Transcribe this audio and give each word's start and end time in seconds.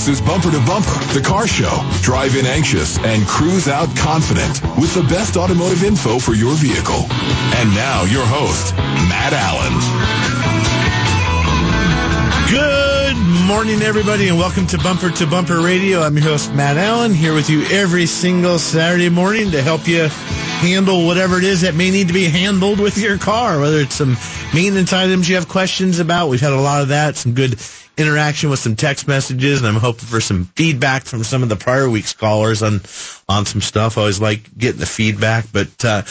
This 0.00 0.18
is 0.18 0.20
Bumper 0.22 0.50
to 0.50 0.64
Bumper, 0.64 0.98
the 1.12 1.20
car 1.20 1.46
show. 1.46 1.86
Drive 2.00 2.34
in 2.34 2.46
anxious 2.46 2.96
and 3.00 3.26
cruise 3.26 3.68
out 3.68 3.94
confident 3.94 4.62
with 4.78 4.94
the 4.94 5.02
best 5.02 5.36
automotive 5.36 5.84
info 5.84 6.18
for 6.18 6.32
your 6.32 6.54
vehicle. 6.54 7.04
And 7.60 7.68
now 7.74 8.04
your 8.04 8.24
host, 8.24 8.74
Matt 9.12 9.34
Allen. 9.34 9.76
Good 12.48 13.14
morning, 13.46 13.82
everybody, 13.82 14.28
and 14.28 14.38
welcome 14.38 14.66
to 14.68 14.78
Bumper 14.78 15.10
to 15.10 15.26
Bumper 15.26 15.60
Radio. 15.60 16.00
I'm 16.00 16.16
your 16.16 16.24
host, 16.24 16.54
Matt 16.54 16.78
Allen, 16.78 17.12
here 17.12 17.34
with 17.34 17.50
you 17.50 17.64
every 17.64 18.06
single 18.06 18.58
Saturday 18.58 19.10
morning 19.10 19.50
to 19.50 19.60
help 19.60 19.86
you 19.86 20.08
handle 20.08 21.06
whatever 21.06 21.36
it 21.36 21.44
is 21.44 21.60
that 21.60 21.74
may 21.74 21.90
need 21.90 22.08
to 22.08 22.14
be 22.14 22.24
handled 22.24 22.80
with 22.80 22.96
your 22.96 23.18
car, 23.18 23.60
whether 23.60 23.80
it's 23.80 23.96
some 23.96 24.16
maintenance 24.54 24.94
items 24.94 25.28
you 25.28 25.34
have 25.34 25.48
questions 25.48 25.98
about. 25.98 26.30
We've 26.30 26.40
had 26.40 26.54
a 26.54 26.60
lot 26.60 26.80
of 26.80 26.88
that, 26.88 27.16
some 27.16 27.34
good 27.34 27.60
interaction 28.00 28.50
with 28.50 28.58
some 28.58 28.76
text 28.76 29.06
messages, 29.06 29.60
and 29.60 29.68
I'm 29.68 29.80
hoping 29.80 30.06
for 30.06 30.20
some 30.20 30.46
feedback 30.56 31.04
from 31.04 31.22
some 31.22 31.42
of 31.42 31.48
the 31.48 31.56
prior 31.56 31.88
week's 31.88 32.12
callers 32.12 32.62
on 32.62 32.80
on 33.28 33.46
some 33.46 33.60
stuff. 33.60 33.96
I 33.96 34.02
always 34.02 34.20
like 34.20 34.56
getting 34.56 34.80
the 34.80 34.86
feedback, 34.86 35.46
but 35.52 35.84
uh, 35.84 36.02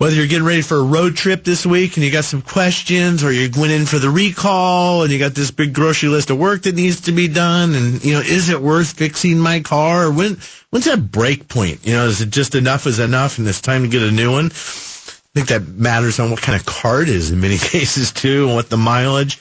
whether 0.00 0.14
you're 0.14 0.26
getting 0.26 0.46
ready 0.46 0.62
for 0.62 0.78
a 0.78 0.82
road 0.82 1.14
trip 1.14 1.44
this 1.44 1.66
week 1.66 1.98
and 1.98 2.04
you 2.06 2.10
got 2.10 2.24
some 2.24 2.40
questions, 2.40 3.22
or 3.22 3.30
you 3.30 3.50
went 3.54 3.70
in 3.70 3.84
for 3.84 3.98
the 3.98 4.08
recall 4.08 5.02
and 5.02 5.12
you 5.12 5.18
got 5.18 5.34
this 5.34 5.50
big 5.50 5.74
grocery 5.74 6.08
list 6.08 6.30
of 6.30 6.38
work 6.38 6.62
that 6.62 6.74
needs 6.74 7.02
to 7.02 7.12
be 7.12 7.28
done, 7.28 7.74
and 7.74 8.02
you 8.02 8.14
know, 8.14 8.20
is 8.20 8.48
it 8.48 8.62
worth 8.62 8.94
fixing 8.94 9.38
my 9.38 9.60
car? 9.60 10.06
Or 10.06 10.10
when 10.10 10.38
when's 10.70 10.86
that 10.86 11.12
break 11.12 11.48
point? 11.48 11.86
You 11.86 11.92
know, 11.92 12.06
is 12.06 12.22
it 12.22 12.30
just 12.30 12.54
enough 12.54 12.86
is 12.86 12.98
enough, 12.98 13.36
and 13.36 13.46
it's 13.46 13.60
time 13.60 13.82
to 13.82 13.88
get 13.88 14.02
a 14.02 14.10
new 14.10 14.32
one? 14.32 14.46
I 14.46 15.32
think 15.34 15.48
that 15.48 15.68
matters 15.68 16.18
on 16.18 16.30
what 16.30 16.40
kind 16.40 16.58
of 16.58 16.66
car 16.66 17.02
it 17.02 17.08
is 17.10 17.30
in 17.30 17.40
many 17.40 17.58
cases 17.58 18.10
too, 18.10 18.46
and 18.46 18.54
what 18.54 18.70
the 18.70 18.78
mileage. 18.78 19.38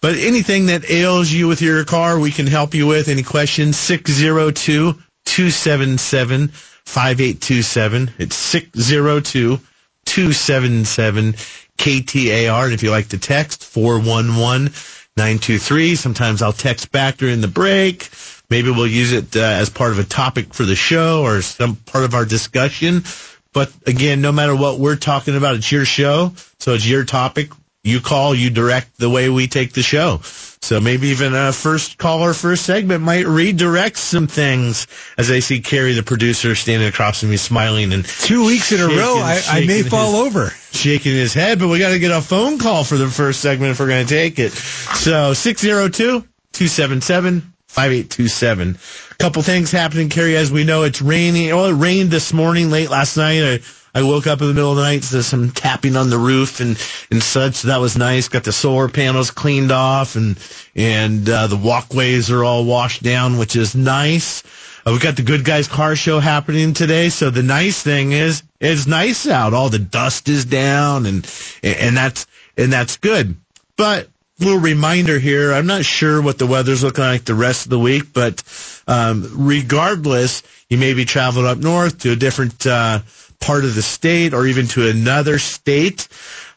But 0.00 0.16
anything 0.16 0.66
that 0.66 0.90
ails 0.90 1.30
you 1.32 1.48
with 1.48 1.62
your 1.62 1.84
car, 1.84 2.18
we 2.18 2.30
can 2.30 2.46
help 2.46 2.74
you 2.74 2.86
with. 2.86 3.08
Any 3.08 3.22
questions? 3.22 3.78
602 3.78 4.92
277 5.24 6.48
5827. 6.48 8.10
It's 8.18 8.36
602 8.36 9.58
277 10.04 11.32
KTAR. 11.78 12.64
And 12.64 12.72
if 12.74 12.82
you 12.82 12.90
like 12.90 13.08
to 13.08 13.18
text, 13.18 13.64
411 13.64 14.72
923. 15.16 15.94
Sometimes 15.96 16.42
I'll 16.42 16.52
text 16.52 16.92
back 16.92 17.16
during 17.16 17.40
the 17.40 17.48
break. 17.48 18.10
Maybe 18.50 18.70
we'll 18.70 18.86
use 18.86 19.12
it 19.12 19.34
uh, 19.36 19.40
as 19.40 19.70
part 19.70 19.92
of 19.92 19.98
a 19.98 20.04
topic 20.04 20.52
for 20.52 20.64
the 20.64 20.76
show 20.76 21.22
or 21.22 21.40
some 21.40 21.76
part 21.76 22.04
of 22.04 22.14
our 22.14 22.24
discussion. 22.24 23.04
But 23.52 23.72
again, 23.86 24.20
no 24.20 24.32
matter 24.32 24.54
what 24.54 24.78
we're 24.78 24.96
talking 24.96 25.36
about, 25.36 25.54
it's 25.54 25.70
your 25.70 25.84
show. 25.84 26.32
So 26.58 26.74
it's 26.74 26.86
your 26.86 27.04
topic 27.04 27.50
you 27.84 28.00
call, 28.00 28.34
you 28.34 28.50
direct 28.50 28.96
the 28.98 29.10
way 29.10 29.28
we 29.28 29.46
take 29.46 29.74
the 29.74 29.82
show. 29.82 30.20
So 30.22 30.80
maybe 30.80 31.08
even 31.08 31.34
a 31.34 31.52
first 31.52 31.98
caller, 31.98 32.32
first 32.32 32.64
segment 32.64 33.02
might 33.02 33.26
redirect 33.26 33.98
some 33.98 34.26
things 34.26 34.86
as 35.18 35.30
I 35.30 35.40
see 35.40 35.60
Carrie, 35.60 35.92
the 35.92 36.02
producer, 36.02 36.54
standing 36.54 36.88
across 36.88 37.20
from 37.20 37.30
me 37.30 37.36
smiling 37.36 37.92
and 37.92 38.02
two 38.02 38.46
weeks 38.46 38.72
in 38.72 38.80
a 38.80 38.86
row, 38.86 39.18
I, 39.18 39.42
I 39.46 39.66
may 39.66 39.82
fall 39.82 40.12
his, 40.12 40.20
over. 40.26 40.50
Shaking 40.72 41.12
his 41.12 41.34
head, 41.34 41.58
but 41.58 41.68
we 41.68 41.78
got 41.78 41.90
to 41.90 41.98
get 41.98 42.10
a 42.10 42.22
phone 42.22 42.58
call 42.58 42.82
for 42.82 42.96
the 42.96 43.08
first 43.08 43.40
segment 43.40 43.72
if 43.72 43.80
we're 43.80 43.88
going 43.88 44.06
to 44.06 44.14
take 44.14 44.38
it. 44.38 44.52
So 44.52 45.34
602 45.34 46.26
277 46.52 47.54
5827. 47.66 48.78
A 49.10 49.14
couple 49.16 49.42
things 49.42 49.70
happening, 49.70 50.08
Carrie. 50.08 50.36
As 50.36 50.50
we 50.50 50.64
know, 50.64 50.84
it's 50.84 51.02
raining. 51.02 51.48
Well, 51.48 51.66
oh, 51.66 51.70
it 51.70 51.74
rained 51.74 52.10
this 52.10 52.32
morning, 52.32 52.70
late 52.70 52.88
last 52.88 53.16
night. 53.16 53.42
I, 53.42 53.60
I 53.94 54.02
woke 54.02 54.26
up 54.26 54.40
in 54.40 54.48
the 54.48 54.54
middle 54.54 54.72
of 54.72 54.76
the 54.76 54.82
night 54.82 55.02
to 55.04 55.22
some 55.22 55.50
tapping 55.50 55.96
on 55.96 56.10
the 56.10 56.18
roof 56.18 56.60
and, 56.60 56.76
and 57.10 57.22
such. 57.22 57.62
That 57.62 57.80
was 57.80 57.96
nice. 57.96 58.28
Got 58.28 58.44
the 58.44 58.52
solar 58.52 58.88
panels 58.88 59.30
cleaned 59.30 59.70
off 59.70 60.16
and, 60.16 60.36
and, 60.74 61.28
uh, 61.28 61.46
the 61.46 61.56
walkways 61.56 62.30
are 62.30 62.42
all 62.42 62.64
washed 62.64 63.02
down, 63.02 63.38
which 63.38 63.54
is 63.54 63.76
nice. 63.76 64.42
Uh, 64.84 64.90
we 64.92 64.98
got 64.98 65.16
the 65.16 65.22
Good 65.22 65.44
Guys 65.44 65.68
Car 65.68 65.94
Show 65.94 66.18
happening 66.18 66.74
today. 66.74 67.08
So 67.08 67.30
the 67.30 67.44
nice 67.44 67.82
thing 67.82 68.12
is, 68.12 68.42
it's 68.60 68.86
nice 68.86 69.28
out. 69.28 69.54
All 69.54 69.70
the 69.70 69.78
dust 69.78 70.28
is 70.28 70.44
down 70.44 71.06
and, 71.06 71.24
and 71.62 71.96
that's, 71.96 72.26
and 72.56 72.72
that's 72.72 72.96
good. 72.96 73.36
But 73.76 74.08
little 74.40 74.58
reminder 74.58 75.18
here. 75.18 75.52
I'm 75.52 75.66
not 75.66 75.84
sure 75.84 76.20
what 76.20 76.38
the 76.38 76.46
weather's 76.46 76.82
looking 76.82 77.04
like 77.04 77.24
the 77.24 77.34
rest 77.34 77.66
of 77.66 77.70
the 77.70 77.78
week, 77.78 78.12
but 78.12 78.42
um, 78.86 79.30
regardless, 79.34 80.42
you 80.68 80.76
may 80.78 80.92
be 80.94 81.04
traveling 81.04 81.46
up 81.46 81.58
north 81.58 82.00
to 82.00 82.12
a 82.12 82.16
different 82.16 82.66
uh, 82.66 83.00
part 83.40 83.64
of 83.64 83.74
the 83.74 83.82
state 83.82 84.34
or 84.34 84.46
even 84.46 84.66
to 84.68 84.88
another 84.88 85.38
state. 85.38 86.08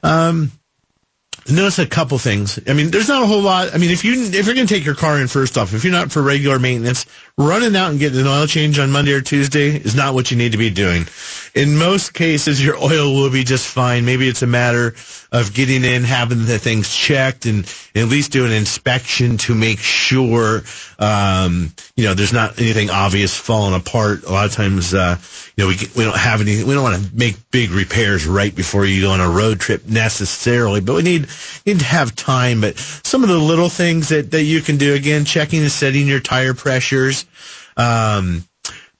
Um, 0.04 0.52
notice 1.50 1.80
a 1.80 1.86
couple 1.86 2.18
things. 2.18 2.60
I 2.68 2.74
mean, 2.74 2.92
there's 2.92 3.08
not 3.08 3.24
a 3.24 3.26
whole 3.26 3.42
lot. 3.42 3.74
I 3.74 3.78
mean, 3.78 3.92
if 3.92 4.04
you 4.04 4.14
if 4.14 4.46
you're 4.46 4.56
going 4.56 4.68
to 4.68 4.74
take 4.74 4.86
your 4.86 4.96
car 4.96 5.20
in 5.20 5.28
first 5.28 5.58
off, 5.58 5.74
if 5.74 5.84
you're 5.84 5.94
not 5.94 6.12
for 6.12 6.22
regular 6.22 6.60
maintenance, 6.60 7.06
running 7.38 7.76
out 7.76 7.92
and 7.92 8.00
getting 8.00 8.20
an 8.20 8.28
oil 8.28 8.48
change 8.48 8.80
on 8.80 8.92
Monday 8.92 9.14
or 9.14 9.22
Tuesday 9.22 9.76
is 9.76 9.96
not 9.96 10.14
what 10.14 10.32
you 10.32 10.38
need 10.38 10.52
to 10.52 10.58
be 10.58 10.70
doing. 10.70 11.06
In 11.57 11.75
most 11.75 12.13
cases, 12.13 12.63
your 12.63 12.78
oil 12.78 13.16
will 13.16 13.31
be 13.31 13.44
just 13.44 13.66
fine. 13.68 14.06
Maybe 14.06 14.28
it's 14.28 14.44
a 14.44 14.47
matter 14.47 14.94
of 15.31 15.56
getting 15.56 15.84
in, 15.84 16.03
having 16.03 16.45
the 16.45 16.59
things 16.59 16.95
checked, 16.95 17.47
and 17.47 17.66
at 17.95 18.09
least 18.09 18.31
do 18.31 18.45
an 18.45 18.51
inspection 18.51 19.38
to 19.40 19.56
make 19.56 19.79
sure, 19.79 20.62
um, 21.00 21.73
you 21.95 22.03
know, 22.03 22.13
there's 22.13 22.31
not 22.31 22.59
anything 22.59 22.91
obvious 22.91 23.35
falling 23.35 23.73
apart. 23.73 24.23
A 24.25 24.31
lot 24.31 24.45
of 24.45 24.51
times, 24.51 24.94
uh, 24.94 25.18
you 25.56 25.63
know, 25.63 25.68
we 25.69 25.78
we 25.95 26.03
don't 26.03 26.16
have 26.16 26.41
any, 26.41 26.63
we 26.63 26.75
don't 26.75 26.84
want 26.84 27.03
to 27.03 27.16
make 27.16 27.50
big 27.50 27.72
repairs 27.72 28.28
right 28.28 28.53
before 28.53 28.85
you 28.85 29.01
go 29.01 29.09
on 29.09 29.19
a 29.19 29.28
road 29.28 29.59
trip 29.59 29.88
necessarily, 29.88 30.79
but 30.79 30.94
we 30.94 31.01
need 31.01 31.28
need 31.66 31.79
to 31.79 31.85
have 31.85 32.16
time. 32.16 32.62
But 32.62 32.78
some 32.78 33.24
of 33.24 33.29
the 33.29 33.39
little 33.39 33.69
things 33.69 34.09
that 34.09 34.29
that 34.29 34.44
you 34.44 34.62
can 34.62 34.78
do 34.78 34.94
again, 34.94 35.25
checking 35.25 35.63
and 35.63 35.72
setting 35.72 36.06
your 36.06 36.19
tire 36.19 36.53
pressures. 36.53 37.25
Um, 37.75 38.44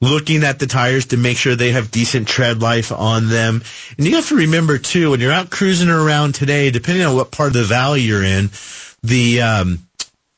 looking 0.02 0.44
at 0.44 0.60
the 0.60 0.68
tires 0.68 1.08
to 1.08 1.18
make 1.18 1.38
sure 1.38 1.56
they 1.56 1.72
have 1.72 1.90
decent 1.92 2.28
tread 2.28 2.62
life 2.62 2.92
on 2.92 3.30
them. 3.30 3.64
And 3.98 4.06
you 4.06 4.16
have 4.16 4.28
to 4.30 4.36
remember 4.36 4.78
too, 4.78 5.12
when 5.12 5.20
you're 5.20 5.32
out 5.32 5.50
cruising 5.50 5.90
around 5.90 6.36
today, 6.36 6.70
depending 6.70 7.06
on 7.06 7.16
what 7.16 7.32
part 7.32 7.50
of 7.50 7.54
the 7.54 7.64
valley 7.64 8.02
you're 8.02 8.24
in, 8.24 8.52
the, 9.02 9.42
um, 9.42 9.80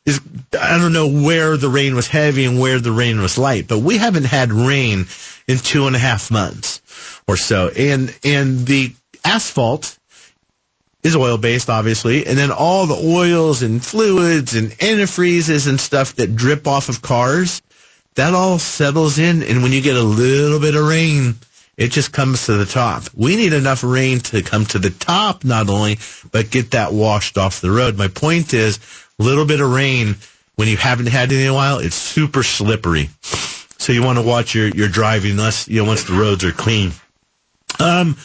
is, 0.05 0.21
I 0.59 0.77
don't 0.77 0.93
know 0.93 1.07
where 1.07 1.57
the 1.57 1.69
rain 1.69 1.95
was 1.95 2.07
heavy 2.07 2.45
and 2.45 2.59
where 2.59 2.79
the 2.79 2.91
rain 2.91 3.19
was 3.19 3.37
light, 3.37 3.67
but 3.67 3.79
we 3.79 3.97
haven't 3.97 4.25
had 4.25 4.53
rain 4.53 5.05
in 5.47 5.57
two 5.57 5.87
and 5.87 5.95
a 5.95 5.99
half 5.99 6.31
months 6.31 6.81
or 7.27 7.35
so. 7.35 7.69
And, 7.69 8.15
and 8.23 8.65
the 8.65 8.93
asphalt 9.25 9.97
is 11.03 11.15
oil 11.15 11.37
based, 11.37 11.69
obviously, 11.69 12.25
and 12.25 12.37
then 12.37 12.51
all 12.51 12.85
the 12.85 12.95
oils 12.95 13.61
and 13.61 13.83
fluids 13.83 14.55
and 14.55 14.71
antifreezes 14.71 15.67
and 15.67 15.79
stuff 15.79 16.15
that 16.15 16.35
drip 16.35 16.65
off 16.65 16.89
of 16.89 17.01
cars 17.01 17.61
that 18.19 18.33
all 18.33 18.59
settles 18.59 19.17
in, 19.17 19.43
and 19.43 19.63
when 19.63 19.71
you 19.71 19.79
get 19.81 19.95
a 19.95 20.03
little 20.03 20.59
bit 20.59 20.75
of 20.75 20.85
rain, 20.85 21.35
it 21.77 21.91
just 21.91 22.11
comes 22.11 22.47
to 22.47 22.57
the 22.57 22.65
top. 22.65 23.03
We 23.15 23.37
need 23.37 23.53
enough 23.53 23.81
rain 23.81 24.19
to 24.19 24.41
come 24.41 24.65
to 24.67 24.79
the 24.79 24.89
top, 24.89 25.45
not 25.45 25.69
only, 25.69 25.99
but 26.29 26.51
get 26.51 26.71
that 26.71 26.91
washed 26.91 27.37
off 27.37 27.61
the 27.61 27.71
road. 27.71 27.97
My 27.97 28.09
point 28.09 28.53
is, 28.53 28.77
a 29.19 29.23
little 29.23 29.45
bit 29.45 29.61
of 29.61 29.71
rain, 29.71 30.17
when 30.55 30.67
you 30.67 30.75
haven't 30.75 31.07
had 31.07 31.31
it 31.31 31.39
in 31.39 31.47
a 31.47 31.53
while, 31.53 31.79
it's 31.79 31.95
super 31.95 32.43
slippery. 32.43 33.09
So 33.77 33.93
you 33.93 34.03
want 34.03 34.19
to 34.19 34.25
watch 34.25 34.53
your, 34.53 34.67
your 34.67 34.89
driving 34.89 35.31
unless, 35.31 35.69
you 35.69 35.81
know, 35.81 35.87
once 35.87 36.03
the 36.03 36.13
roads 36.13 36.43
are 36.43 36.51
clean. 36.51 36.91
Um, 37.79 38.17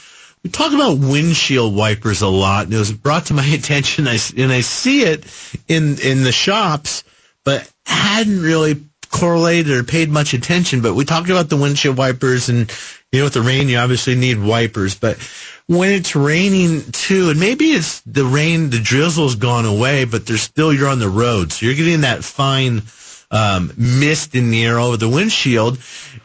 we 0.43 0.51
talk 0.51 0.73
about 0.73 0.99
windshield 0.99 1.77
wipers 1.77 2.21
a 2.21 2.27
lot, 2.27 2.65
and 2.65 2.75
it 2.75 2.79
was 2.79 2.93
brought 2.93 3.27
to 3.27 3.35
my 3.35 3.47
attention, 3.55 4.09
and 4.09 4.53
I 4.53 4.61
see 4.61 5.05
it 5.05 5.25
in, 5.69 6.01
in 6.01 6.25
the 6.25 6.33
shops, 6.33 7.05
but 7.45 7.71
hadn't 7.87 8.43
really 8.43 8.83
correlated 9.05 9.73
or 9.73 9.85
paid 9.85 10.11
much 10.11 10.35
attention, 10.35 10.81
but 10.83 10.95
we 10.95 11.05
talked 11.05 11.31
about 11.31 11.49
the 11.49 11.57
windshield 11.57 11.97
wipers 11.97 12.49
and, 12.49 12.73
you 13.13 13.21
know, 13.21 13.25
with 13.25 13.35
the 13.35 13.43
rain, 13.43 13.69
you 13.69 13.79
obviously 13.79 14.15
need 14.15 14.39
wipers, 14.39 14.95
but 14.95 15.19
when 15.67 15.91
it's 15.91 16.15
raining 16.15 16.83
too, 16.93 17.31
and 17.31 17.41
maybe 17.41 17.67
it's 17.67 18.01
the 18.01 18.25
rain, 18.25 18.71
the 18.71 18.81
drizzle's 18.81 19.37
gone 19.37 19.65
away, 19.65 20.05
but 20.05 20.27
there's 20.27 20.43
still, 20.43 20.73
you're 20.73 20.89
on 20.89 20.99
the 20.99 21.09
road. 21.09 21.53
So 21.53 21.67
you're 21.67 21.75
getting 21.75 22.03
that 22.03 22.23
fine, 22.23 22.83
um, 23.31 23.73
mist 23.77 24.35
in 24.35 24.51
the 24.51 24.65
air 24.65 24.79
over 24.79 24.97
the 24.97 25.09
windshield 25.09 25.79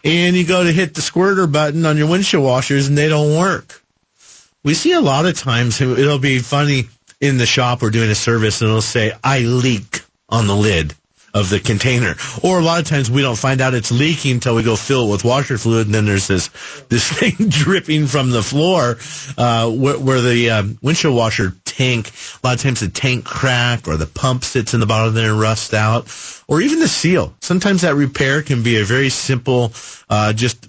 and 0.03 0.35
you 0.35 0.45
go 0.45 0.63
to 0.63 0.71
hit 0.71 0.93
the 0.93 1.01
squirter 1.01 1.47
button 1.47 1.85
on 1.85 1.97
your 1.97 2.07
windshield 2.07 2.43
washers 2.43 2.87
and 2.87 2.97
they 2.97 3.09
don't 3.09 3.37
work. 3.37 3.81
We 4.63 4.73
see 4.73 4.93
a 4.93 5.01
lot 5.01 5.25
of 5.25 5.37
times, 5.37 5.79
it'll 5.81 6.19
be 6.19 6.39
funny 6.39 6.89
in 7.21 7.37
the 7.37 7.45
shop 7.45 7.81
or 7.81 7.89
doing 7.89 8.09
a 8.09 8.15
service 8.15 8.61
and 8.61 8.69
it'll 8.69 8.81
say, 8.81 9.13
I 9.23 9.39
leak 9.39 10.01
on 10.27 10.47
the 10.47 10.55
lid 10.55 10.93
of 11.33 11.49
the 11.49 11.59
container. 11.59 12.15
Or 12.43 12.59
a 12.59 12.63
lot 12.63 12.79
of 12.79 12.87
times 12.87 13.09
we 13.09 13.21
don't 13.21 13.37
find 13.37 13.61
out 13.61 13.73
it's 13.73 13.91
leaking 13.91 14.33
until 14.33 14.55
we 14.55 14.63
go 14.63 14.75
fill 14.75 15.07
it 15.07 15.11
with 15.11 15.23
washer 15.23 15.57
fluid, 15.57 15.87
and 15.87 15.95
then 15.95 16.05
there's 16.05 16.27
this 16.27 16.47
this 16.89 17.11
thing 17.11 17.35
dripping 17.49 18.07
from 18.07 18.31
the 18.31 18.43
floor 18.43 18.97
uh, 19.37 19.69
where, 19.69 19.99
where 19.99 20.21
the 20.21 20.49
um, 20.49 20.77
windshield 20.81 21.15
washer 21.15 21.55
tank. 21.65 22.11
A 22.43 22.47
lot 22.47 22.55
of 22.55 22.61
times 22.61 22.79
the 22.79 22.89
tank 22.89 23.25
crack 23.25 23.87
or 23.87 23.97
the 23.97 24.07
pump 24.07 24.43
sits 24.43 24.73
in 24.73 24.79
the 24.79 24.85
bottom 24.85 25.13
there 25.13 25.31
and 25.31 25.39
rusts 25.39 25.73
out, 25.73 26.07
or 26.47 26.61
even 26.61 26.79
the 26.79 26.87
seal. 26.87 27.33
Sometimes 27.41 27.81
that 27.81 27.95
repair 27.95 28.41
can 28.41 28.63
be 28.63 28.79
a 28.79 28.83
very 28.83 29.09
simple, 29.09 29.73
uh, 30.09 30.33
just 30.33 30.67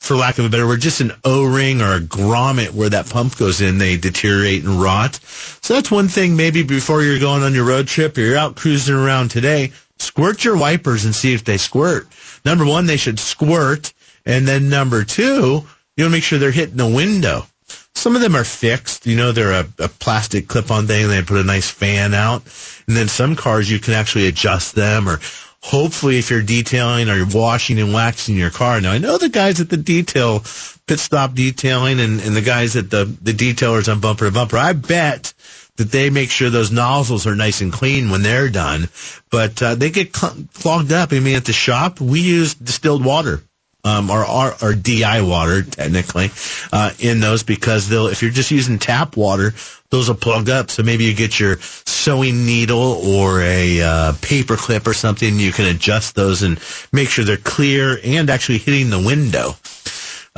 for 0.00 0.16
lack 0.16 0.38
of 0.38 0.44
a 0.44 0.48
better 0.48 0.66
word, 0.66 0.80
just 0.80 1.00
an 1.00 1.12
O-ring 1.24 1.82
or 1.82 1.94
a 1.94 2.00
grommet 2.00 2.70
where 2.70 2.88
that 2.88 3.10
pump 3.10 3.36
goes 3.36 3.60
in, 3.60 3.78
they 3.78 3.96
deteriorate 3.96 4.64
and 4.64 4.80
rot. 4.80 5.16
So 5.60 5.74
that's 5.74 5.90
one 5.90 6.08
thing 6.08 6.36
maybe 6.36 6.62
before 6.62 7.02
you're 7.02 7.18
going 7.18 7.42
on 7.42 7.54
your 7.54 7.66
road 7.66 7.88
trip 7.88 8.16
or 8.16 8.20
you're 8.20 8.36
out 8.36 8.56
cruising 8.56 8.94
around 8.94 9.30
today, 9.30 9.72
squirt 9.98 10.44
your 10.44 10.56
wipers 10.56 11.04
and 11.04 11.14
see 11.14 11.34
if 11.34 11.44
they 11.44 11.58
squirt. 11.58 12.08
Number 12.44 12.64
one, 12.64 12.86
they 12.86 12.96
should 12.96 13.18
squirt. 13.18 13.92
And 14.24 14.46
then 14.46 14.68
number 14.68 15.04
two, 15.04 15.64
you 15.96 16.04
want 16.04 16.10
to 16.10 16.10
make 16.10 16.22
sure 16.22 16.38
they're 16.38 16.50
hitting 16.50 16.76
the 16.76 16.86
window. 16.86 17.46
Some 17.94 18.14
of 18.14 18.22
them 18.22 18.36
are 18.36 18.44
fixed. 18.44 19.06
You 19.06 19.16
know, 19.16 19.32
they're 19.32 19.52
a, 19.52 19.68
a 19.78 19.88
plastic 19.88 20.48
clip-on 20.48 20.86
thing. 20.86 21.04
And 21.04 21.12
they 21.12 21.22
put 21.22 21.40
a 21.40 21.44
nice 21.44 21.70
fan 21.70 22.14
out. 22.14 22.42
And 22.86 22.96
then 22.96 23.08
some 23.08 23.36
cars, 23.36 23.70
you 23.70 23.80
can 23.80 23.94
actually 23.94 24.28
adjust 24.28 24.74
them 24.74 25.08
or 25.08 25.18
hopefully 25.60 26.18
if 26.18 26.30
you're 26.30 26.42
detailing 26.42 27.08
or 27.08 27.16
you're 27.16 27.26
washing 27.26 27.78
and 27.78 27.92
waxing 27.92 28.36
your 28.36 28.50
car. 28.50 28.80
Now, 28.80 28.92
I 28.92 28.98
know 28.98 29.18
the 29.18 29.28
guys 29.28 29.60
at 29.60 29.68
the 29.68 29.76
detail, 29.76 30.40
pit 30.86 31.00
stop 31.00 31.34
detailing 31.34 32.00
and, 32.00 32.20
and 32.20 32.36
the 32.36 32.42
guys 32.42 32.76
at 32.76 32.90
the, 32.90 33.04
the 33.04 33.32
detailers 33.32 33.90
on 33.90 34.00
bumper 34.00 34.26
to 34.26 34.30
bumper, 34.30 34.56
I 34.56 34.72
bet 34.72 35.34
that 35.78 35.90
they 35.90 36.10
make 36.10 36.30
sure 36.30 36.50
those 36.50 36.70
nozzles 36.70 37.26
are 37.26 37.34
nice 37.34 37.60
and 37.60 37.72
clean 37.72 38.10
when 38.10 38.22
they're 38.22 38.50
done. 38.50 38.88
But 39.30 39.62
uh, 39.62 39.74
they 39.74 39.90
get 39.90 40.14
cl- 40.14 40.36
clogged 40.54 40.92
up. 40.92 41.12
I 41.12 41.20
mean, 41.20 41.36
at 41.36 41.44
the 41.44 41.52
shop, 41.52 42.00
we 42.00 42.20
use 42.20 42.54
distilled 42.54 43.04
water 43.04 43.42
um, 43.84 44.10
or, 44.10 44.24
or, 44.26 44.54
or 44.60 44.74
DI 44.74 45.22
water 45.22 45.62
technically 45.62 46.30
uh, 46.72 46.92
in 46.98 47.20
those 47.20 47.42
because 47.42 47.88
they'll 47.88 48.08
if 48.08 48.22
you're 48.22 48.30
just 48.30 48.50
using 48.50 48.78
tap 48.78 49.16
water, 49.16 49.54
those 49.90 50.08
will 50.08 50.16
plug 50.16 50.50
up. 50.50 50.70
So 50.70 50.82
maybe 50.82 51.04
you 51.04 51.14
get 51.14 51.38
your 51.38 51.58
sewing 51.60 52.44
needle 52.44 53.00
or 53.04 53.40
a 53.40 53.80
uh, 53.80 54.12
paper 54.20 54.56
clip 54.56 54.86
or 54.86 54.94
something. 54.94 55.38
You 55.38 55.52
can 55.52 55.66
adjust 55.66 56.14
those 56.14 56.42
and 56.42 56.60
make 56.92 57.08
sure 57.08 57.24
they're 57.24 57.36
clear 57.36 57.98
and 58.04 58.28
actually 58.28 58.58
hitting 58.58 58.90
the 58.90 58.98
window. 58.98 59.54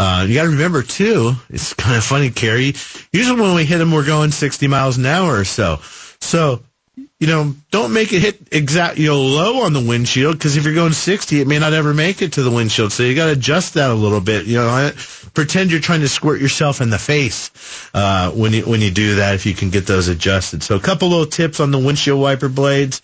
Uh, 0.00 0.24
you 0.26 0.34
got 0.34 0.44
to 0.44 0.50
remember 0.50 0.82
too. 0.82 1.32
It's 1.50 1.74
kind 1.74 1.94
of 1.94 2.02
funny, 2.02 2.30
Carrie. 2.30 2.74
Usually 3.12 3.38
when 3.38 3.54
we 3.54 3.66
hit 3.66 3.76
them, 3.76 3.92
we're 3.92 4.06
going 4.06 4.30
60 4.30 4.66
miles 4.66 4.96
an 4.96 5.04
hour 5.04 5.38
or 5.38 5.44
so. 5.44 5.80
So 6.22 6.62
you 7.20 7.26
know, 7.26 7.54
don't 7.70 7.92
make 7.92 8.14
it 8.14 8.20
hit 8.20 8.48
exact, 8.50 8.96
you 8.96 9.08
know, 9.08 9.20
low 9.20 9.60
on 9.64 9.74
the 9.74 9.80
windshield 9.80 10.38
because 10.38 10.56
if 10.56 10.64
you're 10.64 10.74
going 10.74 10.94
60, 10.94 11.40
it 11.42 11.46
may 11.46 11.58
not 11.58 11.74
ever 11.74 11.92
make 11.92 12.22
it 12.22 12.32
to 12.32 12.42
the 12.42 12.50
windshield. 12.50 12.92
So 12.92 13.02
you 13.02 13.14
got 13.14 13.26
to 13.26 13.32
adjust 13.32 13.74
that 13.74 13.90
a 13.90 13.94
little 13.94 14.22
bit. 14.22 14.46
You 14.46 14.56
know, 14.56 14.90
pretend 15.34 15.70
you're 15.70 15.80
trying 15.80 16.00
to 16.00 16.08
squirt 16.08 16.40
yourself 16.40 16.80
in 16.80 16.88
the 16.88 16.98
face 16.98 17.50
uh, 17.92 18.30
when 18.30 18.54
you 18.54 18.62
when 18.62 18.80
you 18.80 18.90
do 18.90 19.16
that. 19.16 19.34
If 19.34 19.44
you 19.44 19.54
can 19.54 19.68
get 19.68 19.86
those 19.86 20.08
adjusted. 20.08 20.62
So 20.62 20.76
a 20.76 20.80
couple 20.80 21.08
little 21.10 21.26
tips 21.26 21.60
on 21.60 21.70
the 21.70 21.78
windshield 21.78 22.20
wiper 22.20 22.48
blades. 22.48 23.02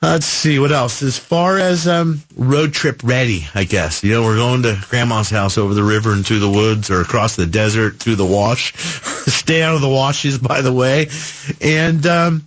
Let's 0.00 0.26
see 0.26 0.60
what 0.60 0.70
else. 0.70 1.02
As 1.02 1.18
far 1.18 1.58
as 1.58 1.88
um, 1.88 2.22
road 2.36 2.72
trip 2.72 3.02
ready, 3.02 3.48
I 3.52 3.64
guess. 3.64 4.04
You 4.04 4.12
know, 4.12 4.22
we're 4.22 4.36
going 4.36 4.62
to 4.62 4.78
grandma's 4.88 5.28
house 5.28 5.58
over 5.58 5.74
the 5.74 5.82
river 5.82 6.12
and 6.12 6.24
through 6.24 6.38
the 6.38 6.48
woods 6.48 6.88
or 6.88 7.00
across 7.00 7.34
the 7.34 7.46
desert 7.46 7.96
through 7.98 8.14
the 8.14 8.24
wash. 8.24 8.74
Stay 8.76 9.60
out 9.60 9.74
of 9.74 9.80
the 9.80 9.88
washes, 9.88 10.38
by 10.38 10.60
the 10.62 10.72
way. 10.72 11.08
And 11.60 12.06
um, 12.06 12.46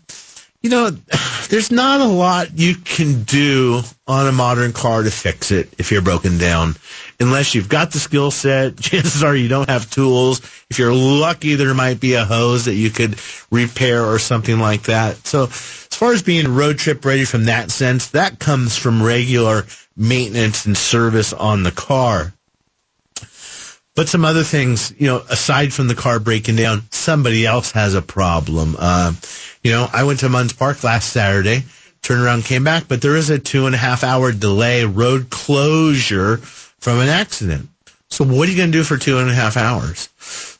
you 0.61 0.69
know, 0.69 0.89
there's 1.49 1.71
not 1.71 2.01
a 2.01 2.05
lot 2.05 2.57
you 2.57 2.75
can 2.75 3.23
do 3.23 3.81
on 4.07 4.27
a 4.27 4.31
modern 4.31 4.73
car 4.73 5.03
to 5.03 5.11
fix 5.11 5.51
it 5.51 5.73
if 5.77 5.91
you're 5.91 6.01
broken 6.01 6.37
down. 6.37 6.75
Unless 7.19 7.53
you've 7.53 7.69
got 7.69 7.91
the 7.91 7.99
skill 7.99 8.31
set, 8.31 8.77
chances 8.79 9.23
are 9.23 9.35
you 9.35 9.47
don't 9.47 9.69
have 9.69 9.89
tools. 9.89 10.39
If 10.69 10.79
you're 10.79 10.93
lucky, 10.93 11.55
there 11.55 11.73
might 11.73 11.99
be 11.99 12.13
a 12.13 12.25
hose 12.25 12.65
that 12.65 12.75
you 12.75 12.89
could 12.89 13.17
repair 13.51 14.05
or 14.05 14.19
something 14.19 14.59
like 14.59 14.83
that. 14.83 15.25
So 15.27 15.43
as 15.43 15.87
far 15.97 16.13
as 16.13 16.23
being 16.23 16.55
road 16.55 16.77
trip 16.77 17.03
ready 17.05 17.25
from 17.25 17.45
that 17.45 17.71
sense, 17.71 18.09
that 18.09 18.39
comes 18.39 18.77
from 18.77 19.03
regular 19.03 19.65
maintenance 19.97 20.65
and 20.65 20.77
service 20.77 21.33
on 21.33 21.63
the 21.63 21.71
car. 21.71 22.33
But 23.93 24.07
some 24.07 24.23
other 24.23 24.43
things, 24.43 24.93
you 24.97 25.07
know, 25.07 25.17
aside 25.29 25.73
from 25.73 25.87
the 25.87 25.95
car 25.95 26.19
breaking 26.19 26.55
down, 26.55 26.83
somebody 26.91 27.45
else 27.45 27.71
has 27.73 27.93
a 27.93 28.01
problem. 28.01 28.77
Uh, 28.79 29.11
you 29.63 29.71
know, 29.71 29.87
I 29.91 30.03
went 30.03 30.19
to 30.19 30.29
Munds 30.29 30.53
Park 30.53 30.83
last 30.83 31.11
Saturday, 31.11 31.63
turned 32.01 32.21
around, 32.21 32.45
came 32.45 32.63
back, 32.63 32.87
but 32.87 33.01
there 33.01 33.15
is 33.15 33.29
a 33.29 33.39
two 33.39 33.65
and 33.65 33.75
a 33.75 33.77
half 33.77 34.03
hour 34.03 34.31
delay, 34.31 34.85
road 34.85 35.29
closure 35.29 36.37
from 36.37 36.99
an 36.99 37.09
accident. 37.09 37.69
So 38.09 38.25
what 38.25 38.47
are 38.47 38.51
you 38.51 38.57
going 38.57 38.71
to 38.71 38.77
do 38.77 38.83
for 38.83 38.97
two 38.97 39.19
and 39.19 39.29
a 39.29 39.33
half 39.33 39.55
hours? 39.55 40.09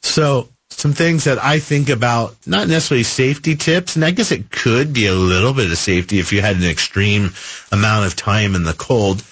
So 0.02 0.50
some 0.70 0.94
things 0.94 1.26
that 1.26 1.44
I 1.44 1.60
think 1.60 1.90
about, 1.90 2.36
not 2.48 2.68
necessarily 2.68 3.04
safety 3.04 3.56
tips, 3.56 3.96
and 3.96 4.06
I 4.06 4.12
guess 4.12 4.32
it 4.32 4.50
could 4.50 4.94
be 4.94 5.08
a 5.08 5.14
little 5.14 5.54
bit 5.54 5.72
of 5.72 5.78
safety 5.78 6.20
if 6.20 6.32
you 6.32 6.42
had 6.42 6.56
an 6.56 6.64
extreme 6.64 7.34
amount 7.72 8.06
of 8.06 8.16
time 8.16 8.56
in 8.56 8.64
the 8.64 8.74
cold, 8.74 9.24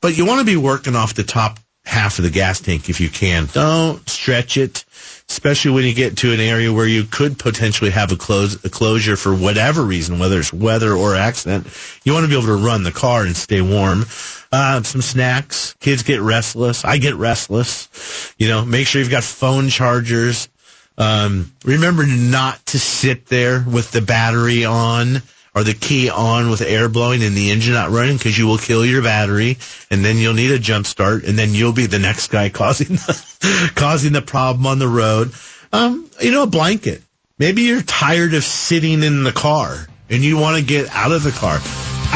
but 0.00 0.16
you 0.16 0.24
want 0.24 0.40
to 0.40 0.46
be 0.46 0.56
working 0.56 0.96
off 0.96 1.14
the 1.14 1.22
top 1.22 1.58
half 1.84 2.18
of 2.18 2.24
the 2.24 2.30
gas 2.30 2.60
tank 2.60 2.88
if 2.88 3.00
you 3.00 3.08
can. 3.08 3.46
Don't 3.52 4.08
stretch 4.08 4.56
it 4.56 4.84
especially 5.28 5.72
when 5.72 5.84
you 5.84 5.92
get 5.92 6.18
to 6.18 6.32
an 6.32 6.40
area 6.40 6.72
where 6.72 6.86
you 6.86 7.04
could 7.04 7.38
potentially 7.38 7.90
have 7.90 8.12
a, 8.12 8.16
close, 8.16 8.64
a 8.64 8.70
closure 8.70 9.16
for 9.16 9.34
whatever 9.34 9.82
reason, 9.82 10.18
whether 10.18 10.38
it's 10.38 10.52
weather 10.52 10.92
or 10.92 11.16
accident. 11.16 11.66
You 12.04 12.12
want 12.12 12.24
to 12.24 12.28
be 12.28 12.36
able 12.36 12.46
to 12.46 12.64
run 12.64 12.84
the 12.84 12.92
car 12.92 13.24
and 13.24 13.36
stay 13.36 13.60
warm. 13.60 14.06
Uh, 14.52 14.82
some 14.82 15.02
snacks. 15.02 15.74
Kids 15.80 16.04
get 16.04 16.20
restless. 16.20 16.84
I 16.84 16.98
get 16.98 17.16
restless. 17.16 18.34
You 18.38 18.48
know, 18.48 18.64
make 18.64 18.86
sure 18.86 19.00
you've 19.00 19.10
got 19.10 19.24
phone 19.24 19.68
chargers. 19.68 20.48
Um, 20.96 21.52
remember 21.64 22.06
not 22.06 22.64
to 22.66 22.78
sit 22.78 23.26
there 23.26 23.64
with 23.68 23.90
the 23.90 24.00
battery 24.00 24.64
on 24.64 25.22
or 25.56 25.64
the 25.64 25.72
key 25.72 26.10
on 26.10 26.50
with 26.50 26.60
air 26.60 26.86
blowing 26.86 27.22
and 27.22 27.34
the 27.34 27.50
engine 27.50 27.72
not 27.72 27.90
running 27.90 28.18
because 28.18 28.36
you 28.36 28.46
will 28.46 28.58
kill 28.58 28.84
your 28.84 29.02
battery 29.02 29.56
and 29.90 30.04
then 30.04 30.18
you'll 30.18 30.34
need 30.34 30.50
a 30.50 30.58
jump 30.58 30.84
start 30.84 31.24
and 31.24 31.38
then 31.38 31.54
you'll 31.54 31.72
be 31.72 31.86
the 31.86 31.98
next 31.98 32.28
guy 32.28 32.48
causing 32.50 32.88
the, 32.88 33.72
causing 33.74 34.12
the 34.12 34.20
problem 34.20 34.66
on 34.66 34.78
the 34.78 34.86
road. 34.86 35.32
Um, 35.72 36.10
you 36.20 36.30
know, 36.30 36.42
a 36.42 36.46
blanket. 36.46 37.02
Maybe 37.38 37.62
you're 37.62 37.82
tired 37.82 38.34
of 38.34 38.44
sitting 38.44 39.02
in 39.02 39.24
the 39.24 39.32
car 39.32 39.86
and 40.10 40.22
you 40.22 40.36
want 40.36 40.58
to 40.58 40.62
get 40.62 40.90
out 40.94 41.12
of 41.12 41.22
the 41.22 41.32
car. 41.32 41.58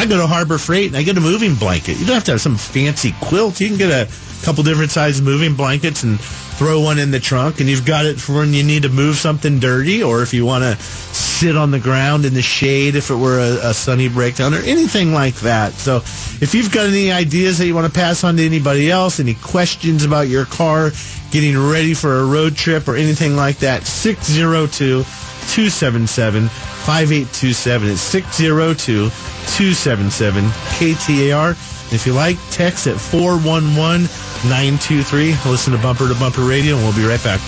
I 0.00 0.06
go 0.06 0.16
to 0.16 0.26
Harbor 0.26 0.56
Freight 0.56 0.86
and 0.86 0.96
I 0.96 1.02
get 1.02 1.18
a 1.18 1.20
moving 1.20 1.56
blanket. 1.56 1.98
You 1.98 2.06
don't 2.06 2.14
have 2.14 2.24
to 2.24 2.30
have 2.30 2.40
some 2.40 2.56
fancy 2.56 3.14
quilt. 3.20 3.60
You 3.60 3.68
can 3.68 3.76
get 3.76 3.90
a 3.90 4.10
couple 4.42 4.64
different 4.64 4.90
size 4.90 5.20
moving 5.20 5.54
blankets 5.54 6.04
and 6.04 6.18
throw 6.18 6.80
one 6.80 6.98
in 6.98 7.10
the 7.10 7.20
trunk 7.20 7.60
and 7.60 7.68
you've 7.68 7.84
got 7.84 8.06
it 8.06 8.18
for 8.18 8.36
when 8.36 8.54
you 8.54 8.62
need 8.62 8.84
to 8.84 8.88
move 8.88 9.16
something 9.16 9.58
dirty 9.58 10.02
or 10.02 10.22
if 10.22 10.32
you 10.32 10.46
want 10.46 10.64
to 10.64 10.82
sit 10.82 11.54
on 11.54 11.70
the 11.70 11.78
ground 11.78 12.24
in 12.24 12.32
the 12.32 12.40
shade 12.40 12.94
if 12.94 13.10
it 13.10 13.14
were 13.14 13.40
a, 13.40 13.68
a, 13.68 13.74
sunny 13.74 14.08
breakdown 14.08 14.54
or 14.54 14.60
anything 14.60 15.12
like 15.12 15.34
that. 15.40 15.74
So 15.74 15.98
if 15.98 16.54
you've 16.54 16.72
got 16.72 16.86
any 16.86 17.12
ideas 17.12 17.58
that 17.58 17.66
you 17.66 17.74
want 17.74 17.86
to 17.86 17.92
pass 17.92 18.24
on 18.24 18.38
to 18.38 18.42
anybody 18.42 18.90
else, 18.90 19.20
any 19.20 19.34
questions 19.34 20.02
about 20.02 20.28
your 20.28 20.46
car, 20.46 20.92
getting 21.30 21.58
ready 21.58 21.92
for 21.92 22.20
a 22.20 22.24
road 22.24 22.56
trip 22.56 22.88
or 22.88 22.96
anything 22.96 23.36
like 23.36 23.58
that, 23.58 23.86
602 23.86 25.04
277 25.50 26.48
5827. 26.48 27.90
It's 27.90 28.00
602 28.00 29.10
277 29.10 30.44
KTAR. 30.78 31.50
If 31.92 32.06
you 32.06 32.12
like, 32.12 32.36
text 32.50 32.86
at 32.86 33.00
411 33.00 34.02
923. 34.48 35.34
Listen 35.50 35.72
to 35.72 35.78
Bumper 35.78 36.08
to 36.08 36.14
Bumper 36.14 36.42
Radio, 36.42 36.76
and 36.76 36.84
we'll 36.84 36.94
be 36.96 37.04
right 37.04 37.22
back. 37.24 37.40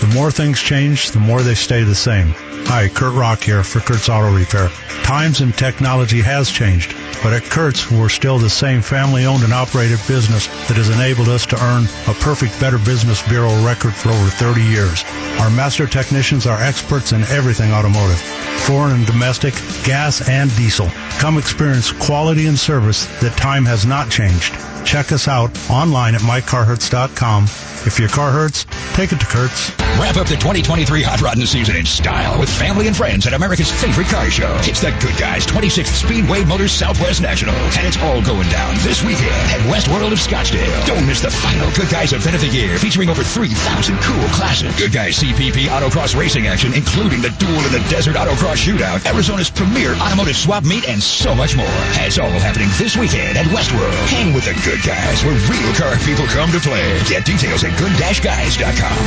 The 0.00 0.10
more 0.14 0.30
things 0.30 0.60
change, 0.60 1.12
the 1.12 1.20
more 1.20 1.42
they 1.42 1.54
stay 1.54 1.84
the 1.84 1.94
same. 1.94 2.34
Hi, 2.66 2.88
Kurt 2.88 3.14
Rock 3.14 3.40
here 3.42 3.62
for 3.62 3.80
Kurtz 3.80 4.08
Auto 4.08 4.34
Repair. 4.34 4.68
Times 5.04 5.40
and 5.40 5.56
technology 5.56 6.20
has 6.20 6.50
changed, 6.50 6.92
but 7.22 7.32
at 7.32 7.44
Kurtz, 7.44 7.90
we're 7.90 8.08
still 8.08 8.38
the 8.38 8.50
same 8.50 8.82
family 8.82 9.24
owned 9.24 9.44
and 9.44 9.52
operated 9.52 9.98
business 10.06 10.46
that 10.68 10.76
has 10.76 10.90
enabled 10.90 11.28
us 11.28 11.46
to 11.46 11.62
earn 11.62 11.84
a 12.06 12.14
perfect 12.20 12.58
Better 12.60 12.78
Business 12.78 13.26
Bureau 13.28 13.64
record 13.64 13.94
for 13.94 14.10
over 14.10 14.28
30 14.28 14.62
years. 14.62 15.04
Our 15.40 15.50
master 15.50 15.86
technicians 15.86 16.46
are 16.46 16.60
experts 16.60 17.12
in 17.12 17.22
everything 17.24 17.72
automotive, 17.72 18.20
foreign 18.66 18.92
and 18.92 19.06
domestic, 19.06 19.54
gas 19.84 20.28
and 20.28 20.54
diesel. 20.56 20.88
Come 21.18 21.38
experience 21.38 21.92
quality 21.92 22.46
and 22.46 22.58
service 22.58 23.06
that 23.20 23.36
time 23.36 23.64
has 23.64 23.86
not 23.86 24.10
changed. 24.10 24.54
Check 24.84 25.12
us 25.12 25.28
out 25.28 25.50
online 25.70 26.14
at 26.14 26.20
mycarhurts.com. 26.20 27.44
If 27.86 27.98
your 27.98 28.08
car 28.08 28.30
hurts, 28.30 28.64
take 28.94 29.12
it 29.12 29.20
to 29.20 29.26
Kurtz. 29.26 29.70
Wrap 30.00 30.16
up 30.16 30.26
the 30.26 30.36
2023 30.36 31.02
Hot 31.02 31.20
Rodding 31.20 31.44
season 31.44 31.76
in 31.76 31.84
style 31.84 32.38
with 32.40 32.48
family 32.48 32.86
and 32.86 32.96
friends 32.96 33.26
at 33.26 33.34
America's 33.34 33.70
favorite 33.70 34.06
car 34.08 34.30
show. 34.30 34.56
It's 34.60 34.80
the 34.80 34.90
Good 35.00 35.18
Guys 35.18 35.46
26th 35.46 36.04
Speedway 36.04 36.44
Motors 36.44 36.72
Southwest 36.94 37.22
National. 37.22 37.54
And 37.74 37.86
it's 37.86 37.98
all 37.98 38.22
going 38.22 38.48
down 38.50 38.76
this 38.86 39.02
weekend 39.02 39.34
at 39.50 39.58
Westworld 39.66 40.12
of 40.12 40.18
Scottsdale. 40.18 40.86
Don't 40.86 41.04
miss 41.06 41.20
the 41.20 41.30
final 41.30 41.68
Good 41.74 41.90
Guys 41.90 42.12
event 42.12 42.36
of 42.36 42.42
the 42.42 42.48
year 42.48 42.78
featuring 42.78 43.10
over 43.10 43.24
3,000 43.24 43.98
cool 43.98 44.28
classes. 44.28 44.74
Good 44.78 44.92
Guys 44.92 45.18
CPP 45.18 45.66
autocross 45.66 46.16
racing 46.16 46.46
action, 46.46 46.72
including 46.72 47.20
the 47.20 47.30
Duel 47.30 47.58
in 47.66 47.72
the 47.72 47.82
Desert 47.90 48.14
Autocross 48.14 48.62
Shootout, 48.62 49.04
Arizona's 49.06 49.50
premier 49.50 49.94
automotive 49.94 50.36
swap 50.36 50.62
meet, 50.62 50.88
and 50.88 51.02
so 51.02 51.34
much 51.34 51.56
more. 51.56 51.66
It's 52.06 52.18
all 52.18 52.30
happening 52.30 52.68
this 52.78 52.96
weekend 52.96 53.36
at 53.36 53.46
Westworld. 53.46 53.92
Hang 54.14 54.32
with 54.32 54.44
the 54.44 54.54
Good 54.62 54.82
Guys 54.86 55.24
where 55.24 55.34
real 55.50 55.74
car 55.74 55.96
people 56.06 56.26
come 56.26 56.52
to 56.52 56.60
play. 56.60 57.02
Get 57.08 57.24
details 57.26 57.64
at 57.64 57.76
good-guys.com. 57.76 59.02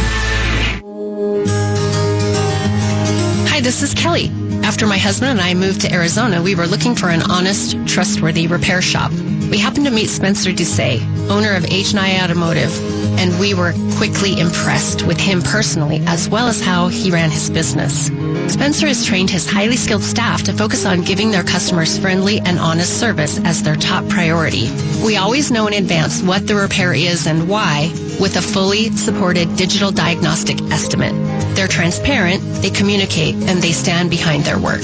this 3.67 3.83
is 3.83 3.93
Kelly. 3.93 4.31
After 4.63 4.87
my 4.87 4.97
husband 4.97 5.29
and 5.29 5.41
I 5.41 5.53
moved 5.53 5.81
to 5.81 5.91
Arizona, 5.91 6.41
we 6.41 6.55
were 6.55 6.67
looking 6.67 6.95
for 6.95 7.09
an 7.09 7.21
honest, 7.29 7.75
trustworthy 7.85 8.47
repair 8.47 8.81
shop. 8.81 9.11
We 9.11 9.57
happened 9.57 9.87
to 9.87 9.91
meet 9.91 10.07
Spencer 10.07 10.53
Doucet, 10.53 11.01
owner 11.29 11.53
of 11.53 11.65
H&I 11.65 12.23
Automotive, 12.23 12.71
and 13.19 13.37
we 13.41 13.53
were 13.53 13.73
quickly 13.97 14.39
impressed 14.39 15.05
with 15.05 15.19
him 15.19 15.41
personally 15.41 16.01
as 16.07 16.29
well 16.29 16.47
as 16.47 16.61
how 16.61 16.87
he 16.87 17.11
ran 17.11 17.29
his 17.29 17.49
business. 17.49 18.05
Spencer 18.53 18.87
has 18.87 19.05
trained 19.05 19.29
his 19.29 19.45
highly 19.45 19.75
skilled 19.75 20.03
staff 20.03 20.43
to 20.43 20.53
focus 20.53 20.85
on 20.85 21.01
giving 21.01 21.31
their 21.31 21.43
customers 21.43 21.97
friendly 21.97 22.39
and 22.39 22.59
honest 22.59 22.97
service 23.01 23.37
as 23.43 23.63
their 23.63 23.75
top 23.75 24.07
priority. 24.07 24.71
We 25.03 25.17
always 25.17 25.51
know 25.51 25.67
in 25.67 25.73
advance 25.73 26.21
what 26.21 26.47
the 26.47 26.55
repair 26.55 26.93
is 26.93 27.27
and 27.27 27.49
why 27.49 27.91
with 28.19 28.35
a 28.35 28.41
fully 28.41 28.91
supported 28.95 29.55
digital 29.57 29.91
diagnostic 29.91 30.61
estimate. 30.71 31.13
They're 31.55 31.67
transparent, 31.67 32.41
they 32.61 32.69
communicate, 32.69 33.35
and 33.35 33.56
they 33.61 33.71
stand 33.71 34.09
behind 34.09 34.43
their 34.43 34.59
work. 34.59 34.83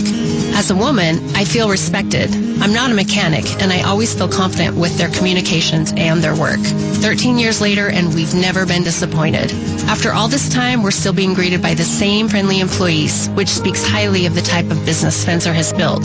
As 0.55 0.71
a 0.71 0.75
woman, 0.75 1.35
I 1.35 1.45
feel 1.45 1.69
respected. 1.69 2.29
I'm 2.61 2.73
not 2.73 2.91
a 2.91 2.93
mechanic, 2.93 3.45
and 3.61 3.71
I 3.71 3.81
always 3.81 4.13
feel 4.13 4.27
confident 4.29 4.77
with 4.77 4.97
their 4.97 5.09
communications 5.09 5.93
and 5.95 6.23
their 6.23 6.35
work. 6.35 6.59
13 6.59 7.37
years 7.37 7.59
later, 7.61 7.89
and 7.89 8.13
we've 8.13 8.33
never 8.33 8.65
been 8.65 8.83
disappointed. 8.83 9.51
After 9.87 10.13
all 10.13 10.27
this 10.27 10.49
time, 10.49 10.83
we're 10.83 10.91
still 10.91 11.13
being 11.13 11.33
greeted 11.33 11.61
by 11.61 11.73
the 11.73 11.83
same 11.83 12.29
friendly 12.29 12.59
employees, 12.59 13.27
which 13.29 13.49
speaks 13.49 13.85
highly 13.85 14.25
of 14.25 14.35
the 14.35 14.41
type 14.41 14.69
of 14.71 14.85
business 14.85 15.21
Spencer 15.21 15.53
has 15.53 15.73
built. 15.73 16.03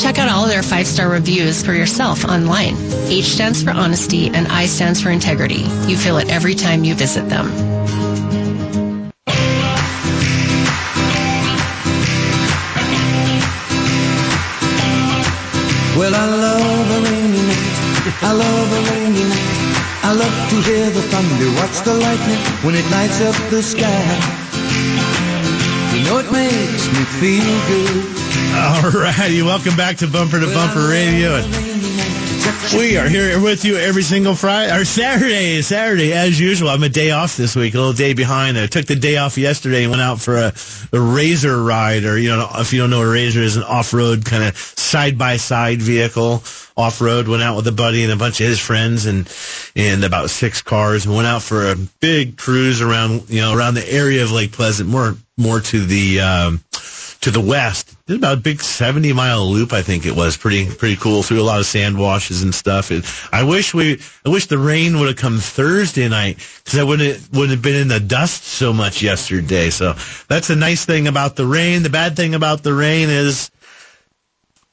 Check 0.00 0.18
out 0.18 0.30
all 0.30 0.44
of 0.44 0.50
their 0.50 0.62
five-star 0.62 1.08
reviews 1.08 1.62
for 1.62 1.74
yourself 1.74 2.24
online. 2.24 2.76
H 3.08 3.24
stands 3.24 3.62
for 3.62 3.70
honesty 3.70 4.28
and 4.28 4.46
I 4.48 4.66
stands 4.66 5.02
for 5.02 5.10
integrity. 5.10 5.62
You 5.88 5.96
feel 5.96 6.18
it 6.18 6.30
every 6.30 6.54
time 6.54 6.84
you 6.84 6.94
visit 6.94 7.28
them. 7.28 8.39
Well, 16.00 16.14
I 16.14 16.24
love 16.24 16.90
a 16.96 17.00
rainy 17.12 17.42
night. 17.44 17.76
I 18.22 18.32
love 18.32 18.72
a 18.72 18.80
rainy 18.90 19.22
night. 19.28 19.60
I 20.02 20.12
love 20.16 20.32
to 20.48 20.56
hear 20.62 20.88
the 20.88 21.02
thunder, 21.12 21.52
watch 21.60 21.76
the 21.84 21.92
lightning 21.92 22.40
when 22.64 22.74
it 22.74 22.90
lights 22.90 23.20
up 23.20 23.36
the 23.50 23.62
sky. 23.62 24.00
You 25.92 26.02
know 26.06 26.16
it 26.16 26.32
makes 26.32 26.88
me 26.88 27.04
feel 27.20 27.52
good. 27.68 28.20
All 28.56 28.90
righty, 28.98 29.42
welcome 29.42 29.76
back 29.76 29.98
to 29.98 30.06
Bumper 30.06 30.40
to 30.40 30.46
Bumper 30.46 30.88
Radio. 30.88 31.36
We 32.74 32.96
are 32.96 33.08
here 33.08 33.40
with 33.40 33.64
you 33.64 33.76
every 33.76 34.02
single 34.02 34.34
Friday 34.34 34.76
or 34.76 34.84
Saturday. 34.84 35.60
Saturday, 35.62 36.12
as 36.12 36.38
usual. 36.38 36.68
I'm 36.68 36.82
a 36.82 36.88
day 36.88 37.10
off 37.10 37.36
this 37.36 37.56
week, 37.56 37.74
a 37.74 37.78
little 37.78 37.92
day 37.92 38.14
behind. 38.14 38.56
I 38.56 38.66
took 38.66 38.86
the 38.86 38.94
day 38.94 39.16
off 39.16 39.36
yesterday 39.36 39.82
and 39.82 39.90
went 39.90 40.02
out 40.02 40.20
for 40.20 40.36
a, 40.36 40.52
a 40.92 41.00
razor 41.00 41.62
ride, 41.62 42.04
or 42.04 42.16
you 42.16 42.28
know, 42.28 42.48
if 42.54 42.72
you 42.72 42.80
don't 42.80 42.90
know 42.90 43.02
a 43.02 43.10
razor 43.10 43.40
is, 43.40 43.56
an 43.56 43.64
off-road 43.64 44.24
kind 44.24 44.44
of 44.44 44.56
side-by-side 44.56 45.82
vehicle. 45.82 46.42
Off-road, 46.76 47.28
went 47.28 47.42
out 47.42 47.56
with 47.56 47.66
a 47.66 47.72
buddy 47.72 48.04
and 48.04 48.12
a 48.12 48.16
bunch 48.16 48.40
of 48.40 48.46
his 48.46 48.60
friends, 48.60 49.06
and 49.06 49.30
and 49.74 50.04
about 50.04 50.30
six 50.30 50.62
cars, 50.62 51.06
and 51.06 51.14
went 51.14 51.26
out 51.26 51.42
for 51.42 51.70
a 51.70 51.76
big 52.00 52.36
cruise 52.36 52.80
around, 52.80 53.28
you 53.28 53.40
know, 53.40 53.52
around 53.54 53.74
the 53.74 53.92
area 53.92 54.22
of 54.22 54.30
Lake 54.30 54.52
Pleasant, 54.52 54.88
more 54.88 55.16
more 55.36 55.60
to 55.60 55.84
the. 55.84 56.20
Um, 56.20 56.64
to 57.20 57.30
the 57.30 57.40
west. 57.40 57.94
Did 58.06 58.16
about 58.16 58.38
a 58.38 58.40
big 58.40 58.62
70 58.62 59.12
mile 59.12 59.46
loop, 59.46 59.72
I 59.72 59.82
think 59.82 60.06
it 60.06 60.16
was. 60.16 60.36
Pretty, 60.36 60.66
pretty 60.66 60.96
cool. 60.96 61.22
Through 61.22 61.40
a 61.40 61.44
lot 61.44 61.60
of 61.60 61.66
sand 61.66 61.98
washes 61.98 62.42
and 62.42 62.54
stuff. 62.54 62.90
I 63.32 63.44
wish 63.44 63.74
we, 63.74 64.00
I 64.24 64.30
wish 64.30 64.46
the 64.46 64.58
rain 64.58 64.98
would 64.98 65.08
have 65.08 65.16
come 65.16 65.38
Thursday 65.38 66.08
night 66.08 66.38
because 66.64 66.78
I 66.78 66.82
wouldn't, 66.82 67.30
wouldn't 67.32 67.50
have 67.50 67.62
been 67.62 67.76
in 67.76 67.88
the 67.88 68.00
dust 68.00 68.44
so 68.44 68.72
much 68.72 69.02
yesterday. 69.02 69.70
So 69.70 69.94
that's 70.28 70.48
the 70.48 70.56
nice 70.56 70.84
thing 70.84 71.08
about 71.08 71.36
the 71.36 71.46
rain. 71.46 71.82
The 71.82 71.90
bad 71.90 72.16
thing 72.16 72.34
about 72.34 72.62
the 72.62 72.74
rain 72.74 73.10
is, 73.10 73.50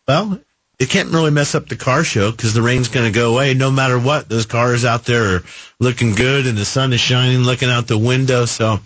well, 0.08 0.40
it 0.80 0.90
can't 0.90 1.10
really 1.10 1.32
mess 1.32 1.56
up 1.56 1.68
the 1.68 1.76
car 1.76 2.04
show 2.04 2.30
because 2.30 2.54
the 2.54 2.62
rain's 2.62 2.88
going 2.88 3.12
to 3.12 3.12
go 3.12 3.34
away 3.34 3.56
no 3.56 3.72
matter 3.72 3.98
what. 3.98 4.30
Those 4.30 4.46
cars 4.46 4.86
out 4.86 5.06
there 5.06 5.36
are 5.38 5.44
looking 5.80 6.14
good 6.14 6.46
and 6.46 6.56
the 6.56 6.66
sun 6.66 6.94
is 6.94 7.00
shining 7.00 7.40
looking 7.40 7.70
out 7.70 7.88
the 7.88 7.98
window. 7.98 8.46
So 8.46 8.80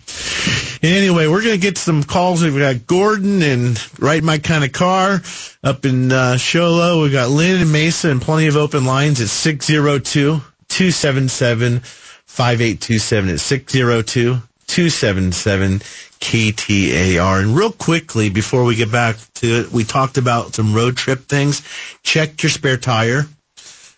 anyway, 0.82 1.26
we're 1.26 1.42
going 1.42 1.54
to 1.54 1.60
get 1.60 1.76
some 1.76 2.02
calls. 2.02 2.42
We've 2.42 2.56
got 2.56 2.86
Gordon 2.86 3.42
and 3.42 3.78
Right 4.00 4.22
My 4.22 4.38
Kind 4.38 4.64
of 4.64 4.72
Car 4.72 5.20
up 5.62 5.84
in 5.84 6.10
uh, 6.10 6.38
Show 6.38 6.70
Low. 6.70 7.02
We've 7.02 7.12
got 7.12 7.28
Lynn 7.28 7.60
and 7.60 7.70
Mesa 7.70 8.10
and 8.10 8.22
plenty 8.22 8.46
of 8.46 8.56
open 8.56 8.86
lines 8.86 9.20
at 9.20 9.28
602 9.28 10.40
277 10.68 11.80
5827. 11.80 13.28
It's 13.28 13.42
602 13.42 14.40
277 14.72 15.80
KTAR. 16.20 17.42
And 17.42 17.54
real 17.54 17.72
quickly, 17.72 18.30
before 18.30 18.64
we 18.64 18.74
get 18.74 18.90
back 18.90 19.16
to 19.34 19.46
it, 19.46 19.70
we 19.70 19.84
talked 19.84 20.16
about 20.16 20.54
some 20.54 20.72
road 20.72 20.96
trip 20.96 21.28
things. 21.28 21.60
Check 22.02 22.42
your 22.42 22.48
spare 22.48 22.78
tire. 22.78 23.26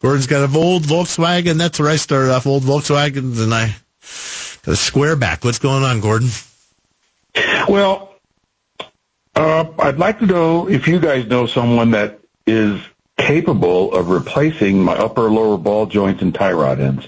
Gordon's 0.00 0.26
got 0.26 0.48
an 0.48 0.56
old 0.56 0.84
Volkswagen. 0.84 1.58
That's 1.58 1.78
where 1.78 1.90
I 1.90 1.96
started 1.96 2.32
off, 2.32 2.46
old 2.46 2.62
Volkswagens 2.62 3.42
and 3.42 3.52
I 3.52 3.76
got 4.64 4.72
a 4.72 4.76
square 4.76 5.16
back. 5.16 5.44
What's 5.44 5.58
going 5.58 5.84
on, 5.84 6.00
Gordon? 6.00 6.30
Well, 7.68 8.14
uh, 9.34 9.64
I'd 9.78 9.98
like 9.98 10.18
to 10.18 10.26
know 10.26 10.68
if 10.68 10.88
you 10.88 10.98
guys 10.98 11.26
know 11.26 11.46
someone 11.46 11.92
that 11.92 12.20
is 12.46 12.80
capable 13.16 13.94
of 13.94 14.08
replacing 14.08 14.82
my 14.82 14.94
upper 14.94 15.30
lower 15.30 15.56
ball 15.56 15.86
joints 15.86 16.22
and 16.22 16.34
tie 16.34 16.52
rod 16.52 16.80
ends. 16.80 17.06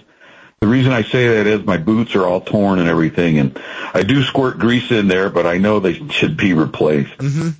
The 0.60 0.68
reason 0.68 0.92
I 0.92 1.02
say 1.02 1.28
that 1.28 1.46
is 1.46 1.66
my 1.66 1.76
boots 1.76 2.14
are 2.14 2.24
all 2.24 2.40
torn 2.40 2.78
and 2.78 2.88
everything, 2.88 3.38
and 3.38 3.60
I 3.92 4.02
do 4.02 4.22
squirt 4.22 4.58
grease 4.58 4.90
in 4.90 5.08
there, 5.08 5.28
but 5.28 5.46
I 5.46 5.58
know 5.58 5.80
they 5.80 6.08
should 6.08 6.36
be 6.36 6.54
replaced. 6.54 7.18
Mm-hmm. 7.18 7.50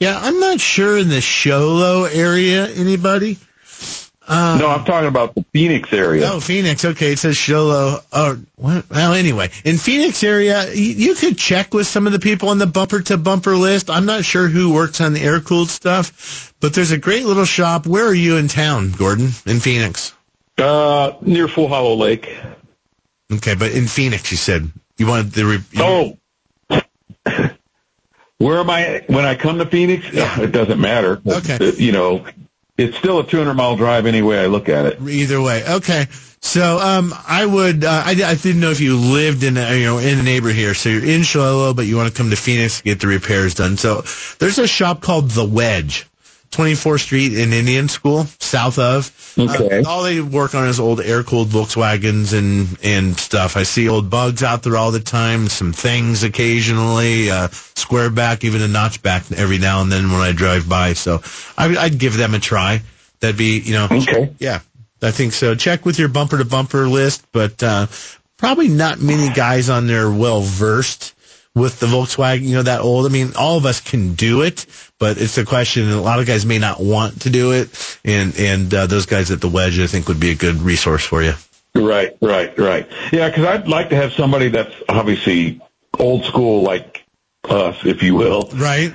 Yeah, 0.00 0.18
I'm 0.18 0.38
not 0.38 0.60
sure 0.60 0.96
in 0.96 1.08
the 1.08 1.20
Show 1.20 1.74
Low 1.74 2.04
area 2.04 2.68
anybody. 2.68 3.36
Um, 4.28 4.58
no, 4.58 4.68
I'm 4.68 4.84
talking 4.84 5.08
about 5.08 5.34
the 5.34 5.42
Phoenix 5.54 5.90
area. 5.90 6.30
Oh, 6.30 6.38
Phoenix. 6.38 6.84
Okay, 6.84 7.12
it 7.12 7.18
says 7.18 7.34
Show 7.34 7.64
Low. 7.64 8.00
Oh, 8.12 8.38
well, 8.58 9.14
anyway, 9.14 9.50
in 9.64 9.78
Phoenix 9.78 10.22
area, 10.22 10.70
you, 10.74 10.92
you 10.92 11.14
could 11.14 11.38
check 11.38 11.72
with 11.72 11.86
some 11.86 12.06
of 12.06 12.12
the 12.12 12.18
people 12.18 12.50
on 12.50 12.58
the 12.58 12.66
bumper 12.66 13.00
to 13.00 13.16
bumper 13.16 13.56
list. 13.56 13.88
I'm 13.88 14.04
not 14.04 14.26
sure 14.26 14.46
who 14.46 14.74
works 14.74 15.00
on 15.00 15.14
the 15.14 15.20
air 15.20 15.40
cooled 15.40 15.70
stuff, 15.70 16.52
but 16.60 16.74
there's 16.74 16.90
a 16.90 16.98
great 16.98 17.24
little 17.24 17.46
shop. 17.46 17.86
Where 17.86 18.06
are 18.06 18.14
you 18.14 18.36
in 18.36 18.48
town, 18.48 18.92
Gordon? 18.92 19.30
In 19.46 19.60
Phoenix? 19.60 20.14
Uh, 20.58 21.12
near 21.22 21.48
Fool 21.48 21.68
Hollow 21.68 21.94
Lake. 21.94 22.36
Okay, 23.32 23.54
but 23.54 23.72
in 23.72 23.86
Phoenix, 23.86 24.30
you 24.30 24.36
said 24.36 24.70
you 24.98 25.06
wanted 25.06 25.32
the. 25.32 25.46
Re- 25.46 25.64
oh. 25.78 26.18
Where 28.38 28.58
am 28.58 28.70
I 28.70 29.04
when 29.06 29.24
I 29.24 29.34
come 29.34 29.58
to 29.58 29.66
Phoenix? 29.66 30.06
It 30.12 30.52
doesn't 30.52 30.80
matter. 30.80 31.20
Okay. 31.26 31.72
You 31.76 31.92
know, 31.92 32.24
it's 32.78 32.96
still 32.96 33.18
a 33.18 33.26
200 33.26 33.54
mile 33.54 33.76
drive 33.76 34.06
any 34.06 34.22
way 34.22 34.38
I 34.38 34.46
look 34.46 34.68
at 34.68 34.86
it. 34.86 35.02
Either 35.02 35.42
way, 35.42 35.62
okay. 35.68 36.06
So 36.40 36.78
um, 36.78 37.12
I 37.26 37.44
would 37.44 37.84
uh, 37.84 38.02
I, 38.06 38.10
I 38.10 38.34
didn't 38.36 38.60
know 38.60 38.70
if 38.70 38.80
you 38.80 38.96
lived 38.96 39.42
in 39.42 39.56
a, 39.56 39.74
you 39.76 39.84
know 39.84 39.98
in 39.98 40.18
a 40.18 40.22
neighbor 40.22 40.50
here. 40.50 40.72
So 40.72 40.88
you're 40.88 41.04
in 41.04 41.22
Show 41.24 41.40
Low, 41.40 41.74
but 41.74 41.86
you 41.86 41.96
want 41.96 42.08
to 42.08 42.16
come 42.16 42.30
to 42.30 42.36
Phoenix 42.36 42.78
to 42.78 42.84
get 42.84 43.00
the 43.00 43.08
repairs 43.08 43.54
done. 43.54 43.76
So 43.76 44.02
there's 44.38 44.58
a 44.58 44.68
shop 44.68 45.02
called 45.02 45.30
The 45.30 45.44
Wedge. 45.44 46.06
24th 46.50 47.00
Street 47.00 47.38
in 47.38 47.52
Indian 47.52 47.88
School, 47.88 48.24
south 48.40 48.78
of. 48.78 49.34
Okay. 49.38 49.80
Uh, 49.80 49.88
all 49.88 50.02
they 50.02 50.20
work 50.20 50.54
on 50.54 50.66
is 50.66 50.80
old 50.80 51.00
air 51.00 51.22
cooled 51.22 51.48
Volkswagens 51.48 52.36
and 52.36 52.78
and 52.82 53.18
stuff. 53.18 53.56
I 53.56 53.64
see 53.64 53.88
old 53.88 54.08
bugs 54.10 54.42
out 54.42 54.62
there 54.62 54.76
all 54.76 54.90
the 54.90 55.00
time. 55.00 55.48
Some 55.48 55.72
things 55.72 56.22
occasionally, 56.22 57.30
uh, 57.30 57.48
square 57.48 58.10
back, 58.10 58.44
even 58.44 58.62
a 58.62 58.66
notchback 58.66 59.30
every 59.32 59.58
now 59.58 59.82
and 59.82 59.92
then 59.92 60.10
when 60.10 60.20
I 60.20 60.32
drive 60.32 60.68
by. 60.68 60.94
So 60.94 61.22
I, 61.56 61.76
I'd 61.76 61.98
give 61.98 62.16
them 62.16 62.34
a 62.34 62.38
try. 62.38 62.82
That'd 63.20 63.36
be 63.36 63.60
you 63.60 63.74
know. 63.74 63.88
Okay. 63.90 64.32
Yeah, 64.38 64.60
I 65.02 65.10
think 65.10 65.34
so. 65.34 65.54
Check 65.54 65.84
with 65.84 65.98
your 65.98 66.08
bumper 66.08 66.38
to 66.38 66.44
bumper 66.44 66.88
list, 66.88 67.26
but 67.30 67.62
uh, 67.62 67.86
probably 68.38 68.68
not 68.68 69.00
many 69.00 69.32
guys 69.34 69.68
on 69.68 69.86
there 69.86 70.10
well 70.10 70.40
versed 70.40 71.14
with 71.54 71.80
the 71.80 71.86
Volkswagen, 71.86 72.42
you 72.42 72.54
know, 72.54 72.62
that 72.62 72.80
old. 72.80 73.06
I 73.06 73.08
mean, 73.08 73.32
all 73.36 73.56
of 73.56 73.66
us 73.66 73.80
can 73.80 74.14
do 74.14 74.42
it, 74.42 74.66
but 74.98 75.18
it's 75.18 75.38
a 75.38 75.44
question. 75.44 75.90
A 75.90 76.00
lot 76.00 76.20
of 76.20 76.26
guys 76.26 76.46
may 76.46 76.58
not 76.58 76.80
want 76.80 77.22
to 77.22 77.30
do 77.30 77.52
it, 77.52 77.98
and 78.04 78.38
and 78.38 78.72
uh, 78.72 78.86
those 78.86 79.06
guys 79.06 79.30
at 79.30 79.40
the 79.40 79.48
Wedge, 79.48 79.78
I 79.80 79.86
think, 79.86 80.08
would 80.08 80.20
be 80.20 80.30
a 80.30 80.34
good 80.34 80.56
resource 80.56 81.04
for 81.04 81.22
you. 81.22 81.34
Right, 81.74 82.16
right, 82.20 82.56
right. 82.58 82.88
Yeah, 83.12 83.28
because 83.28 83.44
I'd 83.44 83.68
like 83.68 83.90
to 83.90 83.96
have 83.96 84.12
somebody 84.12 84.48
that's 84.48 84.74
obviously 84.88 85.60
old 85.98 86.24
school 86.24 86.62
like 86.62 87.04
us, 87.44 87.76
if 87.84 88.02
you 88.02 88.14
will. 88.14 88.48
Right. 88.54 88.94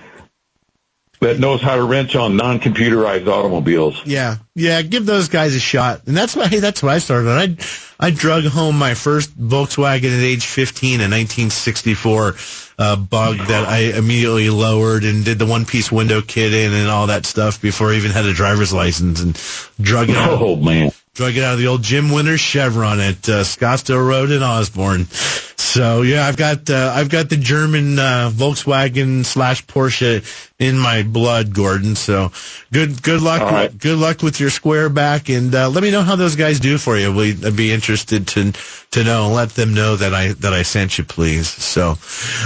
That 1.24 1.40
knows 1.40 1.62
how 1.62 1.76
to 1.76 1.84
wrench 1.84 2.16
on 2.16 2.36
non-computerized 2.36 3.28
automobiles. 3.28 4.02
Yeah, 4.06 4.38
yeah. 4.56 4.82
Give 4.82 5.06
those 5.06 5.30
guys 5.30 5.56
a 5.56 5.60
shot, 5.60 6.02
and 6.06 6.16
that's 6.16 6.36
why. 6.36 6.48
Hey, 6.48 6.60
that's 6.60 6.84
why 6.84 6.96
I 6.96 6.98
started. 7.00 7.30
I 7.30 8.06
I 8.06 8.12
drug 8.12 8.44
home 8.44 8.78
my 8.78 8.94
first 8.94 9.38
Volkswagen 9.40 10.18
at 10.18 10.24
age 10.24 10.46
15 10.46 10.96
in 10.96 11.12
1964 11.12 12.36
uh, 12.78 12.96
bug 12.98 13.38
that 13.48 13.68
I 13.68 13.98
immediately 13.98 14.50
lowered 14.50 15.04
and 15.04 15.24
did 15.24 15.40
the 15.40 15.46
one-piece 15.46 15.92
window 15.92 16.22
kit 16.22 16.54
in 16.54 16.74
and 16.74 16.90
all 16.90 17.08
that 17.08 17.26
stuff 17.26 17.62
before 17.62 17.92
I 17.92 17.96
even 17.96 18.12
had 18.12 18.26
a 18.26 18.34
driver's 18.34 18.74
license 18.74 19.22
and 19.22 19.40
drug 19.84 20.10
it. 20.10 20.18
Out. 20.18 20.42
Oh 20.42 20.56
man. 20.56 20.92
Drug 21.16 21.38
it 21.38 21.44
out 21.44 21.54
of 21.54 21.60
the 21.60 21.68
old 21.68 21.84
Jim 21.84 22.10
Winters 22.10 22.40
Chevron 22.40 23.00
at 23.00 23.30
uh, 23.30 23.44
Scottsdale 23.44 24.04
Road 24.04 24.32
in 24.32 24.42
Osborn. 24.42 25.06
So 25.06 26.02
yeah, 26.02 26.26
I've 26.26 26.38
got 26.38 26.68
uh, 26.72 26.92
I've 26.96 27.10
got 27.10 27.30
the 27.30 27.38
German 27.38 28.00
uh, 28.00 28.32
Volkswagen 28.34 29.24
slash 29.24 29.64
Porsche 29.68 30.26
in 30.58 30.76
my 30.76 31.04
blood, 31.04 31.54
Gordon. 31.54 31.96
So 31.96 32.32
good 32.72 33.04
good 33.04 33.22
luck 33.22 33.42
right. 33.42 33.78
good 33.78 34.00
luck 34.00 34.24
with 34.24 34.40
your 34.40 34.50
square 34.50 34.90
back, 34.90 35.30
and 35.30 35.54
uh, 35.54 35.70
let 35.70 35.84
me 35.84 35.92
know 35.92 36.02
how 36.02 36.16
those 36.16 36.36
guys 36.36 36.60
do 36.60 36.80
for 36.80 36.98
you. 36.98 37.14
We'd 37.14 37.46
I'd 37.46 37.56
be 37.56 37.72
interested 37.72 38.28
to 38.30 38.52
to 38.92 39.04
know. 39.04 39.30
Let 39.30 39.50
them 39.52 39.76
know 39.76 39.96
that 39.96 40.16
I 40.16 40.34
that 40.34 40.54
I 40.54 40.64
sent 40.64 40.98
you, 40.98 41.04
please. 41.04 41.48
So 41.48 41.96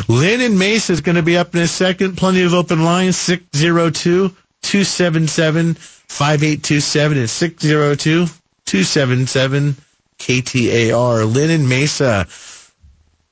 Lynn 0.10 0.42
and 0.42 0.60
Mace 0.60 0.90
is 0.90 1.00
going 1.00 1.16
to 1.16 1.24
be 1.24 1.38
up 1.38 1.56
in 1.56 1.62
a 1.62 1.68
second. 1.68 2.18
Plenty 2.18 2.42
of 2.42 2.54
open 2.54 2.84
lines 2.84 3.16
six 3.16 3.44
zero 3.56 3.90
two 3.90 4.36
two 4.62 4.84
seven 4.84 5.26
seven 5.26 5.76
five 5.76 6.44
eight 6.44 6.64
two 6.64 6.82
seven 6.82 7.18
and 7.18 7.30
six 7.30 7.64
zero 7.64 7.96
two. 7.96 8.28
277 8.68 9.76
KTAR. 10.20 11.34
Lynn 11.34 11.50
and 11.50 11.70
Mesa, 11.70 12.28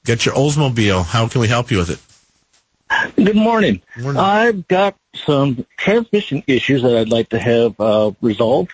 got 0.06 0.26
your 0.26 0.34
Oldsmobile. 0.34 1.04
How 1.04 1.28
can 1.28 1.42
we 1.42 1.48
help 1.50 1.72
you 1.72 1.78
with 1.78 1.90
it? 1.90 2.00
Good 3.18 3.36
morning. 3.36 3.82
Morning. 4.00 4.22
I've 4.22 4.66
got 4.70 4.96
some 5.14 5.66
transmission 5.78 6.42
issues 6.48 6.84
that 6.84 6.96
I'd 6.96 7.10
like 7.10 7.30
to 7.30 7.40
have 7.40 7.78
uh, 7.82 8.12
resolved. 8.22 8.72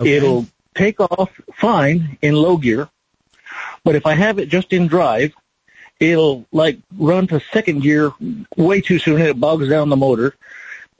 Okay. 0.00 0.12
It'll 0.12 0.46
take 0.76 1.00
off 1.00 1.30
fine 1.54 2.16
in 2.22 2.34
low 2.34 2.56
gear, 2.56 2.88
but 3.82 3.96
if 3.96 4.06
I 4.06 4.14
have 4.14 4.38
it 4.38 4.48
just 4.48 4.72
in 4.72 4.86
drive, 4.86 5.34
it'll 5.98 6.46
like 6.52 6.78
run 6.96 7.26
to 7.28 7.40
second 7.52 7.82
gear 7.82 8.12
way 8.56 8.80
too 8.80 9.00
soon 9.00 9.20
and 9.20 9.28
it 9.28 9.40
bogs 9.40 9.68
down 9.68 9.88
the 9.88 9.96
motor. 9.96 10.36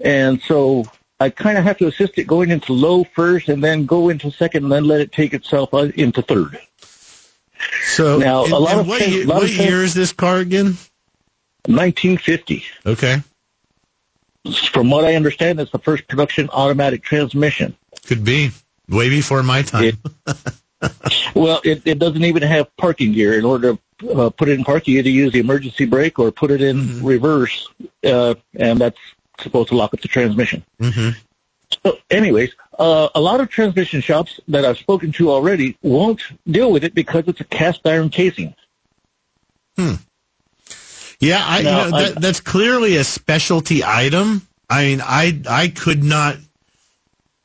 And 0.01 0.43
so 0.43 0.85
I 1.19 1.31
kind 1.31 1.57
of 1.57 1.65
have 1.65 1.79
to 1.79 1.87
assist 1.87 2.19
it 2.19 2.25
going 2.27 2.51
into 2.51 2.73
low 2.73 3.05
first 3.05 3.49
and 3.49 3.63
then 3.65 3.87
go 3.87 4.09
into 4.11 4.31
second 4.31 4.65
and 4.65 4.73
then 4.73 4.85
let 4.85 5.01
it 5.01 5.13
take 5.13 5.33
itself 5.35 5.73
uh, 5.73 5.89
into 5.95 6.21
third. 6.23 6.59
So 7.87 8.19
Now, 8.19 8.45
and- 8.45 8.53
a 8.53 8.59
lot 8.59 8.79
of 8.79 8.87
what, 8.89 9.01
things- 9.01 9.15
year, 9.15 9.27
lot 9.27 9.37
of 9.39 9.43
what 9.45 9.51
things- 9.51 9.73
is 9.73 9.95
this 9.95 10.13
car 10.13 10.39
again? 10.39 10.77
1950. 11.67 12.65
Okay. 12.85 13.17
From 14.71 14.91
what 14.91 15.05
I 15.05 15.15
understand, 15.17 15.59
it's 15.59 15.73
the 15.73 15.79
first 15.79 16.07
production 16.07 16.49
automatic 16.53 17.03
transmission. 17.03 17.77
Could 18.07 18.23
be. 18.25 18.51
Way 18.89 19.09
before 19.09 19.43
my 19.43 19.63
time. 19.63 19.99
Well, 21.35 21.61
it, 21.65 21.83
it 21.87 21.99
doesn't 21.99 22.23
even 22.25 22.43
have 22.43 22.75
parking 22.77 23.13
gear. 23.13 23.37
In 23.39 23.45
order 23.47 23.79
to 24.01 24.11
uh, 24.13 24.31
put 24.31 24.49
it 24.51 24.59
in 24.59 24.65
parking, 24.65 24.93
you 24.95 25.01
either 25.01 25.09
use 25.11 25.33
the 25.33 25.41
emergency 25.41 25.87
brake 25.87 26.19
or 26.19 26.31
put 26.31 26.51
it 26.51 26.61
in 26.61 26.77
Mm-hmm. 26.77 27.07
reverse, 27.07 27.69
uh, 28.05 28.35
and 28.55 28.79
that's 28.79 28.99
supposed 29.40 29.69
to 29.71 29.76
lock 29.76 29.93
up 29.95 30.00
the 30.00 30.09
transmission. 30.09 30.64
hmm 30.81 31.11
So, 31.83 31.99
anyways, 32.11 32.50
uh, 32.78 33.09
a 33.14 33.21
lot 33.21 33.40
of 33.40 33.49
transmission 33.49 34.00
shops 34.00 34.40
that 34.49 34.64
I've 34.64 34.78
spoken 34.78 35.12
to 35.12 35.31
already 35.31 35.76
won't 35.83 36.23
deal 36.50 36.71
with 36.73 36.85
it 36.85 36.95
because 36.95 37.25
it's 37.26 37.40
a 37.40 37.45
cast 37.45 37.87
iron 37.87 38.09
casing. 38.11 38.55
Hmm. 39.76 39.95
Yeah, 41.19 41.43
I, 41.45 41.62
No, 41.62 41.85
you 41.85 41.90
know, 41.90 41.97
I- 41.97 42.11
that's 42.11 42.40
clearly 42.40 42.97
a 42.97 43.05
specialty 43.05 43.83
item. 43.85 44.47
I 44.69 44.85
mean, 44.85 45.00
I 45.02 45.40
I 45.49 45.69
could 45.69 46.02
not 46.05 46.37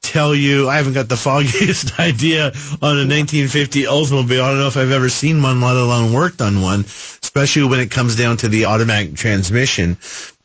tell 0.01 0.33
you. 0.33 0.67
I 0.69 0.77
haven't 0.77 0.93
got 0.93 1.07
the 1.07 1.15
foggiest 1.27 2.00
idea 2.00 2.48
on 2.48 2.98
a 2.98 3.05
1950 3.07 3.83
Oldsmobile. 3.83 4.41
I 4.41 4.50
don't 4.50 4.60
know 4.60 4.67
if 4.67 4.77
I've 4.77 4.91
ever 4.91 5.10
seen 5.10 5.41
one, 5.41 5.62
let 5.62 5.75
alone 5.75 6.13
worked 6.13 6.41
on 6.41 6.62
one. 6.62 6.81
Especially 6.81 7.63
when 7.63 7.79
it 7.79 7.91
comes 7.91 8.16
down 8.16 8.37
to 8.37 8.50
the 8.50 8.66
automatic 8.66 9.16
transmission. 9.16 9.98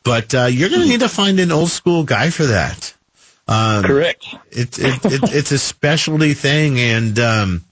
But 0.07 0.35
uh, 0.35 0.45
you're 0.45 0.69
going 0.69 0.83
to 0.83 0.88
need 0.88 1.01
to 1.01 1.09
find 1.09 1.40
an 1.40 1.51
old 1.51 1.69
school 1.69 2.05
guy 2.05 2.31
for 2.31 2.47
that. 2.47 2.95
Um, 3.49 3.83
Correct. 3.83 4.25
It's 4.53 4.79
it, 4.79 5.05
it, 5.05 5.35
it's 5.35 5.51
a 5.51 5.59
specialty 5.59 6.35
thing, 6.35 6.79
and 6.79 7.19
um, 7.19 7.64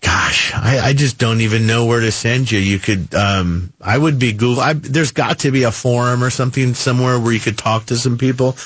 gosh, 0.00 0.52
I, 0.54 0.80
I 0.80 0.92
just 0.92 1.18
don't 1.18 1.40
even 1.40 1.68
know 1.68 1.86
where 1.86 2.00
to 2.00 2.10
send 2.10 2.50
you. 2.50 2.58
You 2.58 2.80
could, 2.80 3.14
um, 3.14 3.72
I 3.80 3.96
would 3.96 4.18
be 4.18 4.32
Google. 4.32 4.60
I, 4.60 4.72
there's 4.72 5.12
got 5.12 5.40
to 5.40 5.52
be 5.52 5.62
a 5.62 5.72
forum 5.72 6.24
or 6.24 6.30
something 6.30 6.74
somewhere 6.74 7.18
where 7.18 7.32
you 7.32 7.40
could 7.40 7.58
talk 7.58 7.86
to 7.86 7.96
some 7.96 8.18
people. 8.18 8.56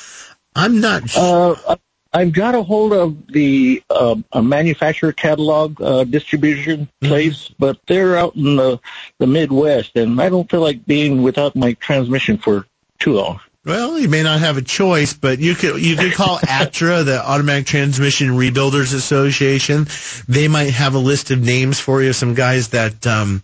I'm 0.57 0.81
not. 0.81 1.11
sure. 1.11 1.59
Uh, 1.67 1.77
I've 2.13 2.33
got 2.33 2.57
a 2.57 2.63
hold 2.63 2.93
of 2.93 3.29
the 3.29 3.83
uh, 3.89 4.17
a 4.33 4.43
manufacturer 4.43 5.13
catalog 5.13 5.81
uh, 5.81 6.03
distribution 6.05 6.89
place, 7.01 7.49
but 7.59 7.79
they're 7.87 8.17
out 8.17 8.35
in 8.35 8.57
the 8.57 8.81
the 9.19 9.29
Midwest, 9.29 9.95
and 9.95 10.21
I 10.21 10.29
don't 10.29 10.51
feel 10.51 10.61
like 10.61 10.85
being 10.87 11.23
without 11.23 11.55
my 11.55 11.75
transmission 11.75 12.37
for 12.37 12.67
too 13.01 13.15
long. 13.15 13.41
Well, 13.65 13.99
you 13.99 14.09
may 14.09 14.23
not 14.23 14.41
have 14.41 14.57
a 14.57 14.63
choice, 14.63 15.13
but 15.13 15.39
you 15.39 15.55
could 15.55 15.83
you 15.83 15.95
could 15.97 16.15
call 16.15 16.39
ATRA, 16.49 17.03
the 17.05 17.23
Automatic 17.23 17.67
Transmission 17.67 18.31
Rebuilders 18.31 18.95
Association. 18.95 19.87
They 20.29 20.49
might 20.49 20.71
have 20.71 20.95
a 20.95 20.99
list 20.99 21.31
of 21.31 21.43
names 21.43 21.79
for 21.79 22.03
you. 22.03 22.15
Some 22.15 22.35
guys 22.35 22.69
that 22.69 23.07
um, 23.07 23.43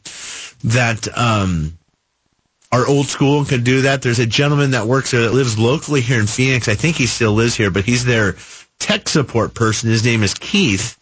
that 0.64 1.07
um, 1.19 1.77
are 2.73 2.87
old 2.87 3.07
school 3.07 3.40
and 3.40 3.49
can 3.49 3.62
do 3.62 3.83
that. 3.83 4.01
There's 4.01 4.19
a 4.19 4.27
gentleman 4.27 4.71
that 4.71 4.87
works 4.87 5.11
there 5.11 5.23
that 5.23 5.35
lives 5.35 5.59
locally 5.59 6.01
here 6.01 6.19
in 6.19 6.27
Phoenix. 6.27 6.66
I 6.69 6.75
think 6.75 6.97
he 6.97 7.07
still 7.07 7.33
lives 7.33 7.55
here, 7.55 7.71
but 7.71 7.85
he's 7.85 8.05
their 8.07 8.37
tech 8.79 9.09
support 9.09 9.55
person. 9.55 9.90
His 9.90 10.05
name 10.05 10.23
is 10.23 10.35
Keith. 10.35 10.97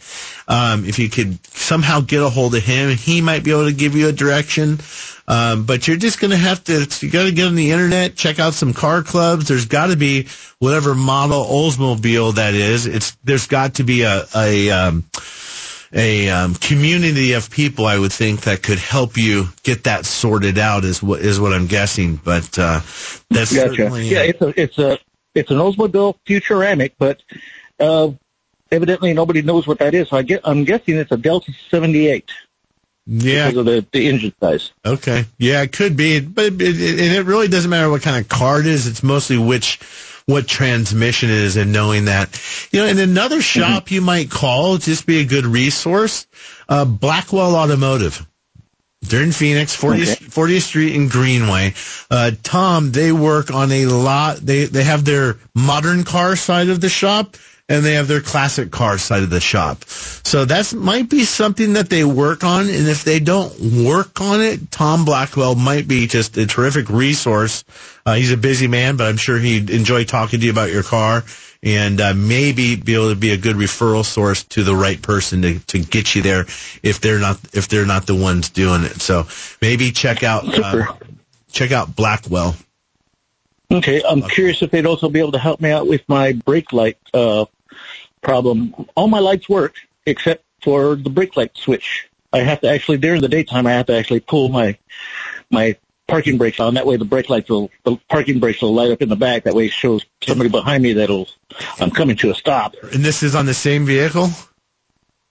Um, 0.47 0.85
if 0.85 0.99
you 0.99 1.09
could 1.09 1.45
somehow 1.47 2.01
get 2.01 2.23
a 2.23 2.29
hold 2.29 2.55
of 2.55 2.63
him, 2.63 2.97
he 2.97 3.21
might 3.21 3.45
be 3.45 3.51
able 3.51 3.67
to 3.67 3.73
give 3.73 3.95
you 3.97 4.09
a 4.09 4.13
direction. 4.13 4.79
Um, 5.27 5.65
but 5.65 5.89
you're 5.89 5.97
just 5.97 6.21
going 6.21 6.33
to 6.33 6.37
have 6.37 6.63
to, 6.65 6.87
you 7.01 7.11
got 7.11 7.25
to 7.25 7.33
get 7.33 7.47
on 7.47 7.55
the 7.55 7.71
internet, 7.71 8.15
check 8.15 8.39
out 8.39 8.53
some 8.53 8.75
car 8.75 9.03
clubs. 9.03 9.49
There's 9.49 9.65
got 9.65 9.87
to 9.87 9.97
be 9.97 10.29
whatever 10.59 10.95
model 10.95 11.45
Oldsmobile 11.45 12.35
that 12.35 12.55
is. 12.55 12.87
It's, 12.87 13.17
there's 13.25 13.47
got 13.47 13.75
to 13.77 13.85
be 13.85 14.03
a, 14.03 14.25
a, 14.37 14.71
um, 14.71 15.05
a 15.95 16.29
um, 16.29 16.55
community 16.55 17.33
of 17.33 17.51
people, 17.51 17.87
I 17.87 17.99
would 17.99 18.13
think, 18.13 18.43
that 18.43 18.63
could 18.63 18.79
help 18.79 19.17
you 19.17 19.49
get 19.63 19.85
that 19.85 20.05
sorted 20.05 20.59
out. 20.59 20.85
Is 20.85 21.03
what 21.03 21.21
is 21.21 21.39
what 21.39 21.53
I'm 21.53 21.69
guessing. 21.69 22.17
But 22.17 22.59
uh, 22.59 22.81
that's 23.31 23.55
Gotcha. 23.55 23.77
certainly 23.77 24.09
Yeah, 24.09 24.23
it's 24.23 24.43
a 24.43 24.61
it's 24.61 24.79
a 24.79 24.99
it's 25.35 25.51
an 25.51 25.59
Oldsmobile 25.59 26.17
Futuramic, 26.27 26.93
but 26.99 27.23
uh, 27.79 28.11
evidently 28.73 29.15
nobody 29.15 29.43
knows 29.43 29.67
what 29.67 29.79
that 29.79 29.95
is. 29.95 30.09
So 30.09 30.17
I 30.17 30.23
get 30.23 30.41
I'm 30.45 30.65
guessing 30.65 30.97
it's 30.97 31.13
a 31.13 31.17
Delta 31.17 31.53
78 31.71 32.31
yeah. 33.07 33.51
because 33.51 33.59
of 33.59 33.67
the 33.67 33.87
the 33.93 34.09
engine 34.09 34.35
size. 34.41 34.73
Okay. 34.85 35.25
Yeah, 35.39 35.63
it 35.63 35.73
could 35.73 35.97
be, 35.97 36.21
but 36.21 36.47
it, 36.47 36.61
it, 36.61 37.01
and 37.01 37.15
it 37.15 37.27
really 37.27 37.49
doesn't 37.49 37.71
matter 37.71 37.91
what 37.91 38.03
kind 38.03 38.23
of 38.23 38.29
car 38.29 38.61
it 38.61 38.67
is. 38.67 38.87
It's 38.87 39.03
mostly 39.03 39.39
which 39.39 39.81
what 40.27 40.49
transmission 40.49 41.29
it 41.29 41.37
is, 41.37 41.57
and 41.57 41.73
knowing 41.73 42.07
that. 42.07 42.41
You 42.73 42.81
know, 42.81 42.87
in 42.87 42.99
another 42.99 43.43
shop 43.43 43.91
you 43.91 44.01
might 44.01 44.31
call 44.31 44.79
just 44.79 45.07
be 45.07 45.21
a 45.21 45.25
good 45.25 45.45
resource. 45.45 46.27
Uh, 46.69 46.85
Blackwell 46.85 47.57
Automotive. 47.57 48.27
They're 49.03 49.23
in 49.23 49.33
Phoenix, 49.33 49.77
40th, 49.77 50.31
40th 50.31 50.63
Street 50.63 50.95
in 50.95 51.09
Greenway. 51.09 51.75
Uh, 52.11 52.31
Tom, 52.43 52.91
they 52.91 53.13
work 53.13 53.51
on 53.51 53.71
a 53.71 53.85
lot. 53.85 54.39
They 54.39 54.65
they 54.65 54.83
have 54.83 55.05
their 55.05 55.37
modern 55.55 56.05
car 56.05 56.37
side 56.37 56.71
of 56.71 56.81
the 56.81 56.89
shop, 56.89 57.37
and 57.69 57.85
they 57.85 57.95
have 57.95 58.09
their 58.09 58.21
classic 58.21 58.71
car 58.71 58.99
side 58.99 59.23
of 59.23 59.31
the 59.31 59.41
shop. 59.41 59.85
So 59.85 60.45
that's 60.45 60.75
might 60.75 61.09
be 61.09 61.25
something 61.25 61.75
that 61.75 61.89
they 61.89 62.05
work 62.05 62.45
on. 62.45 62.63
And 62.63 62.89
if 62.89 63.05
they 63.05 63.21
don't 63.21 63.59
work 63.85 64.21
on 64.21 64.43
it, 64.43 64.71
Tom 64.71 65.05
Blackwell 65.05 65.55
might 65.55 65.89
be 65.89 66.07
just 66.07 66.37
a 66.37 66.47
terrific 66.47 66.91
resource. 66.91 67.65
Uh, 68.05 68.15
he's 68.15 68.33
a 68.33 68.37
busy 68.37 68.69
man, 68.69 68.97
but 68.97 69.07
I'm 69.07 69.17
sure 69.17 69.39
he'd 69.39 69.71
enjoy 69.71 70.05
talking 70.05 70.41
to 70.41 70.47
you 70.47 70.53
about 70.53 70.71
your 70.71 70.83
car 70.83 71.25
and 71.63 71.99
uh, 72.03 72.13
maybe 72.15 72.77
be 72.77 72.95
able 72.95 73.09
to 73.09 73.17
be 73.17 73.31
a 73.31 73.39
good 73.39 73.57
referral 73.57 74.05
source 74.05 74.45
to 74.45 74.63
the 74.63 74.75
right 74.75 75.01
person 75.01 75.41
to, 75.41 75.59
to 75.61 75.79
get 75.79 76.15
you 76.15 76.21
there 76.21 76.43
if 76.83 77.01
they're 77.01 77.19
not 77.19 77.41
if 77.55 77.69
they're 77.69 77.87
not 77.87 78.07
the 78.07 78.15
ones 78.15 78.51
doing 78.51 78.85
it. 78.85 79.01
So 79.01 79.27
maybe 79.63 79.91
check 79.91 80.23
out 80.23 80.47
uh, 80.47 80.95
check 81.51 81.73
out 81.73 81.97
Blackwell. 81.97 82.55
Okay, 83.75 84.03
I'm 84.09 84.23
curious 84.23 84.63
if 84.63 84.71
they'd 84.71 84.87
also 84.87 85.09
be 85.09 85.19
able 85.19 85.33
to 85.33 85.39
help 85.39 85.61
me 85.61 85.71
out 85.71 85.89
with 85.89 86.09
my 86.09 86.33
brake 86.33 86.73
light 86.73 86.97
uh, 87.13 87.45
problem. 88.23 88.73
All 88.95 89.09
my 89.09 89.19
lights 89.19 89.49
work 89.49 89.75
except 90.07 90.45
for 90.63 90.95
the 90.95 91.11
brake 91.11 91.37
light 91.37 91.57
switch. 91.57 92.09
I 92.33 92.39
have 92.39 92.61
to 92.61 92.69
actually 92.69 92.99
during 92.99 93.21
the 93.21 93.29
daytime 93.29 93.67
I 93.67 93.73
have 93.73 93.87
to 93.87 93.97
actually 93.97 94.21
pull 94.21 94.49
my 94.49 94.79
my 95.51 95.77
parking 96.07 96.39
brakes 96.39 96.61
on. 96.61 96.75
That 96.75 96.87
way 96.87 96.97
the 96.97 97.05
brake 97.05 97.29
lights 97.29 97.51
will 97.51 97.71
the 97.85 97.97
parking 98.09 98.39
brakes 98.39 98.63
will 98.63 98.75
light 98.75 98.93
up 98.93 99.03
in 99.03 99.09
the 99.09 99.17
back. 99.17 99.45
That 99.45 99.55
way 99.55 99.67
it 99.67 99.73
shows 99.73 100.05
somebody 100.23 100.51
behind 100.51 100.83
me 100.83 100.93
that'll 100.95 101.29
I'm 101.81 101.91
coming 101.91 102.17
to 102.19 102.31
a 102.31 102.35
stop. 102.35 102.75
And 102.93 103.05
this 103.05 103.23
is 103.23 103.35
on 103.35 103.47
the 103.47 103.55
same 103.55 103.87
vehicle. 103.87 104.29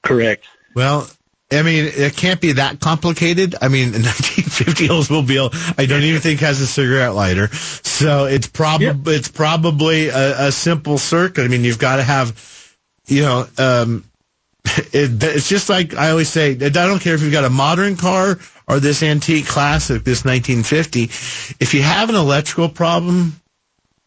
Correct. 0.02 0.46
Well, 0.76 1.08
I 1.54 1.62
mean, 1.62 1.92
it 1.96 2.16
can't 2.16 2.42
be 2.42 2.54
that 2.54 2.80
complicated. 2.80 3.56
I 3.62 3.68
mean, 3.68 3.90
a 3.96 4.00
1950 4.00 4.88
Oldsmobile, 4.88 5.78
I 5.78 5.86
don't 5.86 6.04
even 6.04 6.22
think 6.22 6.40
has 6.42 6.62
a 6.62 6.68
cigarette 6.68 7.14
lighter. 7.14 7.48
So 7.54 8.26
it's 8.26 8.48
probably, 8.48 8.88
yep. 8.88 8.98
it's 9.08 9.28
probably 9.28 10.08
a, 10.10 10.48
a, 10.48 10.52
simple 10.52 10.98
circuit. 10.98 11.44
I 11.44 11.48
mean, 11.48 11.64
you've 11.64 11.80
got 11.80 11.98
to 11.98 12.04
have, 12.04 12.78
you 13.08 13.22
know, 13.22 13.48
um, 13.58 14.04
it, 14.66 15.24
it's 15.24 15.50
just 15.50 15.70
like 15.70 15.96
I 15.96 16.10
always 16.10 16.30
say, 16.30 16.52
I 16.52 16.70
don't 16.70 17.02
care 17.02 17.16
if 17.16 17.22
you've 17.22 17.32
got 17.32 17.46
a 17.46 17.50
modern 17.50 17.98
car 17.98 18.40
or 18.68 18.80
this 18.80 19.04
antique 19.04 19.48
classic, 19.48 20.04
this 20.04 20.24
1950. 20.24 21.04
If 21.60 21.74
you 21.74 21.82
have 21.82 22.10
an 22.10 22.16
electrical 22.16 22.70
problem, 22.70 23.40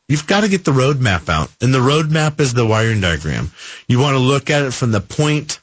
You've 0.09 0.27
got 0.27 0.43
to 0.43 0.49
get 0.49 0.65
the 0.65 0.73
roadmap 0.73 1.29
out. 1.29 1.51
And 1.61 1.75
the 1.75 1.81
roadmap 1.81 2.39
is 2.39 2.55
the 2.55 2.67
wiring 2.67 3.01
diagram. 3.01 3.51
You 3.89 3.99
want 3.99 4.15
to 4.15 4.21
look 4.21 4.51
at 4.51 4.63
it 4.63 4.73
from 4.73 4.93
the 4.93 5.01
point 5.01 5.61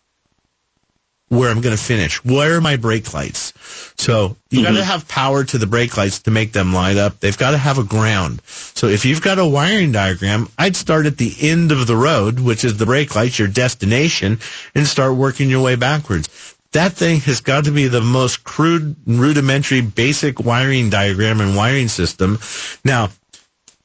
where 1.37 1.49
I'm 1.49 1.61
going 1.61 1.75
to 1.75 1.81
finish. 1.81 2.23
Where 2.23 2.57
are 2.57 2.61
my 2.61 2.75
brake 2.77 3.13
lights? 3.13 3.53
So 3.97 4.37
you 4.49 4.59
mm-hmm. 4.59 4.73
got 4.73 4.79
to 4.79 4.85
have 4.85 5.07
power 5.07 5.43
to 5.43 5.57
the 5.57 5.67
brake 5.67 5.97
lights 5.97 6.19
to 6.19 6.31
make 6.31 6.51
them 6.51 6.73
light 6.73 6.97
up. 6.97 7.19
They've 7.19 7.37
got 7.37 7.51
to 7.51 7.57
have 7.57 7.77
a 7.77 7.83
ground. 7.83 8.41
So 8.45 8.87
if 8.87 9.05
you've 9.05 9.21
got 9.21 9.39
a 9.39 9.45
wiring 9.45 9.91
diagram, 9.91 10.49
I'd 10.57 10.75
start 10.75 11.05
at 11.05 11.17
the 11.17 11.33
end 11.41 11.71
of 11.71 11.87
the 11.87 11.95
road, 11.95 12.39
which 12.39 12.63
is 12.63 12.77
the 12.77 12.85
brake 12.85 13.15
lights, 13.15 13.39
your 13.39 13.47
destination, 13.47 14.39
and 14.75 14.87
start 14.87 15.15
working 15.15 15.49
your 15.49 15.63
way 15.63 15.75
backwards. 15.75 16.29
That 16.71 16.93
thing 16.93 17.19
has 17.21 17.41
got 17.41 17.65
to 17.65 17.71
be 17.71 17.87
the 17.87 18.01
most 18.01 18.43
crude, 18.43 18.95
rudimentary, 19.05 19.81
basic 19.81 20.39
wiring 20.39 20.89
diagram 20.89 21.39
and 21.39 21.55
wiring 21.55 21.87
system. 21.87 22.39
Now, 22.83 23.09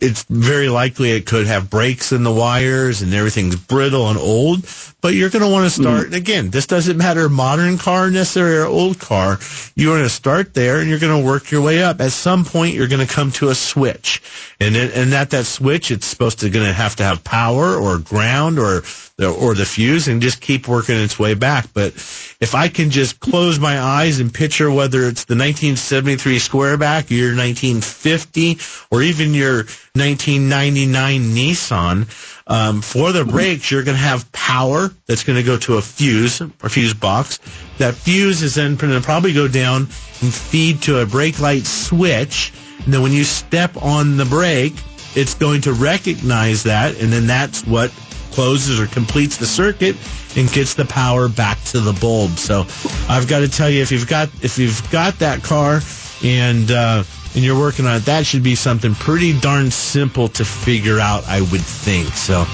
it's 0.00 0.22
very 0.24 0.68
likely 0.68 1.10
it 1.10 1.26
could 1.26 1.48
have 1.48 1.70
breaks 1.70 2.12
in 2.12 2.22
the 2.22 2.32
wires 2.32 3.02
and 3.02 3.12
everything's 3.12 3.56
brittle 3.56 4.08
and 4.08 4.18
old. 4.18 4.64
But 5.00 5.14
you're 5.14 5.30
going 5.30 5.44
to 5.44 5.50
want 5.50 5.64
to 5.64 5.70
start 5.70 6.06
mm-hmm. 6.06 6.14
again. 6.14 6.50
This 6.50 6.66
doesn't 6.66 6.96
matter 6.96 7.28
modern 7.28 7.78
car 7.78 8.10
necessarily 8.10 8.56
or 8.56 8.66
old 8.66 8.98
car. 8.98 9.38
You're 9.74 9.94
going 9.94 10.04
to 10.04 10.08
start 10.08 10.54
there 10.54 10.80
and 10.80 10.88
you're 10.88 10.98
going 10.98 11.20
to 11.20 11.26
work 11.26 11.50
your 11.50 11.62
way 11.62 11.82
up. 11.82 12.00
At 12.00 12.12
some 12.12 12.44
point, 12.44 12.74
you're 12.74 12.88
going 12.88 13.06
to 13.06 13.12
come 13.12 13.32
to 13.32 13.48
a 13.48 13.54
switch, 13.54 14.22
and 14.60 14.76
it, 14.76 14.94
and 14.96 15.12
at 15.14 15.30
that 15.30 15.46
switch, 15.46 15.90
it's 15.90 16.06
supposed 16.06 16.40
to 16.40 16.50
going 16.50 16.66
to 16.66 16.72
have 16.72 16.96
to 16.96 17.04
have 17.04 17.22
power 17.22 17.76
or 17.76 17.98
ground 17.98 18.58
or 18.58 18.82
or 19.26 19.54
the 19.54 19.64
fuse 19.64 20.06
and 20.06 20.22
just 20.22 20.40
keep 20.40 20.68
working 20.68 20.96
its 20.96 21.18
way 21.18 21.34
back. 21.34 21.66
But 21.74 21.94
if 22.40 22.54
I 22.54 22.68
can 22.68 22.90
just 22.90 23.18
close 23.18 23.58
my 23.58 23.80
eyes 23.80 24.20
and 24.20 24.32
picture 24.32 24.70
whether 24.70 25.00
it's 25.08 25.24
the 25.24 25.34
1973 25.34 26.36
Squareback, 26.36 27.10
your 27.10 27.34
1950, 27.34 28.58
or 28.90 29.02
even 29.02 29.34
your 29.34 29.64
1999 29.94 31.22
Nissan, 31.22 32.06
um, 32.46 32.80
for 32.80 33.12
the 33.12 33.24
brakes, 33.24 33.70
you're 33.70 33.82
going 33.82 33.96
to 33.96 34.02
have 34.02 34.30
power 34.32 34.88
that's 35.06 35.24
going 35.24 35.36
to 35.36 35.42
go 35.42 35.58
to 35.58 35.76
a 35.76 35.82
fuse 35.82 36.40
or 36.40 36.68
fuse 36.68 36.94
box. 36.94 37.38
That 37.78 37.94
fuse 37.94 38.42
is 38.42 38.54
then 38.54 38.76
going 38.76 38.92
to 38.92 39.00
probably 39.00 39.32
go 39.32 39.48
down 39.48 39.82
and 39.82 40.32
feed 40.32 40.82
to 40.82 41.00
a 41.00 41.06
brake 41.06 41.40
light 41.40 41.66
switch. 41.66 42.52
And 42.84 42.94
then 42.94 43.02
when 43.02 43.12
you 43.12 43.24
step 43.24 43.76
on 43.82 44.16
the 44.16 44.24
brake, 44.24 44.74
it's 45.14 45.34
going 45.34 45.62
to 45.62 45.72
recognize 45.72 46.62
that, 46.64 47.00
and 47.00 47.12
then 47.12 47.26
that's 47.26 47.66
what 47.66 47.90
closes 48.32 48.80
or 48.80 48.86
completes 48.86 49.36
the 49.36 49.46
circuit 49.46 49.96
and 50.36 50.50
gets 50.52 50.74
the 50.74 50.84
power 50.84 51.28
back 51.28 51.62
to 51.64 51.80
the 51.80 51.92
bulb. 51.94 52.38
So 52.38 52.66
I've 53.08 53.28
got 53.28 53.40
to 53.40 53.48
tell 53.48 53.70
you, 53.70 53.82
if 53.82 53.90
you've 53.90 54.08
got 54.08 54.28
if 54.42 54.58
you've 54.58 54.88
got 54.90 55.18
that 55.18 55.42
car 55.42 55.80
and 56.22 56.70
uh, 56.70 57.04
and 57.34 57.44
you're 57.44 57.58
working 57.58 57.86
on 57.86 57.96
it, 57.96 58.04
that 58.04 58.26
should 58.26 58.42
be 58.42 58.54
something 58.54 58.94
pretty 58.94 59.38
darn 59.40 59.70
simple 59.70 60.28
to 60.28 60.44
figure 60.44 60.98
out, 60.98 61.26
I 61.26 61.40
would 61.40 61.60
think. 61.60 62.08
So, 62.08 62.44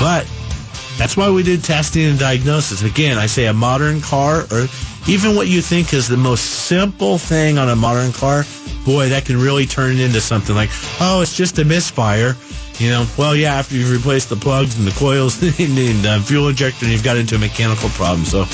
but 0.00 0.28
that's 0.98 1.16
why 1.16 1.30
we 1.30 1.42
did 1.42 1.62
testing 1.62 2.04
and 2.04 2.18
diagnosis. 2.18 2.82
Again, 2.82 3.18
I 3.18 3.26
say 3.26 3.46
a 3.46 3.52
modern 3.52 4.00
car 4.00 4.46
or 4.50 4.66
even 5.08 5.36
what 5.36 5.46
you 5.46 5.62
think 5.62 5.94
is 5.94 6.08
the 6.08 6.16
most 6.16 6.66
simple 6.66 7.16
thing 7.18 7.58
on 7.58 7.68
a 7.68 7.76
modern 7.76 8.12
car, 8.12 8.44
boy, 8.84 9.08
that 9.08 9.24
can 9.24 9.36
really 9.36 9.66
turn 9.66 9.98
into 9.98 10.20
something 10.20 10.56
like, 10.56 10.70
oh, 11.00 11.20
it's 11.22 11.36
just 11.36 11.58
a 11.58 11.64
misfire. 11.64 12.34
You 12.78 12.90
know, 12.90 13.06
well, 13.16 13.34
yeah, 13.34 13.54
after 13.54 13.74
you've 13.74 13.90
replaced 13.90 14.28
the 14.28 14.36
plugs 14.36 14.76
and 14.78 14.86
the 14.86 14.92
coils 14.92 15.42
and 15.42 15.54
the 15.54 16.22
fuel 16.24 16.48
injector, 16.48 16.84
and 16.84 16.92
you've 16.92 17.04
got 17.04 17.16
into 17.16 17.34
a 17.34 17.38
mechanical 17.38 17.88
problem. 17.90 18.26
So, 18.26 18.44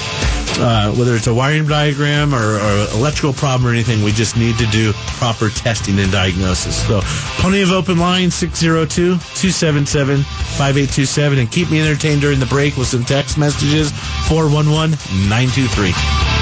uh, 0.63 0.93
whether 0.95 1.17
it's 1.17 1.27
a 1.27 1.35
wiring 1.35 1.67
diagram 1.67 2.33
or, 2.33 2.57
or 2.57 2.87
electrical 2.95 3.33
problem 3.33 3.69
or 3.69 3.75
anything, 3.75 4.03
we 4.05 4.13
just 4.13 4.37
need 4.37 4.57
to 4.59 4.67
do 4.67 4.93
proper 5.19 5.49
testing 5.49 5.99
and 5.99 6.13
diagnosis. 6.13 6.87
So, 6.87 7.01
plenty 7.41 7.63
of 7.63 7.73
open 7.73 7.99
lines 7.99 8.35
602 8.37 9.19
277 9.19 10.19
5827. 10.23 11.39
And 11.41 11.51
keep 11.51 11.71
me 11.71 11.81
entertained 11.81 12.21
during 12.21 12.39
the 12.39 12.47
break 12.47 12.77
with 12.77 12.87
some 12.89 13.05
text 13.05 13.39
messages 13.39 13.91
411 14.29 14.91
923. 15.29 16.42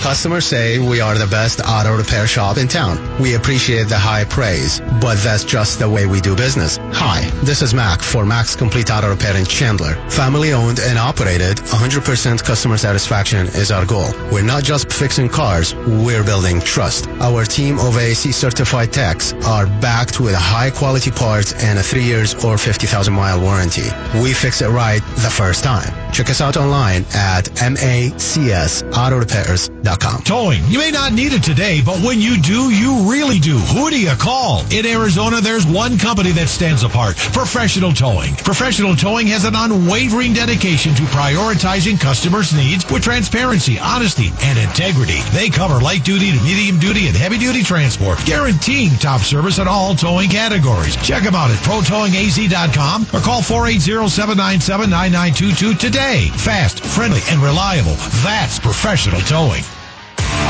Customers 0.00 0.46
say 0.46 0.78
we 0.78 1.02
are 1.02 1.18
the 1.18 1.26
best 1.26 1.60
auto 1.60 1.94
repair 1.94 2.26
shop 2.26 2.56
in 2.56 2.68
town. 2.68 2.96
We 3.20 3.34
appreciate 3.34 3.90
the 3.90 3.98
high 3.98 4.24
praise, 4.24 4.80
but 4.98 5.18
that's 5.18 5.44
just 5.44 5.78
the 5.78 5.90
way 5.90 6.06
we 6.06 6.22
do 6.22 6.34
business. 6.34 6.78
Hi, 6.92 7.28
this 7.44 7.60
is 7.60 7.74
Mac 7.74 8.00
for 8.00 8.24
Mac's 8.24 8.56
Complete 8.56 8.90
Auto 8.90 9.10
Repair 9.10 9.36
in 9.36 9.44
Chandler. 9.44 9.96
Family 10.08 10.54
owned 10.54 10.80
and 10.80 10.98
operated, 10.98 11.58
100% 11.58 12.42
customer 12.42 12.78
satisfaction 12.78 13.48
is 13.48 13.70
our 13.70 13.84
goal. 13.84 14.08
We're 14.32 14.42
not 14.42 14.64
just 14.64 14.90
fixing 14.90 15.28
cars, 15.28 15.74
we're 15.74 16.24
building 16.24 16.62
trust. 16.62 17.06
Our 17.20 17.44
team 17.44 17.78
of 17.78 17.94
AAC 17.94 18.32
certified 18.32 18.94
techs 18.94 19.34
are 19.44 19.66
backed 19.66 20.18
with 20.18 20.34
high 20.34 20.70
quality 20.70 21.10
parts 21.10 21.52
and 21.62 21.78
a 21.78 21.82
3 21.82 22.02
years 22.02 22.34
or 22.42 22.56
50,000 22.56 23.12
mile 23.12 23.38
warranty. 23.38 23.90
We 24.22 24.32
fix 24.32 24.62
it 24.62 24.70
right 24.70 25.02
the 25.16 25.30
first 25.30 25.62
time. 25.62 25.92
Check 26.10 26.30
us 26.30 26.40
out 26.40 26.56
online 26.56 27.04
at 27.12 27.50
macsautorepairs.com. 27.50 29.89
Towing. 29.98 30.62
You 30.68 30.78
may 30.78 30.92
not 30.92 31.12
need 31.12 31.32
it 31.32 31.42
today, 31.42 31.80
but 31.84 31.98
when 31.98 32.20
you 32.20 32.40
do, 32.40 32.70
you 32.70 33.10
really 33.10 33.40
do. 33.40 33.58
Who 33.58 33.90
do 33.90 34.00
you 34.00 34.14
call? 34.14 34.64
In 34.70 34.86
Arizona, 34.86 35.40
there's 35.40 35.66
one 35.66 35.98
company 35.98 36.30
that 36.32 36.48
stands 36.48 36.84
apart. 36.84 37.16
Professional 37.16 37.92
Towing. 37.92 38.36
Professional 38.36 38.94
Towing 38.94 39.26
has 39.26 39.44
an 39.44 39.56
unwavering 39.56 40.32
dedication 40.32 40.94
to 40.94 41.02
prioritizing 41.10 41.98
customers' 41.98 42.54
needs 42.54 42.88
with 42.90 43.02
transparency, 43.02 43.80
honesty, 43.80 44.30
and 44.42 44.56
integrity. 44.58 45.18
They 45.32 45.50
cover 45.50 45.80
light 45.80 46.04
duty 46.04 46.30
to 46.30 46.40
medium 46.44 46.78
duty 46.78 47.08
and 47.08 47.16
heavy 47.16 47.38
duty 47.38 47.64
transport, 47.64 48.24
guaranteeing 48.24 48.94
top 48.96 49.22
service 49.22 49.58
in 49.58 49.66
all 49.66 49.96
towing 49.96 50.30
categories. 50.30 50.94
Check 50.96 51.24
them 51.24 51.34
out 51.34 51.50
at 51.50 51.58
protowingaz.com 51.58 53.06
or 53.12 53.20
call 53.20 53.42
480-797-9922 53.42 55.76
today. 55.78 56.28
Fast, 56.36 56.84
friendly, 56.84 57.22
and 57.28 57.42
reliable. 57.42 57.96
That's 58.22 58.60
professional 58.60 59.20
towing. 59.22 59.64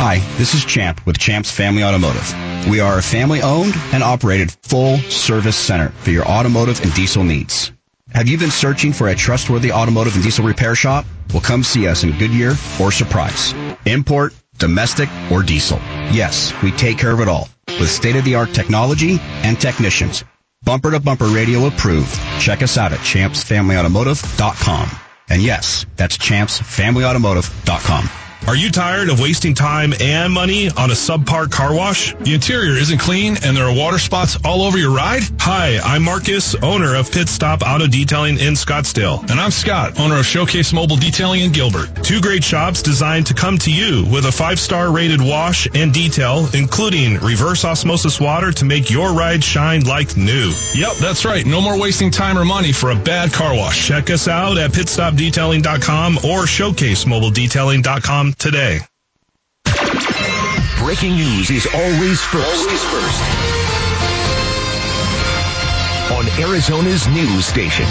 Hi, 0.03 0.17
this 0.39 0.55
is 0.55 0.65
Champ 0.65 1.05
with 1.05 1.19
Champ's 1.19 1.51
Family 1.51 1.85
Automotive. 1.85 2.35
We 2.71 2.81
are 2.81 2.97
a 2.97 3.03
family 3.03 3.43
owned 3.43 3.75
and 3.93 4.03
operated 4.03 4.51
full 4.51 4.97
service 4.97 5.59
center 5.59 5.91
for 5.91 6.11
your 6.11 6.25
automotive 6.25 6.81
and 6.81 6.95
diesel 6.95 7.23
needs. 7.23 7.71
Have 8.09 8.27
you 8.27 8.39
been 8.39 8.51
searching 8.51 8.95
for 8.95 9.09
a 9.09 9.15
trustworthy 9.15 9.73
automotive 9.73 10.15
and 10.15 10.25
diesel 10.25 10.47
repair 10.47 10.75
shop? 10.75 11.05
Well, 11.35 11.43
come 11.43 11.63
see 11.63 11.87
us 11.87 12.03
in 12.03 12.17
Goodyear 12.17 12.55
or 12.81 12.91
Surprise. 12.91 13.53
Import, 13.85 14.33
domestic, 14.57 15.11
or 15.31 15.43
diesel. 15.43 15.77
Yes, 16.11 16.55
we 16.63 16.73
take 16.73 16.97
care 16.97 17.13
of 17.13 17.21
it 17.21 17.29
all 17.29 17.51
with 17.67 17.91
state-of-the-art 17.91 18.55
technology 18.55 19.19
and 19.21 19.61
technicians. 19.61 20.25
Bumper 20.63 20.93
to 20.93 21.01
bumper 21.01 21.27
radio 21.27 21.67
approved. 21.67 22.19
Check 22.39 22.63
us 22.63 22.79
out 22.79 22.95
at 22.95 23.01
champsfamilyautomotive.com. 23.01 24.91
And 25.29 25.43
yes, 25.43 25.85
that's 25.97 26.17
champsfamilyautomotive.com. 26.17 28.30
Are 28.47 28.57
you 28.57 28.71
tired 28.71 29.11
of 29.11 29.21
wasting 29.21 29.55
time 29.55 29.93
and 30.01 30.33
money 30.33 30.71
on 30.71 30.91
a 30.91 30.95
subpar 30.95 31.51
car 31.53 31.75
wash? 31.75 32.15
The 32.15 32.35
interior 32.35 32.73
isn't 32.73 32.99
clean 32.99 33.37
and 33.45 33.57
there 33.57 33.65
are 33.65 33.75
water 33.75 33.99
spots 33.99 34.37
all 34.45 34.63
over 34.63 34.77
your 34.79 34.91
ride? 34.91 35.23
Hi, 35.39 35.79
I'm 35.79 36.03
Marcus, 36.03 36.55
owner 36.57 36.97
of 36.97 37.13
Pit 37.13 37.29
Stop 37.29 37.63
Auto 37.63 37.87
Detailing 37.87 38.39
in 38.39 38.55
Scottsdale. 38.55 39.21
And 39.31 39.39
I'm 39.39 39.51
Scott, 39.53 40.01
owner 40.01 40.19
of 40.19 40.27
Showcase 40.27 40.73
Mobile 40.73 40.97
Detailing 40.97 41.43
in 41.43 41.53
Gilbert. 41.53 42.03
Two 42.03 42.21
great 42.21 42.43
shops 42.43 42.83
designed 42.83 43.27
to 43.27 43.35
come 43.35 43.57
to 43.59 43.71
you 43.71 44.05
with 44.11 44.25
a 44.25 44.33
five-star 44.33 44.91
rated 44.91 45.21
wash 45.21 45.69
and 45.75 45.93
detail, 45.93 46.49
including 46.55 47.19
reverse 47.21 47.65
osmosis 47.65 48.19
water 48.19 48.51
to 48.53 48.65
make 48.65 48.91
your 48.91 49.13
ride 49.13 49.45
shine 49.45 49.85
like 49.85 50.17
new. 50.17 50.53
Yep, 50.75 50.95
that's 50.97 51.25
right. 51.25 51.47
No 51.47 51.61
more 51.61 51.79
wasting 51.79 52.11
time 52.11 52.37
or 52.37 52.45
money 52.45 52.73
for 52.73 52.91
a 52.91 52.97
bad 52.97 53.33
car 53.33 53.55
wash. 53.55 53.87
Check 53.87 54.11
us 54.11 54.27
out 54.27 54.59
at 54.59 54.73
pitstopdetailing.com 54.73 56.17
or 56.19 56.47
showcasemobiledetailing.com 56.47 58.30
today. 58.39 58.81
Breaking 60.79 61.17
news 61.17 61.51
is 61.51 61.67
always 61.73 62.21
first. 62.21 62.67
Always 62.67 62.85
first. 62.85 63.23
On 66.13 66.27
Arizona's 66.43 67.07
news 67.09 67.47
station, 67.47 67.87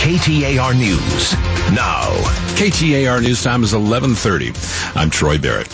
KTAR 0.00 0.76
News. 0.76 1.32
Now. 1.74 2.10
KTAR 2.56 3.22
News 3.22 3.42
time 3.42 3.64
is 3.64 3.74
1130. 3.74 4.52
I'm 4.94 5.10
Troy 5.10 5.38
Barrett. 5.38 5.68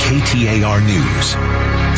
KTAR 0.00 0.80
News. 0.86 1.34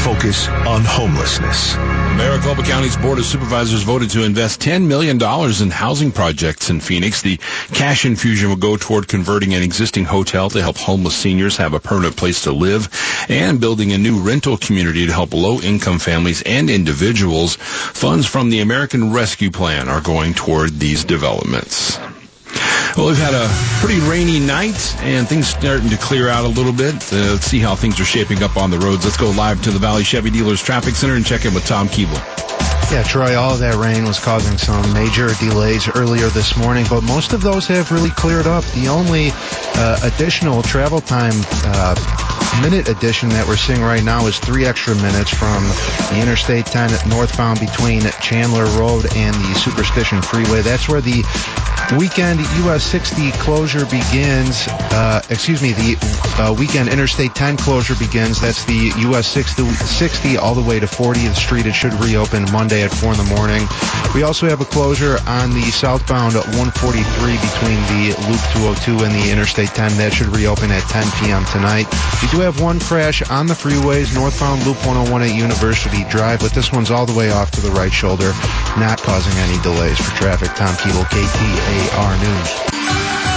Focus 0.02 0.48
on 0.48 0.82
homelessness. 0.84 1.76
Maricopa 2.20 2.62
County's 2.62 2.98
Board 2.98 3.18
of 3.18 3.24
Supervisors 3.24 3.82
voted 3.82 4.10
to 4.10 4.24
invest 4.24 4.60
$10 4.60 4.86
million 4.86 5.16
in 5.62 5.70
housing 5.70 6.12
projects 6.12 6.68
in 6.68 6.78
Phoenix. 6.78 7.22
The 7.22 7.38
cash 7.72 8.04
infusion 8.04 8.50
will 8.50 8.56
go 8.56 8.76
toward 8.76 9.08
converting 9.08 9.54
an 9.54 9.62
existing 9.62 10.04
hotel 10.04 10.50
to 10.50 10.60
help 10.60 10.76
homeless 10.76 11.16
seniors 11.16 11.56
have 11.56 11.72
a 11.72 11.80
permanent 11.80 12.18
place 12.18 12.42
to 12.42 12.52
live 12.52 12.90
and 13.30 13.58
building 13.58 13.92
a 13.92 13.98
new 13.98 14.20
rental 14.20 14.58
community 14.58 15.06
to 15.06 15.12
help 15.12 15.32
low-income 15.32 15.98
families 15.98 16.42
and 16.42 16.68
individuals. 16.68 17.56
Funds 17.56 18.26
from 18.26 18.50
the 18.50 18.60
American 18.60 19.14
Rescue 19.14 19.50
Plan 19.50 19.88
are 19.88 20.02
going 20.02 20.34
toward 20.34 20.78
these 20.78 21.04
developments. 21.04 21.98
Well, 22.96 23.06
we've 23.06 23.16
had 23.16 23.34
a 23.34 23.48
pretty 23.80 24.00
rainy 24.00 24.40
night, 24.40 24.96
and 25.00 25.28
things 25.28 25.46
starting 25.46 25.88
to 25.90 25.96
clear 25.96 26.28
out 26.28 26.44
a 26.44 26.48
little 26.48 26.72
bit. 26.72 26.94
Uh, 27.12 27.32
let's 27.32 27.46
see 27.46 27.60
how 27.60 27.74
things 27.74 28.00
are 28.00 28.04
shaping 28.04 28.42
up 28.42 28.56
on 28.56 28.70
the 28.70 28.78
roads. 28.78 29.04
Let's 29.04 29.16
go 29.16 29.30
live 29.30 29.62
to 29.62 29.70
the 29.70 29.78
Valley 29.78 30.04
Chevy 30.04 30.30
Dealers 30.30 30.62
Traffic 30.62 30.94
Center 30.94 31.14
and 31.14 31.24
check 31.24 31.44
in 31.44 31.54
with 31.54 31.64
Tom 31.64 31.88
Keeble. 31.88 32.59
Yeah, 32.90 33.04
Troy, 33.04 33.38
all 33.38 33.56
that 33.56 33.76
rain 33.76 34.04
was 34.04 34.18
causing 34.18 34.58
some 34.58 34.92
major 34.92 35.28
delays 35.38 35.88
earlier 35.94 36.26
this 36.26 36.56
morning, 36.56 36.84
but 36.90 37.02
most 37.02 37.32
of 37.32 37.40
those 37.40 37.68
have 37.68 37.92
really 37.92 38.10
cleared 38.10 38.48
up. 38.48 38.64
The 38.74 38.88
only 38.88 39.30
uh, 39.76 40.00
additional 40.02 40.60
travel 40.60 41.00
time 41.00 41.30
uh, 41.70 41.94
minute 42.62 42.88
addition 42.88 43.28
that 43.30 43.46
we're 43.46 43.56
seeing 43.56 43.80
right 43.80 44.02
now 44.02 44.26
is 44.26 44.38
three 44.40 44.66
extra 44.66 44.94
minutes 44.96 45.30
from 45.30 45.62
the 46.10 46.20
Interstate 46.20 46.66
10 46.66 47.08
northbound 47.08 47.60
between 47.60 48.02
Chandler 48.20 48.64
Road 48.76 49.06
and 49.14 49.34
the 49.36 49.54
Superstition 49.54 50.20
Freeway. 50.20 50.60
That's 50.62 50.88
where 50.88 51.00
the 51.00 51.22
weekend 51.98 52.40
US 52.66 52.84
60 52.84 53.32
closure 53.32 53.84
begins. 53.86 54.66
Uh, 54.68 55.22
excuse 55.30 55.62
me, 55.62 55.72
the 55.72 55.96
uh, 56.38 56.52
weekend 56.52 56.88
Interstate 56.88 57.34
10 57.34 57.56
closure 57.56 57.94
begins. 57.94 58.40
That's 58.40 58.64
the 58.64 58.92
US 59.10 59.26
60, 59.28 59.64
60 59.70 60.36
all 60.36 60.54
the 60.54 60.62
way 60.62 60.80
to 60.80 60.86
40th 60.86 61.36
Street. 61.36 61.66
It 61.66 61.74
should 61.74 61.94
reopen 61.94 62.44
At 62.82 62.92
4 62.92 63.12
in 63.12 63.18
the 63.18 63.34
morning. 63.34 63.66
We 64.14 64.22
also 64.22 64.48
have 64.48 64.60
a 64.60 64.64
closure 64.64 65.18
on 65.26 65.50
the 65.52 65.62
southbound 65.70 66.34
143 66.34 66.72
between 67.38 67.78
the 67.92 68.16
Loop 68.26 68.42
202 68.56 69.04
and 69.04 69.14
the 69.14 69.30
Interstate 69.30 69.70
10. 69.70 69.96
That 69.98 70.12
should 70.12 70.28
reopen 70.28 70.70
at 70.70 70.82
10 70.88 71.04
p.m. 71.20 71.44
tonight. 71.52 71.86
We 72.22 72.28
do 72.28 72.40
have 72.40 72.60
one 72.60 72.80
crash 72.80 73.22
on 73.30 73.46
the 73.46 73.54
freeways, 73.54 74.14
northbound 74.14 74.66
Loop 74.66 74.78
101 74.86 75.22
at 75.22 75.34
University 75.34 76.04
Drive, 76.08 76.40
but 76.40 76.52
this 76.52 76.72
one's 76.72 76.90
all 76.90 77.06
the 77.06 77.16
way 77.16 77.30
off 77.30 77.50
to 77.52 77.60
the 77.60 77.70
right 77.70 77.92
shoulder, 77.92 78.32
not 78.80 78.98
causing 78.98 79.36
any 79.44 79.60
delays 79.62 79.98
for 79.98 80.10
traffic. 80.16 80.48
Tom 80.56 80.74
Keeble, 80.76 81.04
KTAR 81.04 82.12
News. 82.18 83.29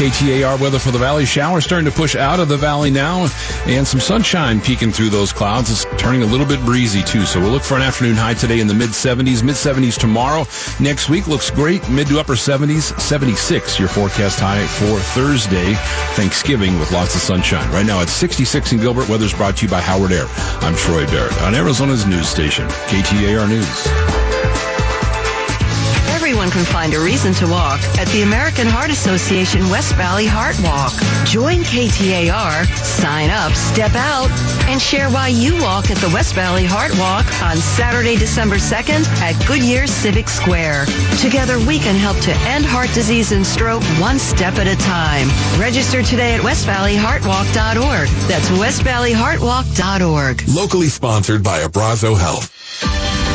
KTAR 0.00 0.58
weather 0.58 0.78
for 0.78 0.90
the 0.90 0.98
valley. 0.98 1.26
Showers 1.26 1.64
starting 1.64 1.84
to 1.84 1.94
push 1.94 2.16
out 2.16 2.40
of 2.40 2.48
the 2.48 2.56
valley 2.56 2.90
now, 2.90 3.28
and 3.66 3.86
some 3.86 4.00
sunshine 4.00 4.60
peeking 4.60 4.92
through 4.92 5.10
those 5.10 5.32
clouds. 5.32 5.70
It's 5.70 5.84
turning 6.00 6.22
a 6.22 6.26
little 6.26 6.46
bit 6.46 6.58
breezy 6.64 7.02
too. 7.02 7.26
So 7.26 7.38
we'll 7.38 7.50
look 7.50 7.62
for 7.62 7.76
an 7.76 7.82
afternoon 7.82 8.16
high 8.16 8.32
today 8.34 8.60
in 8.60 8.66
the 8.66 8.74
mid 8.74 8.90
70s, 8.90 9.42
mid 9.42 9.56
70s 9.56 9.98
tomorrow. 9.98 10.46
Next 10.82 11.10
week 11.10 11.26
looks 11.26 11.50
great, 11.50 11.86
mid 11.90 12.06
to 12.08 12.18
upper 12.18 12.32
70s, 12.32 12.98
76 12.98 13.78
your 13.78 13.88
forecast 13.88 14.40
high 14.40 14.66
for 14.66 14.98
Thursday, 15.14 15.74
Thanksgiving 16.14 16.78
with 16.78 16.92
lots 16.92 17.14
of 17.14 17.20
sunshine. 17.20 17.70
Right 17.70 17.86
now 17.86 18.00
it's 18.00 18.12
66 18.12 18.72
in 18.72 18.80
Gilbert. 18.80 19.08
Weather's 19.08 19.34
brought 19.34 19.58
to 19.58 19.66
you 19.66 19.70
by 19.70 19.80
Howard 19.80 20.12
Air. 20.12 20.26
I'm 20.62 20.74
Troy 20.76 21.04
Barrett 21.06 21.40
on 21.42 21.54
Arizona's 21.54 22.06
news 22.06 22.28
station, 22.28 22.66
KTAR 22.68 23.48
News 23.48 24.79
everyone 26.30 26.50
can 26.52 26.64
find 26.64 26.94
a 26.94 27.00
reason 27.00 27.34
to 27.34 27.44
walk 27.48 27.80
at 27.98 28.06
the 28.14 28.22
American 28.22 28.68
Heart 28.68 28.90
Association 28.90 29.68
West 29.68 29.96
Valley 29.96 30.26
Heart 30.26 30.54
Walk. 30.62 30.92
Join 31.26 31.58
KTAR, 31.66 32.66
sign 32.84 33.30
up, 33.30 33.52
step 33.52 33.96
out, 33.96 34.30
and 34.70 34.80
share 34.80 35.10
why 35.10 35.26
you 35.26 35.60
walk 35.60 35.90
at 35.90 35.96
the 35.96 36.08
West 36.10 36.36
Valley 36.36 36.64
Heart 36.64 36.96
Walk 37.00 37.26
on 37.42 37.56
Saturday, 37.56 38.14
December 38.14 38.58
2nd 38.58 39.08
at 39.18 39.34
Goodyear 39.48 39.88
Civic 39.88 40.28
Square. 40.28 40.86
Together 41.18 41.58
we 41.66 41.80
can 41.80 41.96
help 41.96 42.16
to 42.18 42.32
end 42.46 42.64
heart 42.64 42.94
disease 42.94 43.32
and 43.32 43.44
stroke 43.44 43.82
one 43.98 44.20
step 44.20 44.54
at 44.54 44.68
a 44.68 44.76
time. 44.76 45.26
Register 45.58 46.00
today 46.00 46.36
at 46.36 46.42
westvalleyheartwalk.org. 46.42 48.08
That's 48.30 48.48
westvalleyheartwalk.org. 48.50 50.48
Locally 50.48 50.88
sponsored 50.88 51.42
by 51.42 51.64
Abrazo 51.64 52.16
Health. 52.16 53.29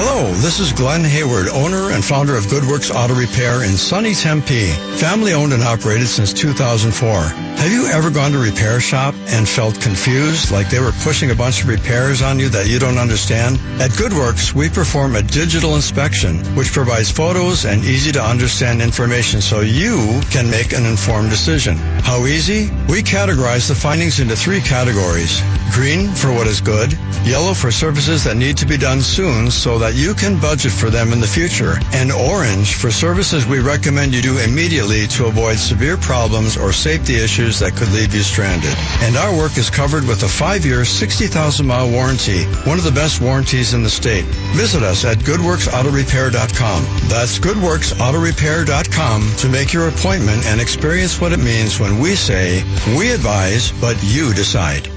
Hello, 0.00 0.32
this 0.34 0.60
is 0.60 0.72
Glenn 0.72 1.02
Hayward, 1.02 1.48
owner 1.48 1.90
and 1.90 2.04
founder 2.04 2.36
of 2.36 2.44
Goodworks 2.44 2.94
Auto 2.94 3.14
Repair 3.14 3.64
in 3.64 3.72
sunny 3.72 4.14
Tempe. 4.14 4.68
Family 4.94 5.32
owned 5.32 5.52
and 5.52 5.64
operated 5.64 6.06
since 6.06 6.32
2004. 6.32 7.48
Have 7.58 7.72
you 7.72 7.88
ever 7.88 8.08
gone 8.08 8.30
to 8.30 8.38
repair 8.38 8.78
shop 8.78 9.16
and 9.26 9.48
felt 9.48 9.80
confused, 9.80 10.52
like 10.52 10.70
they 10.70 10.78
were 10.78 10.92
pushing 11.02 11.32
a 11.32 11.34
bunch 11.34 11.62
of 11.62 11.68
repairs 11.68 12.22
on 12.22 12.38
you 12.38 12.48
that 12.50 12.68
you 12.68 12.78
don't 12.78 12.96
understand? 12.96 13.56
At 13.82 13.90
Goodworks, 13.90 14.54
we 14.54 14.68
perform 14.68 15.16
a 15.16 15.22
digital 15.22 15.74
inspection, 15.74 16.44
which 16.54 16.70
provides 16.72 17.10
photos 17.10 17.64
and 17.64 17.84
easy 17.84 18.12
to 18.12 18.22
understand 18.22 18.80
information 18.80 19.40
so 19.40 19.62
you 19.62 20.20
can 20.30 20.48
make 20.48 20.72
an 20.72 20.86
informed 20.86 21.30
decision. 21.30 21.76
How 22.06 22.26
easy? 22.26 22.70
We 22.88 23.02
categorize 23.02 23.66
the 23.66 23.74
findings 23.74 24.20
into 24.20 24.36
three 24.36 24.60
categories. 24.60 25.42
Green 25.72 26.08
for 26.14 26.32
what 26.32 26.46
is 26.46 26.60
good, 26.60 26.92
yellow 27.24 27.54
for 27.54 27.72
services 27.72 28.22
that 28.24 28.36
need 28.36 28.56
to 28.58 28.66
be 28.66 28.76
done 28.76 29.00
soon 29.00 29.50
so 29.50 29.80
that 29.80 29.87
you 29.94 30.14
can 30.14 30.40
budget 30.40 30.72
for 30.72 30.90
them 30.90 31.12
in 31.12 31.20
the 31.20 31.26
future, 31.26 31.74
and 31.92 32.10
orange 32.12 32.74
for 32.74 32.90
services 32.90 33.46
we 33.46 33.60
recommend 33.60 34.14
you 34.14 34.20
do 34.22 34.38
immediately 34.38 35.06
to 35.08 35.26
avoid 35.26 35.58
severe 35.58 35.96
problems 35.96 36.56
or 36.56 36.72
safety 36.72 37.16
issues 37.16 37.58
that 37.60 37.76
could 37.76 37.90
leave 37.92 38.14
you 38.14 38.22
stranded. 38.22 38.74
And 39.02 39.16
our 39.16 39.36
work 39.36 39.56
is 39.58 39.70
covered 39.70 40.04
with 40.06 40.22
a 40.22 40.28
five-year, 40.28 40.80
60,000-mile 40.82 41.90
warranty, 41.90 42.44
one 42.68 42.78
of 42.78 42.84
the 42.84 42.92
best 42.92 43.20
warranties 43.20 43.74
in 43.74 43.82
the 43.82 43.90
state. 43.90 44.24
Visit 44.56 44.82
us 44.82 45.04
at 45.04 45.18
goodworksautorepair.com. 45.18 46.82
That's 47.08 47.38
goodworksautorepair.com 47.38 49.36
to 49.36 49.48
make 49.48 49.72
your 49.72 49.88
appointment 49.88 50.46
and 50.46 50.60
experience 50.60 51.20
what 51.20 51.32
it 51.32 51.38
means 51.38 51.78
when 51.78 51.98
we 52.00 52.14
say, 52.14 52.62
we 52.96 53.10
advise, 53.12 53.72
but 53.80 53.96
you 54.02 54.34
decide. 54.34 54.88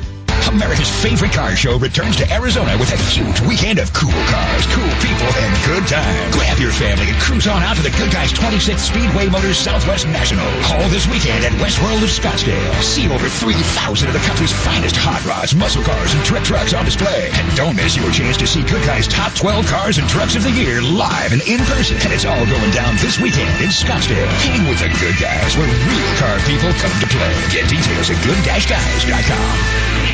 America's 0.52 0.92
favorite 1.02 1.32
car 1.32 1.56
show 1.56 1.80
returns 1.80 2.18
to 2.18 2.28
Arizona 2.28 2.76
with 2.76 2.92
a 2.92 3.00
huge 3.08 3.40
weekend 3.48 3.80
of 3.80 3.88
cool 3.94 4.12
cars, 4.28 4.64
cool 4.76 4.94
people, 5.00 5.32
and 5.32 5.52
good 5.64 5.88
times. 5.88 6.36
Grab 6.36 6.60
your 6.60 6.76
family 6.76 7.08
and 7.08 7.16
cruise 7.24 7.48
on 7.48 7.64
out 7.64 7.80
to 7.80 7.84
the 7.84 7.94
Good 7.96 8.12
Guys 8.12 8.36
26th 8.36 8.92
Speedway 8.92 9.32
Motors 9.32 9.58
Southwest 9.58 10.08
National. 10.08 10.44
All 10.76 10.88
this 10.92 11.08
weekend 11.08 11.48
at 11.48 11.56
West 11.64 11.80
World 11.80 12.04
of 12.04 12.12
Scottsdale. 12.12 12.68
See 12.84 13.08
over 13.08 13.32
3,000 13.32 14.08
of 14.08 14.14
the 14.14 14.24
country's 14.28 14.52
finest 14.52 15.00
hot 15.00 15.24
rods, 15.24 15.56
muscle 15.56 15.84
cars, 15.84 16.12
and 16.14 16.24
trick 16.28 16.44
trucks 16.44 16.74
on 16.74 16.84
display. 16.84 17.32
And 17.32 17.48
don't 17.56 17.76
miss 17.80 17.96
your 17.96 18.12
chance 18.12 18.36
to 18.44 18.48
see 18.48 18.64
Good 18.68 18.84
Guys' 18.84 19.08
top 19.08 19.32
12 19.40 19.68
cars 19.68 19.98
and 20.00 20.10
trucks 20.12 20.36
of 20.36 20.44
the 20.44 20.52
year 20.52 20.82
live 20.84 21.32
and 21.32 21.42
in 21.48 21.64
person. 21.64 21.96
And 22.04 22.12
it's 22.12 22.26
all 22.26 22.46
going 22.46 22.72
down 22.76 23.00
this 23.00 23.24
weekend 23.24 23.56
in 23.64 23.72
Scottsdale. 23.72 24.28
Hang 24.44 24.68
with 24.68 24.84
the 24.84 24.92
Good 25.00 25.16
Guys, 25.16 25.56
where 25.56 25.68
real 25.68 26.12
car 26.20 26.36
people 26.44 26.76
come 26.76 26.96
to 27.00 27.08
play. 27.08 27.32
Get 27.56 27.72
details 27.72 28.12
at 28.12 28.20
good-guys.com. 28.28 29.56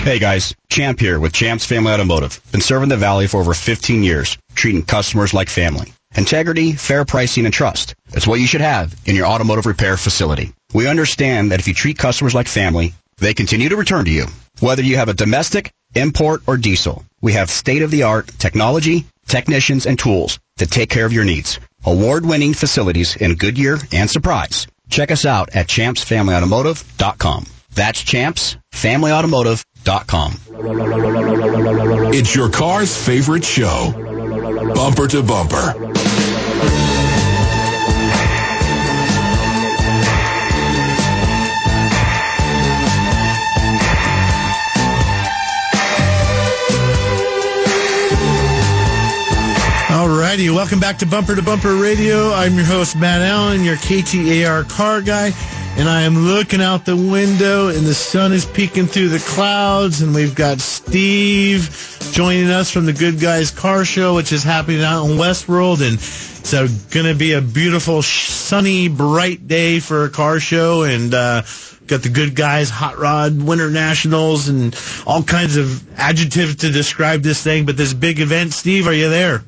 Hey 0.06 0.19
guys, 0.19 0.27
Champ 0.70 1.00
here 1.00 1.20
with 1.20 1.32
Champ's 1.32 1.66
Family 1.66 1.94
Automotive. 1.94 2.42
Been 2.52 2.62
serving 2.62 2.90
the 2.90 2.98
Valley 2.98 3.28
for 3.28 3.40
over 3.40 3.54
15 3.54 4.04
years, 4.04 4.38
treating 4.56 4.84
customers 4.84 5.34
like 5.34 5.48
family. 5.48 5.94
Integrity, 6.16 6.74
fair 6.74 7.06
pricing, 7.06 7.46
and 7.46 7.54
trust. 7.54 7.96
That's 8.10 8.28
what 8.28 8.40
you 8.42 8.48
should 8.48 8.62
have 8.62 8.94
in 9.06 9.16
your 9.16 9.26
automotive 9.26 9.66
repair 9.66 9.96
facility. 9.96 10.54
We 10.74 10.88
understand 10.88 11.52
that 11.52 11.60
if 11.60 11.68
you 11.68 11.74
treat 11.74 11.98
customers 11.98 12.36
like 12.36 12.48
family, 12.48 12.94
they 13.20 13.34
continue 13.34 13.70
to 13.70 13.78
return 13.78 14.06
to 14.06 14.12
you. 14.12 14.26
Whether 14.60 14.84
you 14.84 14.98
have 14.98 15.10
a 15.10 15.13
domestic, 15.13 15.72
import, 15.96 16.42
or 16.46 16.58
diesel, 16.58 17.06
we 17.22 17.34
have 17.34 17.50
state-of-the-art 17.50 18.28
technology, 18.38 19.06
technicians, 19.28 19.86
and 19.86 19.98
tools 19.98 20.40
to 20.58 20.68
take 20.68 20.90
care 20.90 21.06
of 21.06 21.13
your 21.13 21.26
needs. 21.26 21.60
Award-winning 21.86 22.54
facilities 22.54 23.16
in 23.16 23.36
Goodyear 23.36 23.78
and 23.94 24.10
Surprise. 24.10 24.68
Check 24.90 25.12
us 25.12 25.26
out 25.26 25.56
at 25.56 25.68
champsfamilyautomotive.com. 25.68 27.46
That's 27.74 28.04
It's 32.13 32.36
your 32.36 32.50
car's 32.50 32.93
favorite 32.97 33.45
show. 33.45 33.93
Bumper 34.76 35.08
to 35.08 35.23
bumper. 35.23 36.87
Alrighty, 50.38 50.54
welcome 50.54 50.67
Welcome 50.67 50.80
back 50.80 51.00
to 51.00 51.08
Bumper 51.08 51.36
to 51.36 51.41
Bumper 51.41 51.76
Radio. 51.78 52.32
I'm 52.32 52.54
your 52.54 52.65
host, 52.65 52.95
Matt 52.95 53.21
Allen, 53.21 53.63
your 53.63 53.78
KTAR 53.78 54.69
car 54.69 55.02
guy. 55.02 55.32
And 55.78 55.89
I 55.89 56.04
am 56.04 56.15
looking 56.15 56.62
out 56.62 56.86
the 56.86 56.95
window 56.95 57.69
and 57.69 57.88
the 57.88 57.95
sun 57.95 58.34
is 58.34 58.45
peeking 58.45 58.86
through 58.86 59.10
the 59.10 59.17
clouds 59.17 60.02
and 60.02 60.13
we've 60.13 60.36
got 60.36 60.60
Steve 60.60 62.08
joining 62.12 62.52
us 62.52 62.69
from 62.69 62.86
the 62.86 62.93
Good 62.93 63.19
Guys 63.19 63.50
Car 63.50 63.84
Show, 63.84 64.13
which 64.13 64.32
is 64.32 64.43
happening 64.43 64.84
out 64.84 65.06
in 65.06 65.17
Westworld. 65.17 65.82
And 65.82 65.95
it's 65.95 66.52
going 66.93 67.08
to 67.08 67.15
be 67.15 67.32
a 67.32 67.41
beautiful, 67.41 68.04
sunny, 68.04 68.89
bright 68.89 69.47
day 69.47 69.80
for 69.80 70.06
a 70.06 70.10
car 70.12 70.39
show. 70.39 70.84
And, 70.84 71.15
uh, 71.15 71.41
got 71.88 72.04
the 72.04 72.10
Good 72.10 72.36
Guys 72.36 72.69
Hot 72.69 73.00
Rod 73.00 73.41
Winter 73.41 73.71
Nationals 73.71 74.50
and 74.50 74.80
all 75.08 75.23
kinds 75.23 75.58
of 75.58 75.97
adjectives 75.97 76.58
to 76.58 76.71
describe 76.71 77.23
this 77.23 77.41
thing. 77.41 77.65
But 77.65 77.78
this 77.78 77.93
big 77.93 78.19
event, 78.19 78.54
Steve, 78.54 78.88
are 78.88 78.93
you 78.93 79.10
there? 79.10 79.43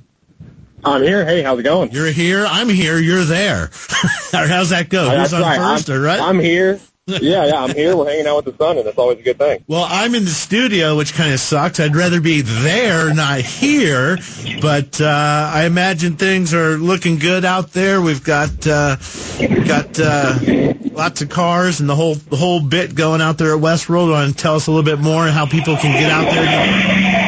I'm 0.84 1.02
here. 1.04 1.26
Hey, 1.26 1.42
how's 1.42 1.60
it 1.60 1.63
going? 1.63 1.92
You're 1.92 2.12
here. 2.12 2.46
I'm 2.48 2.70
here. 2.70 2.98
You're 2.98 3.26
there. 3.26 3.70
how's 4.32 4.70
that 4.70 4.88
go? 4.89 5.10
Uh, 5.10 5.20
Who's 5.20 5.34
on 5.34 5.42
right. 5.42 5.58
first, 5.58 5.89
I'm, 5.89 6.02
right? 6.02 6.20
I'm 6.20 6.39
here. 6.39 6.80
yeah, 7.08 7.46
yeah, 7.48 7.63
I'm 7.63 7.74
here. 7.74 7.98
We're 7.98 8.08
hanging 8.08 8.28
out 8.28 8.46
with 8.46 8.58
the 8.58 8.63
sun, 8.63 8.78
and 8.78 8.86
that's 8.86 8.98
always 8.98 9.20
a 9.20 9.24
good 9.24 9.38
thing. 9.39 9.63
Well, 9.68 9.86
I'm 9.89 10.13
in 10.13 10.26
the 10.26 10.30
studio, 10.30 10.96
which 10.96 11.13
kind 11.13 11.34
of 11.34 11.39
sucks. 11.39 11.80
I'd 11.80 11.96
rather 11.96 12.22
be 12.22 12.42
there, 12.42 13.13
not 13.13 13.39
here. 13.42 14.18
But 14.62 15.02
uh, 15.02 15.52
I 15.54 15.65
imagine 15.65 16.18
things 16.18 16.54
are 16.54 16.78
looking 16.78 17.18
good 17.18 17.46
out 17.46 17.74
there. 17.74 18.00
We've 18.00 18.24
got 18.24 18.68
uh, 18.68 18.98
got 19.65 20.00
uh, 20.00 20.39
lots 20.92 21.22
of 21.22 21.30
cars 21.30 21.80
and 21.80 21.89
the 21.89 21.96
whole 21.96 22.15
the 22.15 22.38
whole 22.38 22.62
bit 22.62 22.94
going 22.94 23.22
out 23.22 23.38
there 23.38 23.56
at 23.56 23.62
Westworld. 23.62 24.12
Want 24.12 24.32
to 24.32 24.38
tell 24.38 24.56
us 24.56 24.68
a 24.68 24.72
little 24.72 24.86
bit 24.86 25.00
more 25.00 25.24
and 25.26 25.34
how 25.34 25.48
people 25.48 25.78
can 25.78 26.00
get 26.00 26.12
out 26.12 26.32
there? 26.32 27.18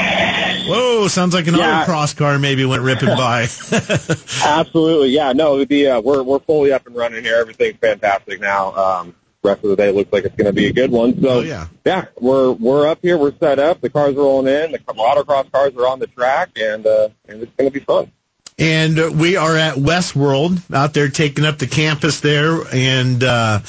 Whoa, 1.02 1.08
sounds 1.08 1.34
like 1.34 1.48
an 1.48 1.56
Yeah. 1.56 1.84
autocross 1.86 2.16
car 2.16 2.38
maybe 2.38 2.64
went 2.64 2.84
ripping 2.84 3.10
by. 3.10 3.42
Absolutely, 4.46 5.10
yeah. 5.10 5.34
No, 5.34 5.64
the 5.66 5.88
uh, 5.88 6.02
we're 6.02 6.22
we're 6.22 6.40
fully 6.40 6.72
up 6.72 6.86
and 6.86 6.96
running 6.96 7.24
here. 7.24 7.38
Everything's 7.38 7.78
fantastic 7.78 8.40
now. 8.40 8.74
Um, 8.76 9.16
rest 9.44 9.64
of 9.64 9.72
the 9.72 9.76
day 9.76 9.92
looks 9.92 10.14
like 10.14 10.26
it's 10.26 10.36
going 10.36 10.46
to 10.46 10.54
be 10.54 10.68
a 10.68 10.74
good 10.74 10.92
one. 10.92 11.20
So 11.20 11.30
Oh, 11.30 11.40
yeah. 11.42 11.68
yeah, 11.86 12.06
we're 12.20 12.52
we're 12.52 12.88
up 12.88 13.00
here. 13.02 13.18
We're 13.18 13.34
set 13.40 13.58
up. 13.58 13.82
The 13.82 13.90
cars 13.90 14.14
are 14.16 14.20
rolling 14.20 14.54
in. 14.54 14.74
The 14.74 14.78
autocross 14.80 15.52
cars 15.52 15.74
are 15.76 15.88
on 15.88 15.98
the 15.98 16.06
track, 16.08 16.52
and 16.56 16.86
uh, 16.86 17.10
and 17.28 17.42
it's 17.42 17.52
going 17.58 17.72
to 17.72 17.80
be 17.80 17.84
fun. 17.84 18.12
And 18.60 19.00
uh, 19.00 19.10
we 19.12 19.38
are 19.38 19.58
at 19.58 19.76
Westworld 19.78 20.62
out 20.72 20.94
there 20.94 21.10
taking 21.10 21.46
up 21.46 21.58
the 21.58 21.66
campus 21.66 22.20
there, 22.20 22.62
and 22.72 23.24
uh, 23.24 23.62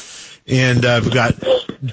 and 0.47 0.85
uh, 0.85 1.01
we've 1.03 1.14
got 1.14 1.37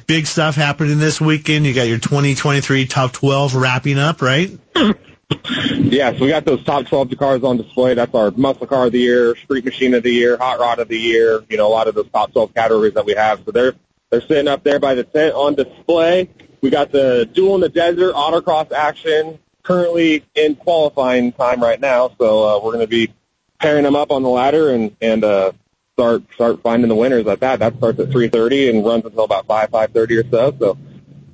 big 0.06 0.28
stuff 0.28 0.56
happening 0.56 1.00
this 1.00 1.22
weekend. 1.22 1.66
You 1.66 1.74
got 1.74 1.88
your 1.88 2.00
2023 2.00 2.88
top 2.88 3.14
12 3.14 3.56
wrapping 3.56 3.98
up, 4.00 4.22
right? 4.22 4.52
Yeah, 5.32 6.14
so 6.14 6.22
we 6.22 6.30
got 6.30 6.46
those 6.46 6.64
top 6.64 6.88
12 6.88 7.18
cars 7.18 7.44
on 7.44 7.58
display. 7.58 7.94
That's 7.94 8.14
our 8.14 8.32
muscle 8.32 8.68
car 8.68 8.88
of 8.88 8.92
the 8.92 9.00
year, 9.00 9.36
street 9.36 9.66
machine 9.66 9.94
of 9.94 10.04
the 10.04 10.12
year, 10.12 10.38
hot 10.38 10.60
rod 10.60 10.80
of 10.80 10.88
the 10.88 10.98
year. 10.98 11.44
You 11.50 11.58
know, 11.58 11.68
a 11.68 11.70
lot 11.70 11.88
of 11.88 11.96
those 11.96 12.10
top 12.10 12.32
12 12.32 12.54
categories 12.54 12.94
that 12.94 13.06
we 13.06 13.14
have. 13.14 13.42
So 13.46 13.52
they're 13.52 13.74
they're 14.10 14.22
sitting 14.22 14.48
up 14.48 14.64
there 14.64 14.80
by 14.80 14.96
the 14.96 15.04
tent 15.04 15.36
on 15.36 15.56
display. 15.56 16.30
We 16.62 16.70
got 16.70 16.92
the 16.92 17.30
duel 17.32 17.56
in 17.56 17.62
the 17.62 17.70
desert 17.70 18.14
autocross 18.14 18.72
action 18.72 19.40
currently 19.64 20.26
in 20.36 20.56
qualifying 20.56 21.32
time 21.32 21.62
right 21.62 21.80
now. 21.80 22.12
So 22.20 22.44
uh, 22.44 22.64
we're 22.64 22.74
going 22.74 22.86
to 22.86 22.88
be 22.88 23.14
pairing 23.60 23.84
them 23.84 23.96
up 23.96 24.12
on 24.12 24.24
the 24.24 24.30
ladder 24.30 24.72
and 24.72 24.96
and 25.02 25.24
uh, 25.24 25.52
start 25.94 26.24
start 26.34 26.62
finding 26.62 26.90
the 26.90 26.96
winners 26.96 27.28
at 27.28 27.40
that. 27.42 27.60
That 27.60 27.78
starts 27.78 28.00
at 28.00 28.10
3:30 28.10 28.70
and 28.70 28.86
runs 28.86 29.06
until 29.06 29.24
about 29.24 29.46
5 29.46 29.72
5:30 29.72 30.24
or 30.24 30.30
so. 30.30 30.56
So 30.60 30.78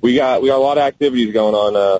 we 0.00 0.16
got 0.16 0.42
we 0.42 0.48
got 0.48 0.58
a 0.58 0.58
lot 0.58 0.78
of 0.78 0.82
activities 0.82 1.32
going 1.32 1.54
on. 1.54 1.76
Uh, 1.76 1.98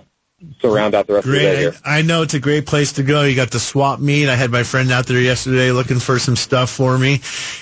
to 0.60 0.68
round 0.68 0.94
out 0.94 1.06
the 1.06 1.14
rest 1.14 1.26
of 1.26 1.32
the 1.32 1.38
day 1.38 1.56
here. 1.56 1.74
I 1.82 2.02
know 2.02 2.20
it's 2.20 2.34
a 2.34 2.40
great 2.40 2.66
place 2.66 2.92
to 2.92 3.02
go. 3.02 3.22
You 3.22 3.34
got 3.34 3.50
the 3.50 3.58
swap 3.58 4.00
meet. 4.00 4.28
I 4.28 4.34
had 4.34 4.50
my 4.50 4.64
friend 4.64 4.92
out 4.92 5.06
there 5.06 5.18
yesterday 5.18 5.70
looking 5.72 5.98
for 5.98 6.18
some 6.18 6.36
stuff 6.36 6.70
for 6.70 6.98
me, 6.98 7.20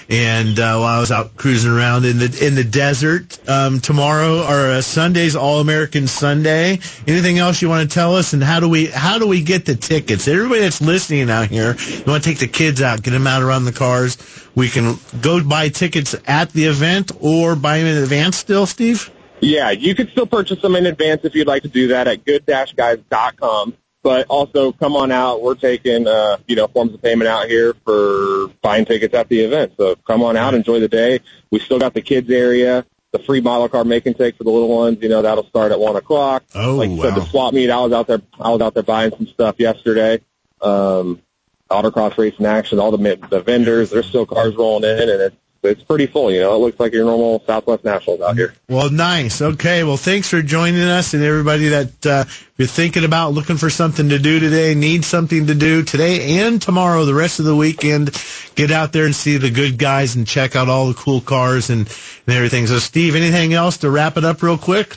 and 0.08 0.58
uh, 0.58 0.78
while 0.78 0.96
I 0.96 0.98
was 0.98 1.12
out 1.12 1.36
cruising 1.36 1.70
around 1.70 2.04
in 2.04 2.18
the 2.18 2.44
in 2.44 2.56
the 2.56 2.64
desert, 2.64 3.38
um, 3.48 3.80
tomorrow 3.80 4.42
or 4.42 4.72
uh, 4.72 4.80
Sunday's 4.80 5.36
All 5.36 5.60
American 5.60 6.08
Sunday. 6.08 6.80
Anything 7.06 7.38
else 7.38 7.62
you 7.62 7.68
want 7.68 7.88
to 7.88 7.94
tell 7.94 8.16
us? 8.16 8.32
And 8.32 8.42
how 8.42 8.58
do 8.58 8.68
we 8.68 8.86
how 8.86 9.18
do 9.18 9.28
we 9.28 9.42
get 9.42 9.66
the 9.66 9.76
tickets? 9.76 10.26
Everybody 10.26 10.62
that's 10.62 10.80
listening 10.80 11.30
out 11.30 11.46
here, 11.46 11.76
you 11.78 12.04
want 12.06 12.24
to 12.24 12.28
take 12.28 12.40
the 12.40 12.48
kids 12.48 12.82
out, 12.82 13.02
get 13.02 13.12
them 13.12 13.28
out 13.28 13.42
around 13.42 13.66
the 13.66 13.72
cars. 13.72 14.18
We 14.56 14.68
can 14.68 14.98
go 15.20 15.42
buy 15.42 15.68
tickets 15.68 16.16
at 16.26 16.50
the 16.50 16.64
event 16.64 17.12
or 17.20 17.54
buy 17.54 17.78
them 17.78 17.86
in 17.86 18.02
advance. 18.02 18.36
Still, 18.36 18.66
Steve. 18.66 19.10
Yeah, 19.44 19.70
you 19.70 19.94
could 19.94 20.10
still 20.10 20.26
purchase 20.26 20.60
them 20.62 20.74
in 20.74 20.86
advance 20.86 21.24
if 21.24 21.34
you'd 21.34 21.46
like 21.46 21.62
to 21.62 21.68
do 21.68 21.88
that 21.88 22.08
at 22.08 22.24
good-guys.com. 22.24 23.74
But 24.02 24.26
also 24.28 24.72
come 24.72 24.96
on 24.96 25.10
out. 25.10 25.42
We're 25.42 25.54
taking, 25.54 26.06
uh, 26.06 26.36
you 26.46 26.56
know, 26.56 26.66
forms 26.66 26.92
of 26.92 27.00
payment 27.00 27.26
out 27.26 27.48
here 27.48 27.74
for 27.86 28.48
buying 28.60 28.84
tickets 28.84 29.14
at 29.14 29.30
the 29.30 29.40
event. 29.40 29.72
So 29.78 29.96
come 30.06 30.22
on 30.22 30.36
out, 30.36 30.52
enjoy 30.52 30.80
the 30.80 30.88
day. 30.88 31.20
We 31.50 31.58
still 31.58 31.78
got 31.78 31.94
the 31.94 32.02
kids 32.02 32.30
area, 32.30 32.84
the 33.12 33.18
free 33.18 33.40
model 33.40 33.66
car 33.70 33.82
make 33.82 34.04
and 34.04 34.14
take 34.14 34.36
for 34.36 34.44
the 34.44 34.50
little 34.50 34.68
ones. 34.68 34.98
You 35.00 35.08
know, 35.08 35.22
that'll 35.22 35.46
start 35.46 35.72
at 35.72 35.80
one 35.80 35.96
o'clock. 35.96 36.44
Oh, 36.54 36.76
like 36.76 36.90
you 36.90 37.00
said, 37.00 37.14
the 37.14 37.24
swap 37.24 37.54
meet. 37.54 37.70
I 37.70 37.80
was 37.80 37.92
out 37.92 38.06
there. 38.06 38.20
I 38.38 38.50
was 38.50 38.60
out 38.60 38.74
there 38.74 38.82
buying 38.82 39.10
some 39.16 39.26
stuff 39.26 39.56
yesterday. 39.58 40.20
Um, 40.60 41.22
autocross 41.70 42.18
racing 42.18 42.44
action. 42.44 42.78
All 42.78 42.90
the 42.90 43.18
the 43.30 43.40
vendors. 43.40 43.90
There's 43.90 44.06
still 44.06 44.26
cars 44.26 44.54
rolling 44.54 44.84
in, 44.84 45.08
and 45.08 45.20
it's 45.22 45.36
it's 45.64 45.82
pretty 45.82 46.06
full. 46.06 46.30
You 46.30 46.40
know, 46.40 46.54
it 46.54 46.58
looks 46.58 46.78
like 46.78 46.92
your 46.92 47.04
normal 47.04 47.42
Southwest 47.46 47.84
Nationals 47.84 48.20
out 48.20 48.36
here. 48.36 48.54
Well, 48.68 48.90
nice. 48.90 49.40
Okay. 49.42 49.84
Well, 49.84 49.96
thanks 49.96 50.28
for 50.28 50.42
joining 50.42 50.82
us 50.82 51.14
and 51.14 51.22
everybody 51.22 51.68
that 51.68 52.06
uh, 52.06 52.24
you're 52.56 52.68
thinking 52.68 53.04
about 53.04 53.32
looking 53.32 53.56
for 53.56 53.70
something 53.70 54.08
to 54.10 54.18
do 54.18 54.40
today, 54.40 54.74
need 54.74 55.04
something 55.04 55.46
to 55.46 55.54
do 55.54 55.82
today 55.82 56.40
and 56.40 56.60
tomorrow, 56.60 57.04
the 57.04 57.14
rest 57.14 57.38
of 57.38 57.44
the 57.44 57.56
weekend. 57.56 58.10
Get 58.54 58.70
out 58.70 58.92
there 58.92 59.06
and 59.06 59.14
see 59.14 59.36
the 59.36 59.50
good 59.50 59.78
guys 59.78 60.16
and 60.16 60.26
check 60.26 60.56
out 60.56 60.68
all 60.68 60.88
the 60.88 60.94
cool 60.94 61.20
cars 61.20 61.70
and, 61.70 61.88
and 62.26 62.36
everything. 62.36 62.66
So, 62.66 62.78
Steve, 62.78 63.14
anything 63.16 63.54
else 63.54 63.78
to 63.78 63.90
wrap 63.90 64.16
it 64.16 64.24
up 64.24 64.42
real 64.42 64.58
quick? 64.58 64.96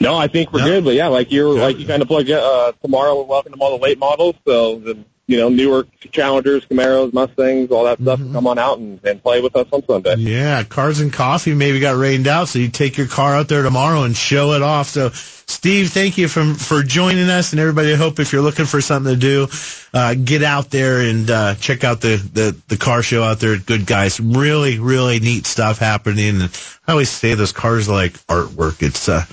No, 0.00 0.16
I 0.16 0.26
think 0.26 0.52
we're 0.52 0.64
good. 0.64 0.84
But 0.84 0.94
yeah, 0.94 1.06
like 1.06 1.30
you're 1.30 1.54
like 1.56 1.78
you 1.78 1.86
kind 1.86 2.02
of 2.02 2.08
plugged 2.08 2.28
uh, 2.28 2.72
tomorrow. 2.82 3.16
We're 3.18 3.24
welcoming 3.24 3.60
all 3.60 3.78
the 3.78 3.82
late 3.82 3.98
models, 3.98 4.34
so 4.44 4.80
the 4.80 5.04
you 5.26 5.38
know 5.38 5.48
newer 5.48 5.86
Challengers, 6.10 6.66
Camaros, 6.66 7.12
Mustangs, 7.12 7.70
all 7.70 7.84
that 7.84 8.00
stuff. 8.00 8.18
Come 8.18 8.46
on 8.46 8.58
out 8.58 8.78
and, 8.78 9.00
and 9.04 9.22
play 9.22 9.40
with 9.40 9.54
us 9.56 9.66
on 9.72 9.84
Sunday. 9.86 10.16
Yeah, 10.16 10.62
cars 10.64 11.00
and 11.00 11.12
coffee 11.12 11.54
maybe 11.54 11.80
got 11.80 11.96
rained 11.96 12.26
out, 12.26 12.48
so 12.48 12.58
you 12.58 12.68
take 12.68 12.98
your 12.98 13.06
car 13.06 13.34
out 13.34 13.48
there 13.48 13.62
tomorrow 13.62 14.02
and 14.02 14.16
show 14.16 14.52
it 14.52 14.62
off. 14.62 14.88
So, 14.88 15.10
Steve, 15.12 15.90
thank 15.90 16.18
you 16.18 16.28
from 16.28 16.54
for 16.54 16.82
joining 16.82 17.30
us, 17.30 17.52
and 17.52 17.60
everybody. 17.60 17.92
I 17.92 17.96
hope 17.96 18.18
if 18.18 18.32
you're 18.32 18.42
looking 18.42 18.66
for 18.66 18.80
something 18.80 19.14
to 19.14 19.18
do, 19.18 19.48
uh, 19.94 20.14
get 20.14 20.42
out 20.42 20.70
there 20.70 21.00
and 21.00 21.30
uh, 21.30 21.54
check 21.54 21.84
out 21.84 22.00
the, 22.00 22.16
the 22.16 22.56
the 22.68 22.76
car 22.76 23.02
show 23.02 23.22
out 23.22 23.38
there 23.40 23.54
at 23.54 23.64
Good 23.64 23.86
Guys. 23.86 24.18
Really, 24.20 24.78
really 24.78 25.20
neat 25.20 25.46
stuff 25.46 25.78
happening. 25.78 26.40
And 26.40 26.42
I 26.86 26.92
always 26.92 27.10
say 27.10 27.34
those 27.34 27.52
cars 27.52 27.88
are 27.88 27.94
like 27.94 28.12
artwork. 28.26 28.82
It's 28.82 29.08
uh, 29.08 29.24